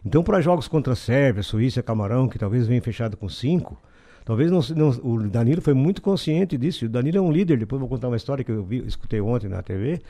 Então, 0.06 0.24
para 0.24 0.42
jogos 0.42 0.68
contra 0.68 0.94
a 0.94 0.96
Sérvia, 0.96 1.44
Suíça, 1.44 1.84
Camarão, 1.84 2.28
que 2.28 2.40
talvez 2.40 2.66
venha 2.68 2.82
fechado 2.82 3.18
com 3.18 3.28
cinco, 3.28 3.78
talvez 4.26 4.50
não, 4.52 4.60
não- 4.76 5.00
o 5.04 5.28
Danilo 5.28 5.62
foi 5.62 5.74
muito 5.74 6.02
consciente 6.02 6.58
disso. 6.58 6.86
O 6.86 6.90
Danilo 6.90 7.18
é 7.18 7.22
um 7.22 7.32
líder. 7.32 7.58
Depois 7.58 7.80
vou 7.80 7.90
contar 7.90 8.08
uma 8.08 8.18
história 8.18 8.44
que 8.44 8.52
eu 8.52 8.64
vi, 8.64 8.84
escutei 8.88 9.20
ontem 9.22 9.50
na 9.50 9.62
TV. 9.62 10.02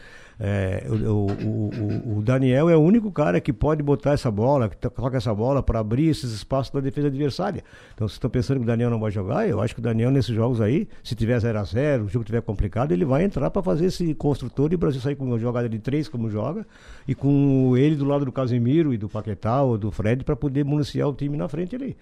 É, 0.41 0.85
o, 0.87 0.93
o- 0.93 1.25
o- 1.27 2.13
o- 2.15 2.17
o 2.19 2.21
Daniel 2.21 2.69
é 2.69 2.75
o 2.75 2.79
único 2.79 3.11
cara 3.11 3.41
que 3.41 3.51
pode 3.51 3.83
botar 3.83 4.11
essa 4.13 4.31
bola, 4.31 4.69
que 4.69 4.77
toca 4.77 5.17
essa 5.17 5.35
bola 5.35 5.61
para 5.61 5.79
abrir 5.79 6.07
esses 6.07 6.31
espaços 6.31 6.71
da 6.71 6.79
defesa 6.79 7.07
adversária. 7.07 7.61
Então, 7.93 8.07
se 8.07 8.13
estão 8.13 8.29
pensando 8.29 8.57
que 8.59 8.63
o 8.63 8.65
Daniel 8.65 8.89
não 8.89 9.01
vai 9.01 9.11
jogar, 9.11 9.49
eu 9.49 9.59
acho 9.59 9.73
que 9.73 9.81
o 9.81 9.83
Daniel 9.83 10.09
nesses 10.11 10.33
jogos 10.33 10.61
aí, 10.61 10.87
se 11.03 11.13
tiver 11.13 11.37
0 11.39 11.59
a 11.59 11.63
0 11.63 12.05
o 12.05 12.07
jogo 12.07 12.23
tiver 12.23 12.41
complicado, 12.41 12.93
ele 12.93 13.03
vai 13.03 13.23
entrar 13.25 13.49
para 13.49 13.61
fazer 13.61 13.87
esse 13.87 14.13
construtor 14.15 14.71
e 14.71 14.75
o 14.75 14.77
Brasil 14.77 15.01
sair 15.01 15.15
com 15.17 15.25
uma 15.25 15.37
jogada 15.37 15.67
de 15.67 15.77
três 15.77 16.07
como 16.07 16.29
joga 16.29 16.65
e 17.05 17.13
com 17.13 17.75
ele 17.75 17.97
do 17.97 18.05
lado 18.05 18.23
do 18.23 18.31
Casemiro 18.31 18.93
e 18.93 18.97
do 18.97 19.09
Paquetá 19.09 19.61
ou 19.61 19.77
do 19.77 19.91
Fred 19.91 20.23
para 20.23 20.37
poder 20.37 20.63
municiar 20.63 21.09
o 21.09 21.13
time 21.13 21.35
na 21.35 21.49
frente 21.49 21.75
ali. 21.75 21.97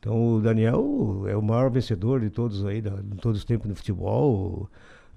Então 0.00 0.34
o 0.34 0.40
Daniel 0.40 1.24
é 1.28 1.36
o 1.36 1.42
maior 1.42 1.70
vencedor 1.70 2.20
de 2.20 2.30
todos 2.30 2.66
aí, 2.66 2.80
de 2.80 2.90
todos 3.20 3.38
os 3.38 3.44
tempos 3.44 3.68
no 3.68 3.76
futebol. 3.76 4.68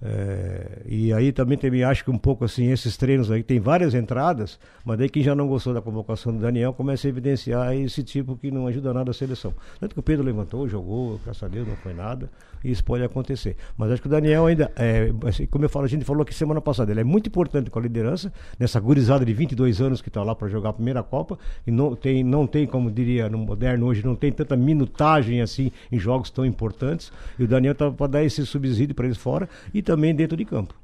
É, 0.01 0.81
e 0.85 1.11
aí 1.11 1.31
também, 1.31 1.57
também 1.57 1.83
acho 1.83 2.05
que 2.05 2.11
um 2.11 2.17
pouco 2.17 2.45
assim, 2.45 2.71
esses 2.71 2.95
treinos 2.95 3.29
aí 3.29 3.43
tem 3.43 3.59
várias 3.59 3.93
entradas, 3.93 4.57
mas 4.85 4.97
daí 4.97 5.09
quem 5.09 5.21
já 5.21 5.35
não 5.35 5.47
gostou 5.47 5.73
da 5.73 5.81
convocação 5.81 6.33
do 6.33 6.39
Daniel 6.39 6.73
começa 6.73 7.07
a 7.07 7.09
evidenciar 7.09 7.75
esse 7.75 8.01
tipo 8.01 8.37
que 8.37 8.49
não 8.49 8.65
ajuda 8.67 8.93
nada 8.93 9.11
a 9.11 9.13
seleção. 9.13 9.53
Tanto 9.79 9.93
que 9.93 9.99
o 9.99 10.03
Pedro 10.03 10.25
levantou, 10.25 10.67
jogou, 10.69 11.19
graças 11.23 11.43
a 11.43 11.47
Deus 11.47 11.67
não 11.67 11.75
foi 11.75 11.93
nada, 11.93 12.29
e 12.63 12.71
isso 12.71 12.83
pode 12.83 13.03
acontecer. 13.03 13.57
Mas 13.77 13.91
acho 13.91 14.01
que 14.01 14.07
o 14.07 14.11
Daniel 14.11 14.45
ainda, 14.45 14.71
é, 14.77 15.11
assim, 15.27 15.45
como 15.45 15.65
eu 15.65 15.69
falo, 15.69 15.85
a 15.85 15.89
gente 15.89 16.05
falou 16.05 16.23
aqui 16.23 16.33
semana 16.33 16.61
passada, 16.61 16.91
ele 16.91 17.01
é 17.01 17.03
muito 17.03 17.27
importante 17.27 17.69
com 17.69 17.79
a 17.79 17.81
liderança, 17.81 18.31
nessa 18.57 18.79
gurizada 18.79 19.25
de 19.25 19.33
22 19.33 19.81
anos 19.81 20.01
que 20.01 20.07
está 20.07 20.23
lá 20.23 20.33
para 20.33 20.47
jogar 20.47 20.69
a 20.69 20.73
primeira 20.73 21.03
Copa, 21.03 21.37
e 21.67 21.71
não 21.71 21.95
tem, 21.95 22.23
não 22.23 22.47
tem, 22.47 22.65
como 22.65 22.89
diria 22.89 23.29
no 23.29 23.37
moderno 23.37 23.87
hoje, 23.87 24.05
não 24.05 24.15
tem 24.15 24.31
tanta 24.31 24.55
minutagem 24.55 25.41
assim 25.41 25.71
em 25.91 25.99
jogos 25.99 26.29
tão 26.29 26.45
importantes, 26.45 27.11
e 27.37 27.43
o 27.43 27.47
Daniel 27.47 27.75
tá 27.75 27.91
para 27.91 28.07
dar 28.07 28.23
esse 28.23 28.45
subsídio 28.45 28.95
para 28.95 29.05
eles 29.05 29.17
fora 29.17 29.49
e 29.73 29.81
também 29.89 30.13
dentro 30.13 30.37
de 30.37 30.45
campo. 30.45 30.75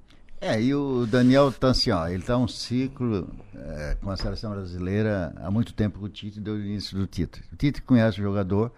É, 0.42 0.60
e 0.60 0.74
o 0.74 1.06
Daniel 1.06 1.52
tá 1.52 1.70
assim, 1.70 1.92
ó, 1.92 2.08
ele 2.08 2.24
tá 2.24 2.36
um 2.38 2.48
ciclo 2.48 3.30
é, 3.54 3.96
com 4.02 4.10
a 4.10 4.18
seleção 4.18 4.52
brasileira 4.52 5.32
há 5.38 5.52
muito 5.52 5.76
tempo 5.76 6.00
com 6.00 6.06
o 6.06 6.10
Tite, 6.10 6.40
deu 6.40 6.56
o 6.56 6.60
início 6.60 6.98
do 6.98 7.06
Tite. 7.06 7.44
O 7.54 7.56
Tite 7.56 7.84
conhece 7.84 8.20
o 8.20 8.24
jogador, 8.24 8.72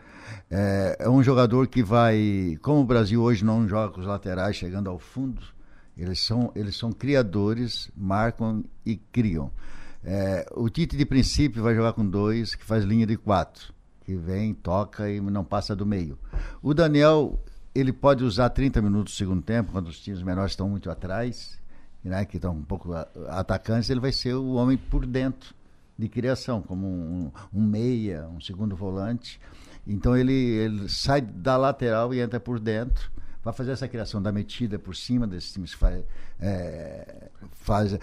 é, 0.51 0.97
é 0.99 1.09
um 1.09 1.23
jogador 1.23 1.67
que 1.67 1.81
vai, 1.81 2.57
como 2.61 2.81
o 2.81 2.85
Brasil 2.85 3.21
hoje 3.21 3.45
não 3.45 3.65
joga 3.69 3.93
com 3.93 4.01
os 4.01 4.05
laterais 4.05 4.57
chegando 4.57 4.89
ao 4.89 4.99
fundo, 4.99 5.41
eles 5.97 6.19
são, 6.19 6.51
eles 6.53 6.75
são 6.75 6.91
criadores, 6.91 7.89
marcam 7.95 8.65
e 8.85 8.97
criam. 8.97 9.49
É, 10.03 10.45
o 10.55 10.69
Tite 10.69 10.97
de 10.97 11.05
princípio 11.05 11.63
vai 11.63 11.73
jogar 11.73 11.93
com 11.93 12.05
dois, 12.05 12.53
que 12.53 12.65
faz 12.65 12.83
linha 12.83 13.07
de 13.07 13.15
quatro, 13.15 13.73
que 14.01 14.13
vem, 14.13 14.53
toca 14.53 15.09
e 15.09 15.21
não 15.21 15.45
passa 15.45 15.73
do 15.73 15.85
meio. 15.85 16.19
O 16.61 16.73
Daniel 16.73 17.39
ele 17.79 17.93
pode 17.93 18.23
usar 18.23 18.49
30 18.49 18.81
minutos 18.81 19.13
do 19.13 19.17
segundo 19.17 19.41
tempo, 19.41 19.71
quando 19.71 19.87
os 19.87 19.99
times 19.99 20.23
menores 20.23 20.53
estão 20.53 20.67
muito 20.67 20.89
atrás, 20.89 21.59
né, 22.03 22.25
que 22.25 22.37
estão 22.37 22.53
um 22.53 22.63
pouco 22.63 22.93
atacantes, 23.29 23.89
ele 23.89 23.99
vai 23.99 24.11
ser 24.11 24.33
o 24.33 24.53
homem 24.53 24.77
por 24.77 25.05
dentro 25.05 25.53
de 25.97 26.09
criação, 26.09 26.61
como 26.61 26.87
um, 26.87 27.31
um 27.53 27.61
meia, 27.61 28.27
um 28.29 28.41
segundo 28.41 28.75
volante. 28.75 29.39
Então 29.85 30.17
ele, 30.17 30.33
ele 30.33 30.89
sai 30.89 31.21
da 31.21 31.55
lateral 31.55 32.13
e 32.13 32.19
entra 32.19 32.39
por 32.39 32.59
dentro, 32.59 33.11
vai 33.43 33.53
fazer 33.53 33.71
essa 33.71 33.87
criação 33.87 34.21
da 34.21 34.31
metida 34.31 34.79
por 34.79 34.95
cima 34.95 35.27
desses 35.27 35.53
times 35.53 35.73
que 35.73 35.79
faz, 35.79 36.03
é, 36.39 37.29
faz 37.51 37.97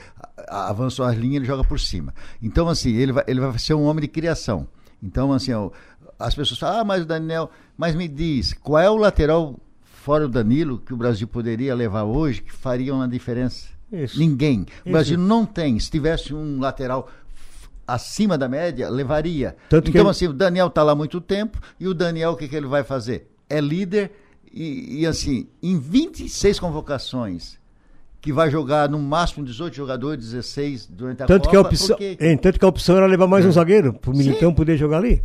avançou 0.48 1.04
as 1.04 1.16
linhas, 1.16 1.36
ele 1.36 1.46
joga 1.46 1.64
por 1.64 1.80
cima. 1.80 2.14
Então 2.40 2.68
assim, 2.68 2.94
ele 2.94 3.12
vai, 3.12 3.24
ele 3.26 3.40
vai 3.40 3.58
ser 3.58 3.74
um 3.74 3.84
homem 3.84 4.02
de 4.02 4.08
criação. 4.08 4.68
Então 5.02 5.32
assim, 5.32 5.52
ó, 5.52 5.70
as 6.18 6.34
pessoas 6.34 6.58
falam, 6.58 6.80
ah, 6.80 6.84
mas 6.84 7.02
o 7.02 7.06
Daniel, 7.06 7.50
mas 7.76 7.94
me 7.94 8.08
diz, 8.08 8.52
qual 8.54 8.80
é 8.80 8.88
o 8.88 8.96
lateral 8.96 9.58
fora 10.05 10.26
o 10.26 10.28
Danilo 10.28 10.78
que 10.78 10.92
o 10.92 10.96
Brasil 10.98 11.26
poderia 11.26 11.74
levar 11.74 12.02
hoje 12.05 12.42
que 12.42 12.52
faria 12.52 12.94
uma 12.94 13.09
diferença? 13.09 13.68
Isso. 13.90 14.18
Ninguém. 14.18 14.61
O 14.61 14.64
Isso. 14.64 14.90
Brasil 14.92 15.18
não 15.18 15.46
tem. 15.46 15.78
Se 15.80 15.90
tivesse 15.90 16.34
um 16.34 16.61
lateral 16.61 17.09
acima 17.86 18.36
da 18.36 18.46
média, 18.48 18.88
levaria. 18.90 19.57
Tanto 19.68 19.84
que 19.84 19.90
então, 19.90 20.02
ele- 20.02 20.11
assim, 20.11 20.26
o 20.26 20.32
Daniel 20.32 20.66
está 20.66 20.82
lá 20.82 20.92
há 20.92 20.94
muito 20.94 21.20
tempo 21.22 21.59
e 21.80 21.88
o 21.88 21.94
Daniel, 21.94 22.32
o 22.32 22.36
que, 22.36 22.48
que 22.48 22.55
ele 22.57 22.66
vai 22.66 22.84
fazer? 22.84 23.30
É 23.48 23.61
líder 23.61 24.11
e, 24.52 25.00
e, 25.00 25.07
assim, 25.07 25.46
em 25.62 25.78
26 25.78 26.59
convocações, 26.61 27.59
que 28.20 28.32
vai 28.32 28.50
jogar 28.50 28.88
no 28.88 28.98
máximo 28.98 29.44
18 29.44 29.74
jogadores, 29.74 30.24
16 30.32 30.86
durante 30.86 31.22
a 31.22 31.26
Tanto 31.26 31.42
Copa. 31.44 31.50
que, 31.50 31.57
a 31.57 31.61
opção, 31.61 31.96
porque- 31.96 32.16
hein, 32.20 32.36
tanto 32.38 32.59
que 32.59 32.64
a 32.64 32.68
opção 32.68 32.96
era 32.96 33.07
levar 33.07 33.26
mais 33.26 33.44
É. 33.44 33.48
um 33.48 33.52
zagueiro, 33.52 33.92
para 33.94 34.11
o 34.11 34.14
Sim. 34.14 34.22
Militão 34.22 34.52
poder 34.55 34.76
jogar 34.76 34.98
ali. 34.98 35.22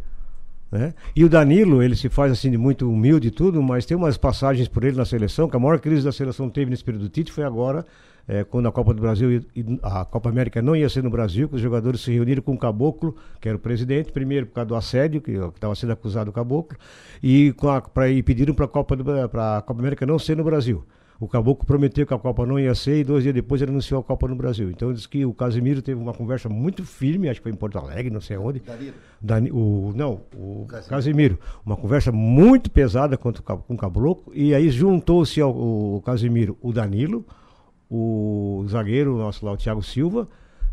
Né? 0.72 0.94
E 1.16 1.24
o 1.24 1.30
Danilo, 1.30 1.82
ele 1.82 1.96
se 1.96 2.10
faz 2.10 2.32
assim 2.32 2.52
de 2.52 2.58
muito 2.58 2.90
humilde 2.90 3.30
e 3.30 3.32
tudo, 3.32 3.62
mas 3.62 3.86
tem 3.86 3.98
umas 3.98 4.18
passagens 4.18 4.68
por 4.68 4.84
ele 4.84 4.98
na 4.98 5.06
seleção, 5.06 5.50
que 5.50 5.56
a 5.56 5.60
maior 5.60 5.80
crise 5.80 6.04
da 6.04 6.12
seleção 6.12 6.50
teve 6.50 6.70
nesse 6.70 6.84
período 6.84 7.04
do 7.04 7.10
Tite 7.10 7.32
foi 7.32 7.44
agora, 7.44 7.86
eh, 8.28 8.44
quando 8.44 8.68
a 8.68 8.72
Copa 8.72 8.94
do 8.94 9.02
Brasil 9.02 9.44
e, 9.56 9.80
a 9.82 10.06
Copa 10.06 10.30
América 10.30 10.62
não 10.62 10.76
ia 10.76 10.88
ser 10.88 11.04
no 11.04 11.10
Brasil, 11.10 11.50
que 11.50 11.56
os 11.56 11.62
jogadores 11.62 12.02
se 12.02 12.12
reuniram 12.12 12.44
com 12.44 12.54
o 12.54 12.58
Caboclo, 12.58 13.16
que 13.42 13.50
era 13.50 13.58
o 13.58 13.60
presidente, 13.60 14.12
primeiro 14.12 14.46
por 14.46 14.54
causa 14.54 14.68
do 14.68 14.76
assédio, 14.76 15.22
que 15.22 15.32
estava 15.32 15.74
sendo 15.74 15.94
acusado 15.94 16.30
o 16.30 16.34
Caboclo, 16.34 16.78
e, 17.24 17.52
com 17.54 17.70
a, 17.70 17.82
pra, 17.82 18.10
e 18.10 18.22
pediram 18.22 18.54
para 18.54 18.66
a 18.66 18.68
Copa, 18.68 18.96
Copa 19.66 19.80
América 19.80 20.06
não 20.06 20.20
ser 20.20 20.38
no 20.38 20.44
Brasil. 20.44 20.86
O 21.20 21.28
Caboclo 21.28 21.66
prometeu 21.66 22.08
que 22.08 22.14
a 22.14 22.18
Copa 22.18 22.46
não 22.46 22.58
ia 22.58 22.74
ser 22.74 23.00
e 23.02 23.04
dois 23.04 23.24
dias 23.24 23.36
depois 23.36 23.62
ele 23.62 23.72
anunciou 23.72 24.00
a 24.00 24.04
Copa 24.04 24.26
no 24.28 24.36
Brasil. 24.36 24.72
Então 24.72 24.94
diz 24.94 25.06
que 25.06 25.26
o 25.26 25.34
Casemiro 25.34 25.82
teve 25.82 26.00
uma 26.02 26.14
conversa 26.14 26.48
muito 26.48 26.86
firme, 26.86 27.28
acho 27.28 27.42
que 27.42 27.44
foi 27.44 27.52
em 27.52 27.56
Porto 27.56 27.78
Alegre, 27.78 28.10
não 28.10 28.22
sei 28.22 28.38
onde. 28.38 28.60
Dani- 29.20 29.52
o, 29.52 29.92
não, 29.94 30.22
o 30.34 30.66
Casemiro. 30.88 31.38
Uma 31.66 31.76
conversa 31.76 32.10
muito 32.10 32.72
pesada 32.72 33.18
com 33.18 33.34
o 33.68 33.78
Caboclo. 33.78 34.32
E 34.34 34.54
aí 34.56 34.70
juntou-se 34.70 35.42
ao 35.42 35.52
o 35.52 36.02
Casemiro 36.06 36.58
o 36.62 36.72
Danilo, 36.72 37.26
o 37.92 38.64
zagueiro 38.70 39.18
nosso 39.18 39.46
lá, 39.46 39.52
o 39.52 39.58
Thiago 39.58 39.84
Silva, 39.84 40.26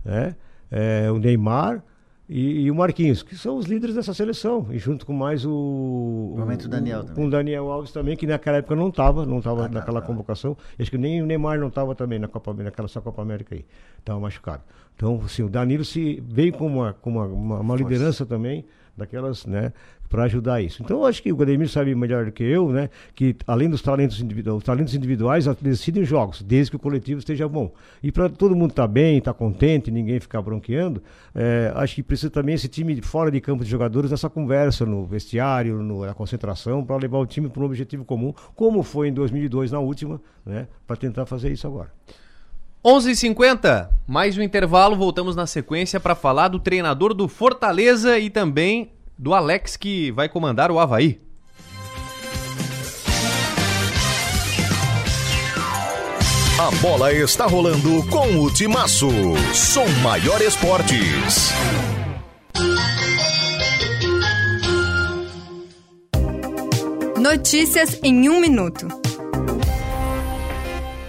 né? 0.05 0.36
É, 0.70 1.11
o 1.11 1.18
Neymar 1.18 1.82
e, 2.28 2.62
e 2.62 2.70
o 2.70 2.74
Marquinhos, 2.74 3.22
que 3.22 3.36
são 3.36 3.56
os 3.56 3.66
líderes 3.66 3.94
dessa 3.94 4.12
seleção. 4.12 4.66
E 4.70 4.78
junto 4.78 5.06
com 5.06 5.12
mais 5.12 5.44
o. 5.44 6.34
O 6.34 6.40
Daniel 6.68 7.00
também. 7.00 7.14
Com 7.14 7.26
o 7.26 7.30
Daniel 7.30 7.70
Alves 7.70 7.92
também, 7.92 8.16
que 8.16 8.26
naquela 8.26 8.58
época 8.58 8.74
não 8.74 8.88
estava, 8.88 9.24
não 9.24 9.38
estava 9.38 9.68
naquela 9.68 10.02
convocação. 10.02 10.56
Acho 10.78 10.90
que 10.90 10.98
nem 10.98 11.22
o 11.22 11.26
Neymar 11.26 11.58
não 11.58 11.68
estava 11.68 11.94
também 11.94 12.18
na 12.18 12.26
Copa, 12.26 12.52
naquela 12.52 12.88
só 12.88 13.00
Copa 13.00 13.22
América 13.22 13.54
aí. 13.54 13.64
Estava 13.98 14.18
machucado. 14.18 14.62
Então, 14.96 15.20
assim, 15.24 15.42
o 15.42 15.48
Danilo 15.48 15.84
se 15.84 16.22
veio 16.26 16.52
com 16.52 16.66
uma, 16.66 16.94
com 16.94 17.10
uma, 17.10 17.26
uma, 17.26 17.60
uma 17.60 17.76
liderança 17.76 18.26
também 18.26 18.64
daquelas, 18.97 19.44
né, 19.44 19.72
para 20.09 20.24
ajudar 20.24 20.62
isso. 20.62 20.82
Então, 20.82 20.99
eu 20.99 21.07
acho 21.07 21.22
que 21.22 21.32
o 21.32 21.42
Ademir 21.42 21.68
sabe 21.68 21.94
melhor 21.94 22.24
do 22.24 22.32
que 22.32 22.42
eu, 22.42 22.70
né, 22.70 22.88
que 23.14 23.36
além 23.47 23.68
dos 23.68 23.82
talentos, 23.82 24.20
individuais, 24.20 24.59
os 24.59 24.64
talentos 24.64 24.94
individuais 24.94 25.47
decidem 25.61 26.05
jogos, 26.05 26.42
desde 26.42 26.70
que 26.70 26.76
o 26.76 26.78
coletivo 26.78 27.18
esteja 27.18 27.49
bom. 27.49 27.72
E 28.03 28.11
para 28.11 28.28
todo 28.28 28.55
mundo 28.55 28.70
estar 28.70 28.84
tá 28.84 28.88
bem, 28.88 29.18
estar 29.18 29.32
tá 29.32 29.38
contente, 29.38 29.90
ninguém 29.90 30.18
ficar 30.20 30.40
bronqueando, 30.40 31.03
é, 31.34 31.72
acho 31.74 31.97
que 31.97 32.03
precisa 32.03 32.30
também 32.30 32.55
esse 32.55 32.68
time 32.68 33.01
fora 33.03 33.30
de 33.30 33.40
campo 33.40 33.64
de 33.64 33.70
jogadores, 33.70 34.12
essa 34.12 34.30
conversa 34.30 34.86
no 34.86 35.05
vestiário, 35.05 35.82
no, 35.82 36.07
na 36.07 36.14
concentração, 36.14 36.84
para 36.84 36.97
levar 36.97 37.18
o 37.18 37.26
time 37.26 37.49
para 37.49 37.62
um 37.62 37.66
objetivo 37.66 38.05
comum, 38.05 38.32
como 38.55 38.82
foi 38.82 39.09
em 39.09 39.12
2002 39.12 39.72
na 39.72 39.80
última, 39.80 40.20
né, 40.44 40.68
para 40.86 40.97
tentar 40.97 41.26
fazer 41.26 41.53
isso 41.53 41.66
agora. 41.66 41.90
11:50, 42.87 43.89
mais 44.07 44.39
um 44.39 44.43
intervalo, 44.43 44.95
voltamos 44.95 45.34
na 45.34 45.45
sequência 45.45 45.99
para 45.99 46.14
falar 46.14 46.47
do 46.47 46.61
treinador 46.61 47.12
do 47.12 47.26
Fortaleza 47.26 48.16
e 48.16 48.30
também 48.30 48.93
do 49.18 49.34
Alex 49.34 49.76
que 49.76 50.12
vai 50.12 50.28
comandar 50.28 50.70
o 50.70 50.78
Havaí. 50.78 51.20
A 56.61 56.70
bola 56.80 57.12
está 57.12 57.45
rolando 57.45 58.07
com 58.09 58.39
o 58.39 58.53
Timaço. 58.53 59.09
Som 59.53 59.89
Maior 60.05 60.41
Esportes. 60.41 61.51
Notícias 67.18 67.99
em 68.05 68.28
um 68.28 68.39
minuto. 68.39 69.05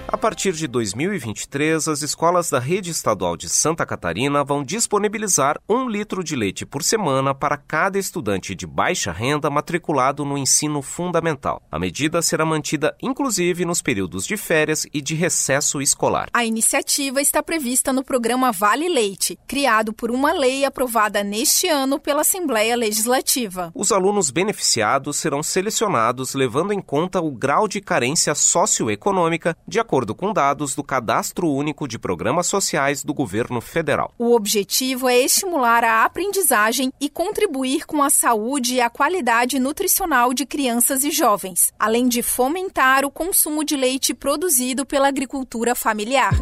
A 0.09 0.17
partir 0.17 0.53
de 0.53 0.67
2023, 0.67 1.85
as 1.89 2.01
escolas 2.01 2.49
da 2.49 2.59
rede 2.59 2.89
estadual 2.89 3.35
de 3.35 3.49
Santa 3.49 3.85
Catarina 3.85 4.41
vão 4.41 4.63
disponibilizar 4.63 5.59
um 5.67 5.89
litro 5.89 6.23
de 6.23 6.33
leite 6.33 6.65
por 6.65 6.81
semana 6.81 7.35
para 7.35 7.57
cada 7.57 7.99
estudante 7.99 8.55
de 8.55 8.65
baixa 8.65 9.11
renda 9.11 9.49
matriculado 9.49 10.23
no 10.23 10.37
ensino 10.37 10.81
fundamental. 10.81 11.61
A 11.69 11.77
medida 11.77 12.21
será 12.21 12.45
mantida 12.45 12.95
inclusive 13.01 13.65
nos 13.65 13.81
períodos 13.81 14.25
de 14.25 14.37
férias 14.37 14.87
e 14.93 15.01
de 15.01 15.13
recesso 15.13 15.81
escolar. 15.81 16.29
A 16.31 16.45
iniciativa 16.45 17.21
está 17.21 17.43
prevista 17.43 17.91
no 17.91 18.01
programa 18.01 18.49
Vale 18.53 18.87
Leite, 18.87 19.37
criado 19.45 19.91
por 19.91 20.09
uma 20.09 20.31
lei 20.31 20.63
aprovada 20.63 21.21
neste 21.21 21.67
ano 21.67 21.99
pela 21.99 22.21
Assembleia 22.21 22.77
Legislativa. 22.77 23.73
Os 23.75 23.91
alunos 23.91 24.31
beneficiados 24.31 25.17
serão 25.17 25.43
selecionados 25.43 26.33
levando 26.33 26.71
em 26.71 26.79
conta 26.79 27.19
o 27.19 27.29
grau 27.29 27.67
de 27.67 27.81
carência 27.81 28.33
socioeconômica 28.33 29.55
de 29.67 29.81
acordo 29.81 29.96
acordo 29.97 30.13
com 30.13 30.31
dados 30.31 30.75
do 30.75 30.83
Cadastro 30.83 31.51
Único 31.51 31.87
de 31.87 31.97
Programas 31.97 32.45
Sociais 32.45 33.03
do 33.03 33.15
Governo 33.15 33.59
Federal. 33.59 34.13
O 34.19 34.35
objetivo 34.35 35.09
é 35.09 35.17
estimular 35.17 35.83
a 35.83 36.05
aprendizagem 36.05 36.93
e 37.01 37.09
contribuir 37.09 37.83
com 37.87 38.03
a 38.03 38.11
saúde 38.11 38.75
e 38.75 38.81
a 38.81 38.91
qualidade 38.91 39.57
nutricional 39.57 40.35
de 40.35 40.45
crianças 40.45 41.03
e 41.03 41.09
jovens, 41.09 41.73
além 41.79 42.07
de 42.07 42.21
fomentar 42.21 43.05
o 43.05 43.09
consumo 43.09 43.63
de 43.63 43.75
leite 43.75 44.13
produzido 44.13 44.85
pela 44.85 45.07
agricultura 45.07 45.73
familiar. 45.73 46.33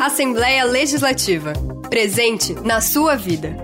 Assembleia 0.00 0.64
Legislativa. 0.64 1.54
Presente 1.90 2.54
na 2.54 2.80
sua 2.80 3.16
vida. 3.16 3.63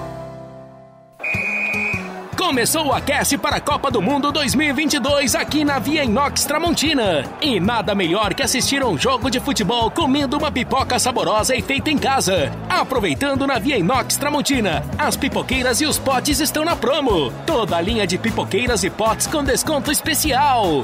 Começou 2.51 2.87
o 2.87 2.93
aquece 2.93 3.37
para 3.37 3.55
a 3.55 3.61
Copa 3.61 3.89
do 3.89 4.01
Mundo 4.01 4.29
2022 4.29 5.35
aqui 5.35 5.63
na 5.63 5.79
Via 5.79 6.03
Inox 6.03 6.43
Tramontina. 6.43 7.23
E 7.41 7.61
nada 7.61 7.95
melhor 7.95 8.33
que 8.33 8.43
assistir 8.43 8.83
um 8.83 8.97
jogo 8.97 9.31
de 9.31 9.39
futebol 9.39 9.89
comendo 9.89 10.37
uma 10.37 10.51
pipoca 10.51 10.99
saborosa 10.99 11.55
e 11.55 11.61
feita 11.61 11.89
em 11.89 11.97
casa. 11.97 12.51
Aproveitando 12.69 13.47
na 13.47 13.57
Via 13.57 13.77
Inox 13.77 14.17
Tramontina, 14.17 14.83
as 14.97 15.15
pipoqueiras 15.15 15.79
e 15.79 15.85
os 15.85 15.97
potes 15.97 16.41
estão 16.41 16.65
na 16.65 16.75
promo. 16.75 17.31
Toda 17.45 17.77
a 17.77 17.81
linha 17.81 18.05
de 18.05 18.17
pipoqueiras 18.17 18.83
e 18.83 18.89
potes 18.89 19.27
com 19.27 19.45
desconto 19.45 19.89
especial. 19.89 20.83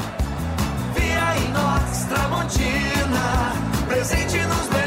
Via 0.96 1.38
Inox 1.50 2.06
Tramontina, 2.06 3.54
presente 3.90 4.38
nos 4.38 4.70
melhores 4.70 4.87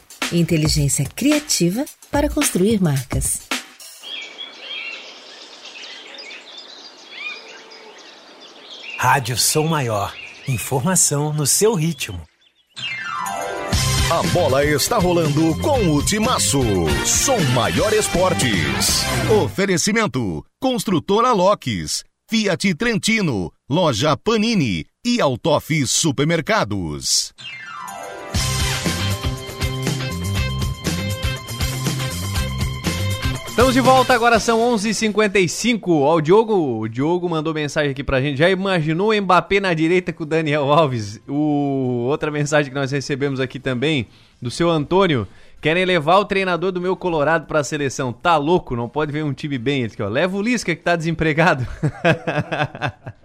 Inteligência 0.33 1.05
criativa 1.13 1.83
para 2.09 2.29
construir 2.29 2.81
marcas. 2.81 3.41
Rádio 8.97 9.37
Som 9.37 9.67
Maior. 9.67 10.13
Informação 10.47 11.33
no 11.33 11.45
seu 11.45 11.73
ritmo. 11.73 12.21
A 14.09 14.23
bola 14.31 14.63
está 14.63 14.97
rolando 14.97 15.57
com 15.59 15.95
o 15.95 16.05
Timaço. 16.05 16.61
Som 17.05 17.39
Maior 17.53 17.91
Esportes. 17.91 19.03
Oferecimento: 19.43 20.45
Construtora 20.61 21.33
Locks, 21.33 22.05
Fiat 22.29 22.73
Trentino, 22.75 23.51
Loja 23.69 24.15
Panini 24.15 24.85
e 25.05 25.19
Autof 25.19 25.85
Supermercados. 25.85 27.33
Estamos 33.51 33.73
de 33.73 33.81
volta, 33.81 34.13
agora 34.13 34.39
são 34.39 34.59
11:55. 34.59 34.79
h 34.79 34.93
55 34.93 35.91
Ó, 35.91 36.15
o 36.15 36.21
Diogo, 36.21 36.79
o 36.79 36.87
Diogo 36.87 37.29
mandou 37.29 37.53
mensagem 37.53 37.91
aqui 37.91 38.01
pra 38.01 38.21
gente. 38.21 38.37
Já 38.37 38.49
imaginou 38.49 39.11
o 39.11 39.21
Mbappé 39.21 39.59
na 39.59 39.73
direita 39.73 40.13
com 40.13 40.23
o 40.23 40.25
Daniel 40.25 40.71
Alves? 40.71 41.19
O... 41.27 42.07
Outra 42.09 42.31
mensagem 42.31 42.71
que 42.71 42.79
nós 42.79 42.91
recebemos 42.91 43.41
aqui 43.41 43.59
também, 43.59 44.07
do 44.41 44.49
seu 44.49 44.69
Antônio. 44.69 45.27
Querem 45.59 45.83
levar 45.83 46.17
o 46.17 46.25
treinador 46.25 46.71
do 46.71 46.79
meu 46.79 46.95
Colorado 46.95 47.45
pra 47.45 47.61
seleção. 47.61 48.13
Tá 48.13 48.37
louco? 48.37 48.73
Não 48.73 48.87
pode 48.87 49.11
ver 49.11 49.25
um 49.25 49.33
time 49.33 49.57
bem. 49.57 49.83
Ele 49.83 49.91
aqui, 49.93 50.01
ó. 50.01 50.07
Leva 50.07 50.37
o 50.37 50.41
Lisca 50.41 50.73
que 50.73 50.81
tá 50.81 50.95
desempregado. 50.95 51.67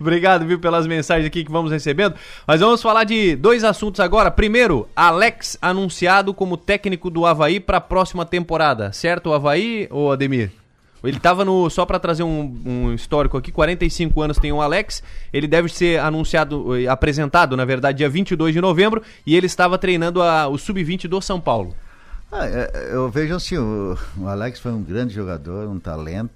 Obrigado, 0.00 0.46
viu, 0.46 0.58
pelas 0.58 0.86
mensagens 0.86 1.26
aqui 1.26 1.44
que 1.44 1.52
vamos 1.52 1.70
recebendo. 1.70 2.14
Mas 2.46 2.60
vamos 2.60 2.80
falar 2.80 3.04
de 3.04 3.36
dois 3.36 3.62
assuntos 3.62 4.00
agora. 4.00 4.30
Primeiro, 4.30 4.88
Alex 4.96 5.58
anunciado 5.60 6.32
como 6.32 6.56
técnico 6.56 7.10
do 7.10 7.26
Havaí 7.26 7.60
para 7.60 7.76
a 7.76 7.82
próxima 7.82 8.24
temporada. 8.24 8.92
Certo, 8.92 9.32
Havaí 9.32 9.86
ou 9.90 10.10
Ademir? 10.10 10.52
Ele 11.04 11.16
estava 11.16 11.44
no. 11.44 11.68
Só 11.70 11.86
para 11.86 11.98
trazer 11.98 12.22
um, 12.22 12.62
um, 12.64 12.94
histórico 12.94 13.36
aqui, 13.36 13.50
45 13.50 14.20
anos 14.22 14.38
tem 14.38 14.52
o 14.52 14.60
Alex. 14.60 15.02
Ele 15.32 15.46
deve 15.46 15.68
ser 15.68 16.00
anunciado, 16.00 16.76
eh, 16.76 16.86
apresentado, 16.86 17.56
na 17.56 17.64
verdade, 17.64 17.98
dia 17.98 18.08
22 18.08 18.52
de 18.54 18.60
novembro. 18.60 19.02
E 19.26 19.36
ele 19.36 19.46
estava 19.46 19.78
treinando 19.78 20.22
a, 20.22 20.48
o 20.48 20.58
Sub-20 20.58 21.08
do 21.08 21.20
São 21.20 21.40
Paulo. 21.40 21.74
Ah, 22.30 22.46
é, 22.46 22.90
eu 22.92 23.10
vejo 23.10 23.34
assim: 23.34 23.56
o, 23.56 23.96
o 24.18 24.26
Alex 24.28 24.60
foi 24.60 24.72
um 24.72 24.82
grande 24.82 25.14
jogador, 25.14 25.68
um 25.68 25.78
talento. 25.78 26.30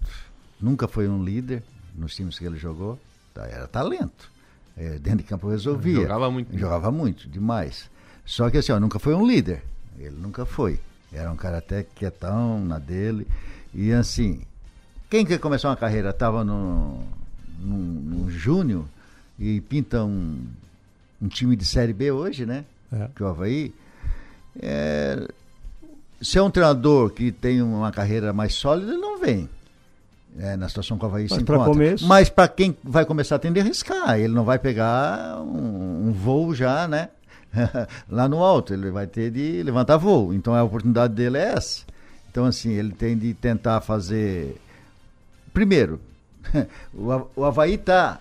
Nunca 0.60 0.88
foi 0.88 1.08
um 1.08 1.22
líder 1.22 1.62
nos 1.94 2.14
times 2.14 2.38
que 2.38 2.44
ele 2.44 2.56
jogou. 2.56 2.98
Tá, 3.35 3.47
era 3.47 3.66
talento. 3.66 4.30
É, 4.76 4.99
dentro 4.99 5.18
de 5.18 5.24
campo 5.24 5.49
resolvia. 5.49 6.03
Jogava 6.03 6.30
muito. 6.30 6.57
Jogava 6.57 6.93
muito, 6.93 7.28
demais. 7.28 7.91
Só 8.24 8.49
que 8.49 8.59
assim, 8.59 8.72
ó, 8.72 8.78
nunca 8.78 9.01
foi 9.01 9.12
um 9.14 9.26
líder. 9.26 9.62
Ele 9.99 10.16
nunca 10.16 10.47
foi. 10.47 10.80
Era 11.12 11.30
um 11.30 11.37
cara 11.37 11.59
até 11.59 11.82
quietão 11.82 12.64
na 12.64 12.78
dele. 12.78 13.26
E 13.74 13.93
assim, 13.93 14.43
quem 15.11 15.26
que 15.26 15.37
começou 15.39 15.68
uma 15.68 15.76
carreira 15.76 16.11
estava 16.11 16.45
no, 16.45 17.03
no, 17.59 17.76
no 17.76 18.30
Júnior 18.30 18.85
e 19.39 19.61
pinta 19.61 20.05
um, 20.05 20.45
um 21.20 21.28
time 21.28 21.57
de 21.57 21.64
Série 21.64 21.93
B 21.93 22.12
hoje, 22.12 22.47
né? 22.47 22.64
É. 22.93 23.09
Que 23.14 23.22
é 23.22 23.26
o 23.26 23.28
Havaí. 23.28 23.74
É, 24.61 25.28
se 26.20 26.39
é 26.39 26.43
um 26.43 26.51
treinador 26.51 27.11
que 27.11 27.32
tem 27.32 27.61
uma 27.62 27.91
carreira 27.91 28.32
mais 28.32 28.55
sólida, 28.55 28.93
ele 28.93 29.01
não 29.01 29.18
vem 29.18 29.49
é, 30.39 30.57
na 30.57 30.68
situação 30.68 30.99
que 30.99 31.05
o 31.05 31.09
Havaí 31.09 31.24
Mas 31.24 31.32
se 31.32 31.43
encontra. 31.43 31.64
Começo... 31.64 32.07
Mas 32.07 32.28
para 32.28 32.49
quem 32.49 32.76
vai 32.82 33.05
começar 33.05 33.37
a 33.37 33.39
tender 33.39 33.62
a 33.62 33.66
arriscar, 33.66 34.18
ele 34.18 34.32
não 34.32 34.45
vai 34.45 34.59
pegar 34.59 35.41
um, 35.41 36.09
um 36.09 36.12
voo 36.12 36.55
já, 36.55 36.89
né? 36.89 37.09
Lá 38.11 38.28
no 38.28 38.43
alto, 38.43 38.74
ele 38.74 38.91
vai 38.91 39.07
ter 39.07 39.30
de 39.30 39.62
levantar 39.62 39.97
voo. 39.97 40.35
Então 40.35 40.55
a 40.55 40.62
oportunidade 40.62 41.14
dele 41.14 41.39
é 41.39 41.53
essa. 41.53 41.82
Então, 42.30 42.47
assim, 42.47 42.70
ele 42.70 42.93
tem 42.93 43.16
de 43.16 43.32
tentar 43.32 43.80
fazer. 43.80 44.61
Primeiro, 45.53 46.01
o 47.37 47.45
Havaí 47.45 47.74
está 47.74 48.20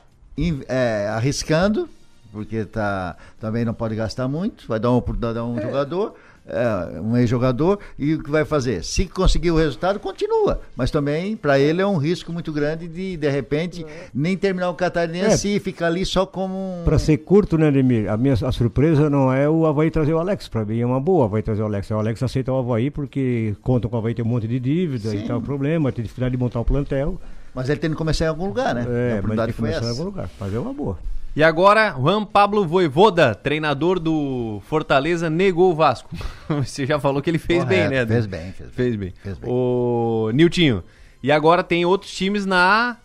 é, 0.67 1.07
arriscando, 1.09 1.89
porque 2.31 2.63
tá, 2.63 3.17
também 3.39 3.65
não 3.65 3.73
pode 3.73 3.95
gastar 3.95 4.27
muito, 4.27 4.67
vai 4.67 4.79
dar 4.79 4.91
uma 4.91 4.97
oportunidade 4.97 5.39
a 5.39 5.43
um 5.43 5.57
é. 5.57 5.61
jogador 5.63 6.15
é, 6.45 6.99
um 6.99 7.15
ex-jogador, 7.17 7.79
e 7.97 8.13
o 8.15 8.23
que 8.23 8.29
vai 8.29 8.45
fazer? 8.45 8.83
Se 8.83 9.05
conseguir 9.05 9.51
o 9.51 9.55
resultado, 9.55 9.99
continua. 9.99 10.61
Mas 10.75 10.91
também, 10.91 11.35
para 11.35 11.57
ele, 11.57 11.81
é 11.81 11.87
um 11.87 11.97
risco 11.97 12.31
muito 12.31 12.51
grande 12.51 12.87
de, 12.87 13.17
de 13.17 13.29
repente, 13.29 13.85
nem 14.13 14.35
terminar 14.35 14.69
o 14.69 14.73
catarinense 14.73 15.49
é. 15.49 15.55
e 15.55 15.59
ficar 15.59 15.87
ali 15.87 16.05
só 16.05 16.25
como 16.25 16.81
um... 16.81 16.83
Para 16.83 16.99
ser 16.99 17.17
curto, 17.17 17.57
né, 17.57 17.67
Ademir? 17.67 18.09
A 18.09 18.17
minha 18.17 18.33
a 18.33 18.51
surpresa 18.51 19.09
não 19.09 19.31
é 19.31 19.49
o 19.49 19.65
Havaí 19.65 19.89
trazer 19.89 20.13
o 20.13 20.19
Alex. 20.19 20.47
Para 20.47 20.65
mim 20.65 20.79
é 20.79 20.85
uma 20.85 20.99
boa 20.99 21.23
o 21.23 21.23
Havaí 21.23 21.41
trazer 21.41 21.61
o 21.61 21.65
Alex. 21.65 21.89
O 21.91 21.95
Alex 21.95 22.21
aceita 22.23 22.51
o 22.51 22.57
Havaí 22.57 22.89
porque 22.89 23.55
conta 23.61 23.87
com 23.87 23.95
o 23.95 23.99
Havaí 23.99 24.13
tem 24.13 24.25
um 24.25 24.27
monte 24.27 24.47
de 24.47 24.59
dívida 24.59 25.09
Sim. 25.09 25.17
e 25.17 25.27
tal 25.27 25.41
problema, 25.41 25.91
tem 25.91 26.03
dificuldade 26.03 26.35
de 26.35 26.37
montar 26.37 26.59
o 26.59 26.65
plantel. 26.65 27.19
Mas 27.53 27.69
ele 27.69 27.79
tem 27.79 27.89
que 27.91 27.95
começar 27.95 28.25
em 28.25 28.29
algum 28.29 28.47
lugar, 28.47 28.73
né? 28.73 28.85
É, 28.87 29.19
a 29.19 29.27
mas 29.27 29.37
tem 29.37 29.47
que 29.47 29.53
começar 29.53 29.85
em 29.85 29.89
algum 29.89 30.03
lugar. 30.03 30.27
Fazer 30.27 30.57
uma 30.57 30.73
boa. 30.73 30.97
E 31.35 31.43
agora, 31.43 31.95
Juan 31.99 32.23
Pablo 32.23 32.63
Voivoda, 32.63 33.33
treinador 33.33 33.99
do 33.99 34.61
Fortaleza, 34.67 35.31
negou 35.31 35.71
o 35.71 35.75
Vasco. 35.75 36.15
Você 36.47 36.85
já 36.85 36.99
falou 36.99 37.23
que 37.23 37.29
ele 37.29 37.39
fez 37.39 37.63
Correto, 37.63 37.89
bem, 37.89 37.99
né? 37.99 38.05
Fez 38.05 38.25
bem, 38.27 38.51
fez, 38.51 38.69
fez 38.71 38.95
bem. 38.95 39.13
Fez 39.23 39.37
bem. 39.39 39.49
O 39.49 40.29
Niltinho. 40.31 40.83
E 41.23 41.31
agora 41.31 41.63
tem 41.63 41.85
outros 41.85 42.13
times 42.13 42.45
na 42.45 42.97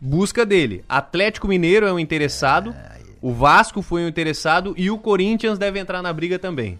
busca 0.00 0.46
dele. 0.46 0.82
Atlético 0.88 1.46
Mineiro 1.46 1.86
é 1.86 1.92
um 1.92 1.98
interessado, 1.98 2.70
é, 2.70 3.00
o 3.20 3.32
Vasco 3.34 3.82
foi 3.82 4.04
um 4.04 4.08
interessado 4.08 4.72
e 4.78 4.90
o 4.90 4.96
Corinthians 4.96 5.58
deve 5.58 5.78
entrar 5.78 6.00
na 6.00 6.12
briga 6.12 6.38
também. 6.38 6.78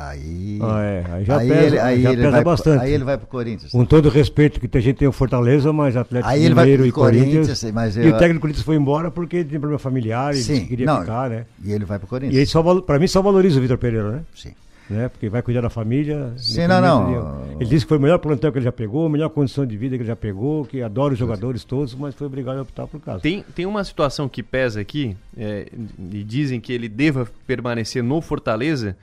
Aí, 0.00 0.60
ah, 0.62 0.80
é. 0.80 1.04
aí 1.10 1.24
já 1.24 1.38
aí 1.38 1.48
pesa, 1.48 1.66
ele, 1.66 1.78
aí 1.80 2.02
já 2.02 2.12
ele 2.12 2.22
pesa 2.22 2.30
vai, 2.30 2.44
bastante. 2.44 2.84
Aí 2.84 2.92
ele 2.92 3.02
vai 3.02 3.18
pro 3.18 3.26
Corinthians. 3.26 3.72
Com 3.72 3.84
todo 3.84 4.06
o 4.06 4.08
respeito 4.08 4.60
que 4.60 4.78
a 4.78 4.80
gente 4.80 4.96
tem 4.96 5.08
o 5.08 5.12
Fortaleza, 5.12 5.72
mas 5.72 5.96
Atlético 5.96 6.30
aí 6.30 6.48
Mineiro 6.48 6.86
e 6.86 6.92
Corinthians. 6.92 7.64
Mas 7.74 7.96
eu... 7.96 8.04
E 8.04 8.08
o 8.10 8.16
técnico 8.16 8.42
Corinthians 8.42 8.64
foi 8.64 8.76
embora 8.76 9.10
porque 9.10 9.42
tem 9.42 9.58
problema 9.58 9.76
familiar 9.76 10.32
e 10.34 10.36
Sim, 10.36 10.66
queria 10.66 10.86
não, 10.86 11.00
ficar, 11.00 11.28
né? 11.28 11.46
E 11.64 11.72
ele 11.72 11.84
vai 11.84 11.98
pro 11.98 12.06
Corinthians. 12.06 12.32
E 12.32 12.38
ele 12.38 12.46
só, 12.46 12.80
pra 12.80 12.96
mim 12.96 13.08
só 13.08 13.20
valoriza 13.20 13.58
o 13.58 13.62
Vitor 13.62 13.76
Pereira, 13.76 14.12
né? 14.12 14.20
Sim. 14.36 14.52
Né? 14.88 15.08
Porque 15.08 15.28
vai 15.28 15.42
cuidar 15.42 15.62
da 15.62 15.68
família. 15.68 16.32
Sim, 16.36 16.68
não, 16.68 16.80
não. 16.80 17.42
Ele 17.58 17.68
disse 17.68 17.84
que 17.84 17.88
foi 17.88 17.98
o 17.98 18.00
melhor 18.00 18.18
plantel 18.18 18.52
que 18.52 18.58
ele 18.58 18.64
já 18.64 18.72
pegou, 18.72 19.04
a 19.04 19.10
melhor 19.10 19.30
condição 19.30 19.66
de 19.66 19.76
vida 19.76 19.96
que 19.96 20.02
ele 20.02 20.08
já 20.08 20.16
pegou, 20.16 20.64
que 20.64 20.80
adora 20.80 21.12
os 21.12 21.18
jogadores 21.18 21.64
todos, 21.64 21.92
mas 21.92 22.14
foi 22.14 22.28
obrigado 22.28 22.58
a 22.58 22.62
optar 22.62 22.86
por 22.86 23.00
caso. 23.00 23.20
Tem, 23.20 23.44
tem 23.52 23.66
uma 23.66 23.82
situação 23.82 24.28
que 24.28 24.44
pesa 24.44 24.80
aqui, 24.80 25.16
é, 25.36 25.66
e 26.12 26.22
dizem 26.22 26.60
que 26.60 26.72
ele 26.72 26.88
deva 26.88 27.28
permanecer 27.48 28.00
no 28.00 28.20
Fortaleza, 28.20 28.96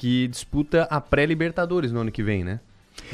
que 0.00 0.26
disputa 0.28 0.84
a 0.84 0.98
pré-Libertadores 0.98 1.92
no 1.92 2.00
ano 2.00 2.10
que 2.10 2.22
vem, 2.22 2.42
né? 2.42 2.58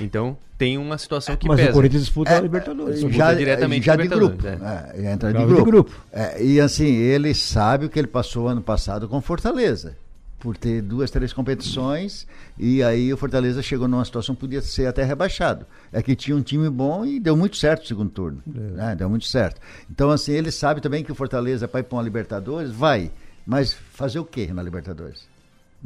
Então 0.01 0.39
tem 0.57 0.79
uma 0.79 0.97
situação 0.97 1.37
que 1.37 1.49
Mas 1.49 1.59
pesa. 1.59 1.71
o 1.71 1.75
Corinthians 1.75 2.03
disputa 2.05 2.31
é, 2.31 2.37
a 2.37 2.41
Libertadores. 2.41 2.95
Disputa 2.95 3.17
já, 3.17 3.35
diretamente 3.35 3.87
já 3.87 3.97
de 3.97 4.07
grupo. 4.07 4.47
É. 4.47 4.95
É, 4.95 5.13
entra 5.13 5.33
de 5.33 5.45
grupo. 5.45 5.57
De 5.57 5.65
grupo. 5.65 5.93
É, 6.13 6.41
e 6.41 6.61
assim, 6.61 6.95
ele 6.95 7.35
sabe 7.35 7.87
o 7.87 7.91
que 7.91 7.99
ele 7.99 8.07
passou 8.07 8.47
ano 8.47 8.63
passado 8.63 9.09
com 9.09 9.21
Fortaleza. 9.21 9.97
Por 10.39 10.57
ter 10.57 10.81
duas, 10.81 11.11
três 11.11 11.33
competições, 11.33 12.25
e 12.57 12.85
aí 12.85 13.13
o 13.13 13.17
Fortaleza 13.17 13.61
chegou 13.63 13.89
numa 13.89 14.05
situação 14.05 14.37
que 14.37 14.43
podia 14.43 14.63
ser 14.63 14.87
até 14.87 15.03
rebaixado. 15.03 15.67
É 15.93 16.01
que 16.01 16.15
tinha 16.15 16.37
um 16.37 16.43
time 16.43 16.71
bom 16.71 17.05
e 17.05 17.19
deu 17.19 17.37
muito 17.37 17.57
certo 17.57 17.83
o 17.83 17.87
segundo 17.89 18.11
turno. 18.11 18.43
É. 18.47 18.61
Né? 18.61 18.95
Deu 18.95 19.11
muito 19.11 19.27
certo. 19.27 19.61
Então, 19.91 20.09
assim, 20.09 20.31
ele 20.31 20.53
sabe 20.53 20.81
também 20.81 21.03
que 21.03 21.11
o 21.11 21.17
Fortaleza 21.17 21.67
vai 21.67 21.83
para 21.83 21.97
uma 21.97 22.03
Libertadores, 22.03 22.71
vai. 22.71 23.11
Mas 23.45 23.73
fazer 23.73 24.21
o 24.21 24.25
quê 24.25 24.53
na 24.53 24.63
Libertadores? 24.63 25.27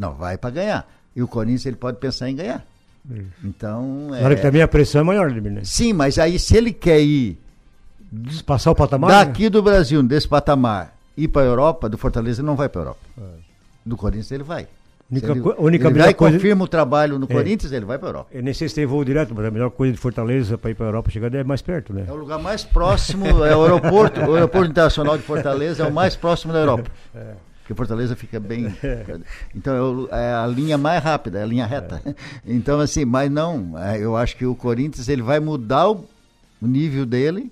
Não, 0.01 0.15
vai 0.15 0.39
para 0.39 0.49
ganhar. 0.49 0.91
E 1.15 1.23
o 1.23 1.29
Corinthians 1.29 1.67
ele 1.67 1.77
pode 1.77 1.99
pensar 1.99 2.31
em 2.31 2.35
ganhar. 2.35 2.65
Isso. 3.11 3.27
Então. 3.45 4.07
Claro 4.09 4.33
é... 4.33 4.37
que 4.37 4.43
também 4.43 4.63
a 4.63 4.69
pressão 4.69 5.03
é 5.03 5.05
maior, 5.05 5.31
né? 5.31 5.61
Sim, 5.63 5.93
mas 5.93 6.19
aí 6.19 6.39
se 6.39 6.57
ele 6.57 6.73
quer 6.73 7.01
ir. 7.01 7.39
Passar 8.47 8.71
o 8.71 8.75
patamar? 8.75 9.11
Daqui 9.11 9.45
né? 9.45 9.51
do 9.51 9.63
Brasil, 9.63 10.03
desse 10.03 10.27
patamar, 10.27 10.97
ir 11.17 11.29
para 11.29 11.43
a 11.43 11.45
Europa, 11.45 11.89
do 11.89 11.99
Fortaleza 11.99 12.41
ele 12.41 12.47
não 12.47 12.57
vai 12.57 12.69
para 12.69 12.81
a 12.81 12.83
Europa. 12.83 13.01
É. 13.19 13.23
Do 13.85 13.97
Corinthians 13.97 14.33
ele 14.33 14.43
vai. 14.43 14.67
Única, 15.11 15.33
ele, 15.33 15.41
única 15.59 15.89
ele 15.89 15.99
vai 15.99 16.15
coisa... 16.15 16.37
confirma 16.37 16.65
o 16.65 16.69
trabalho 16.69 17.19
no 17.19 17.27
é. 17.27 17.29
Corinthians, 17.29 17.73
ele 17.73 17.85
vai 17.85 17.99
para 17.99 18.09
a 18.09 18.11
Europa. 18.11 18.31
Eu 18.33 18.43
nem 18.43 18.55
sei 18.55 18.69
se 18.69 18.75
tem 18.75 18.87
voo 18.87 19.05
direto, 19.05 19.35
mas 19.35 19.45
a 19.45 19.51
melhor 19.51 19.71
coisa 19.71 19.93
de 19.93 19.99
Fortaleza 19.99 20.57
para 20.57 20.71
ir 20.71 20.75
para 20.75 20.87
a 20.87 20.89
Europa 20.89 21.11
chegando 21.11 21.37
é 21.37 21.45
mais 21.45 21.63
perto, 21.63 21.93
né? 21.93 22.07
É 22.09 22.13
o 22.13 22.17
lugar 22.17 22.39
mais 22.39 22.65
próximo, 22.65 23.27
é 23.45 23.55
o 23.55 23.63
aeroporto, 23.63 24.21
o 24.21 24.35
aeroporto 24.35 24.71
internacional 24.71 25.19
de 25.19 25.25
Fortaleza 25.25 25.85
é 25.85 25.87
o 25.87 25.93
mais 25.93 26.17
próximo 26.17 26.53
da 26.53 26.61
Europa. 26.61 26.91
É 27.15 27.50
que 27.71 27.75
Fortaleza 27.75 28.17
fica 28.17 28.41
bem. 28.41 28.67
Então 29.55 30.09
é 30.11 30.35
a 30.35 30.45
linha 30.47 30.77
mais 30.77 31.01
rápida, 31.03 31.39
é 31.39 31.43
a 31.45 31.47
linha 31.47 31.67
reta. 31.67 32.03
É. 32.05 32.15
Então, 32.45 32.81
assim, 32.81 33.05
mas 33.05 33.31
não, 33.31 33.79
é, 33.79 33.97
eu 34.03 34.17
acho 34.17 34.37
que 34.37 34.45
o 34.45 34.57
Corinthians 34.57 35.09
ele 35.09 35.23
vai 35.23 35.39
mudar 35.39 35.89
o 35.89 36.05
nível 36.61 37.07
dele 37.07 37.51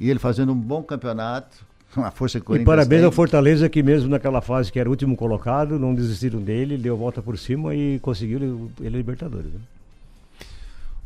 e 0.00 0.10
ele 0.10 0.18
fazendo 0.18 0.50
um 0.52 0.56
bom 0.56 0.82
campeonato, 0.82 1.64
uma 1.96 2.10
força 2.10 2.40
que 2.40 2.52
E 2.52 2.64
parabéns 2.64 3.00
tem. 3.00 3.06
ao 3.06 3.12
Fortaleza 3.12 3.68
que 3.68 3.80
mesmo 3.80 4.08
naquela 4.08 4.40
fase 4.40 4.72
que 4.72 4.80
era 4.80 4.88
o 4.88 4.92
último 4.92 5.16
colocado, 5.16 5.78
não 5.78 5.94
desistiram 5.94 6.40
dele, 6.40 6.76
deu 6.76 6.94
a 6.94 6.98
volta 6.98 7.22
por 7.22 7.38
cima 7.38 7.72
e 7.72 8.00
conseguiu 8.00 8.38
ele, 8.38 8.70
ele 8.80 8.96
Libertadores. 8.96 9.52
né? 9.52 9.60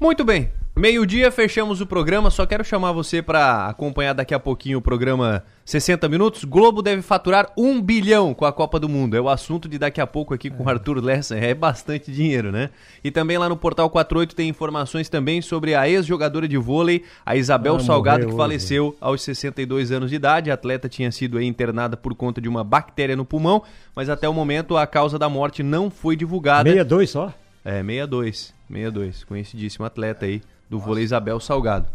Muito 0.00 0.24
bem. 0.24 0.48
Meio-dia 0.76 1.30
fechamos 1.30 1.80
o 1.80 1.86
programa. 1.86 2.30
Só 2.30 2.44
quero 2.44 2.64
chamar 2.64 2.90
você 2.90 3.22
para 3.22 3.68
acompanhar 3.68 4.12
daqui 4.12 4.34
a 4.34 4.40
pouquinho 4.40 4.78
o 4.78 4.82
programa 4.82 5.44
60 5.64 6.08
Minutos. 6.08 6.42
Globo 6.42 6.82
deve 6.82 7.00
faturar 7.00 7.52
um 7.56 7.80
bilhão 7.80 8.34
com 8.34 8.44
a 8.44 8.52
Copa 8.52 8.80
do 8.80 8.88
Mundo. 8.88 9.16
É 9.16 9.20
o 9.20 9.28
assunto 9.28 9.68
de 9.68 9.78
daqui 9.78 10.00
a 10.00 10.06
pouco 10.06 10.34
aqui 10.34 10.50
com 10.50 10.64
o 10.64 10.68
Arthur 10.68 11.00
Lessa. 11.00 11.36
É 11.36 11.54
bastante 11.54 12.10
dinheiro, 12.10 12.50
né? 12.50 12.70
E 13.04 13.12
também 13.12 13.38
lá 13.38 13.48
no 13.48 13.56
Portal 13.56 13.88
48 13.88 14.34
tem 14.34 14.48
informações 14.48 15.08
também 15.08 15.40
sobre 15.40 15.76
a 15.76 15.88
ex-jogadora 15.88 16.48
de 16.48 16.56
vôlei, 16.56 17.04
a 17.24 17.36
Isabel 17.36 17.76
Ah, 17.76 17.80
Salgado, 17.80 18.22
que 18.22 18.26
hoje. 18.26 18.36
faleceu 18.36 18.96
aos 19.00 19.22
62 19.22 19.92
anos 19.92 20.10
de 20.10 20.16
idade. 20.16 20.50
A 20.50 20.54
atleta 20.54 20.88
tinha 20.88 21.12
sido 21.12 21.38
aí 21.38 21.46
internada 21.46 21.96
por 21.96 22.16
conta 22.16 22.40
de 22.40 22.48
uma 22.48 22.64
bactéria 22.64 23.14
no 23.14 23.24
pulmão, 23.24 23.62
mas 23.94 24.08
até 24.10 24.28
o 24.28 24.34
momento 24.34 24.76
a 24.76 24.88
causa 24.88 25.20
da 25.20 25.28
morte 25.28 25.62
não 25.62 25.88
foi 25.88 26.16
divulgada. 26.16 26.68
62 26.68 27.10
só? 27.10 27.32
É, 27.64 27.80
62. 27.80 28.52
62. 28.68 29.22
Conhecidíssimo 29.22 29.86
atleta 29.86 30.26
aí 30.26 30.42
do 30.68 30.78
vôlei 30.78 31.04
Isabel 31.04 31.38
Salgado. 31.40 31.86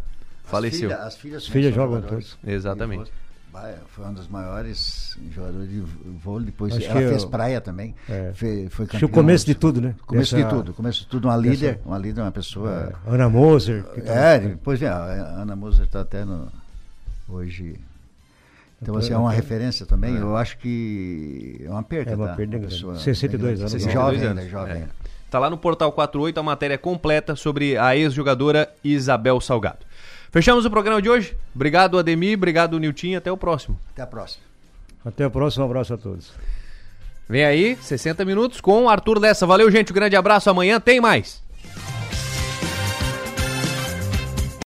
Faleceu. 0.45 0.89
filhas- 0.89 0.99
as 1.05 1.17
filhas 1.17 1.43
As 1.43 1.47
filhas 1.49 1.74
são 1.76 1.84
jogam 1.84 2.01
todos. 2.01 2.38
Exatamente. 2.45 3.11
Foi 3.89 4.05
um 4.05 4.13
dos 4.13 4.28
maiores 4.28 5.17
jogadores 5.32 5.70
de 5.70 5.80
vôlei. 6.24 6.45
Depois 6.45 6.74
Acho 6.76 6.86
ela 6.88 6.99
fez 6.99 7.24
eu- 7.24 7.30
praia 7.30 7.59
também. 7.59 7.93
É. 8.07 8.32
Foi 8.34 8.86
Acho 8.86 8.97
que 8.99 9.05
o 9.05 9.09
começo 9.09 9.45
de 9.45 9.53
tudo, 9.53 9.82
né? 9.82 9.95
Começo 10.07 10.36
Dessa- 10.36 10.47
de 10.49 10.55
tudo. 10.55 10.74
Começo 10.74 10.99
de 11.01 11.07
tudo. 11.07 11.28
Uma 11.28 11.36
líder. 11.36 11.80
Uma 11.86 11.97
líder, 11.97 12.22
uma 12.22 12.32
pessoa. 12.32 12.95
É, 13.07 13.11
Ana 13.13 13.28
Moser. 13.28 13.84
que 13.84 14.01
tá- 14.01 14.13
É, 14.13 14.39
depois 14.39 14.80
vem. 14.80 14.88
A 14.88 14.95
Ana 15.41 15.55
Moser 15.55 15.86
está 15.86 16.01
até 16.01 16.24
no, 16.24 16.47
hoje. 17.28 17.76
Então, 18.82 18.95
assim, 18.95 19.11
é 19.11 19.17
uma 19.17 19.32
referência 19.32 19.86
também. 19.86 20.15
É. 20.15 20.22
Eu 20.22 20.38
acho 20.38 20.57
que 20.57 21.59
é 21.65 21.70
uma 21.70 21.84
perda. 21.84 22.11
É 22.11 22.15
uma 22.15 22.28
tá? 22.30 22.36
perda 22.36 22.55
Uma 22.55 22.59
grande. 22.59 22.76
pessoa 22.76 22.95
62 22.97 23.41
bem 23.41 23.49
anos. 23.49 23.72
grande. 23.74 23.84
62 23.84 24.22
Jovem, 24.22 24.30
anos. 24.39 24.49
jovem. 24.51 24.84
É. 24.84 24.88
Tá 25.30 25.39
lá 25.39 25.49
no 25.49 25.57
Portal 25.57 25.91
48 25.91 26.39
a 26.39 26.43
matéria 26.43 26.77
completa 26.77 27.36
sobre 27.36 27.77
a 27.77 27.95
ex-jogadora 27.95 28.69
Isabel 28.84 29.39
Salgado. 29.39 29.80
Fechamos 30.32 30.65
o 30.65 30.69
programa 30.69 31.01
de 31.01 31.09
hoje. 31.09 31.36
Obrigado, 31.55 31.97
Ademir. 31.97 32.38
Obrigado, 32.38 32.80
Nilton. 32.80 33.15
Até 33.15 33.32
o 33.32 33.38
próximo. 33.38 33.80
Até 33.91 34.01
a 34.01 34.07
próxima. 34.07 34.43
Até 35.05 35.23
a 35.23 35.30
próxima, 35.30 35.65
um 35.65 35.69
abraço 35.69 35.93
a 35.93 35.97
todos. 35.97 36.32
Vem 37.27 37.45
aí, 37.45 37.77
60 37.80 38.25
minutos 38.25 38.59
com 38.59 38.84
o 38.84 38.89
Arthur 38.89 39.19
Lessa. 39.19 39.45
Valeu, 39.45 39.69
gente. 39.71 39.91
Um 39.91 39.95
grande 39.95 40.15
abraço. 40.15 40.49
Amanhã 40.49 40.80
tem 40.80 40.99
mais. 40.99 41.41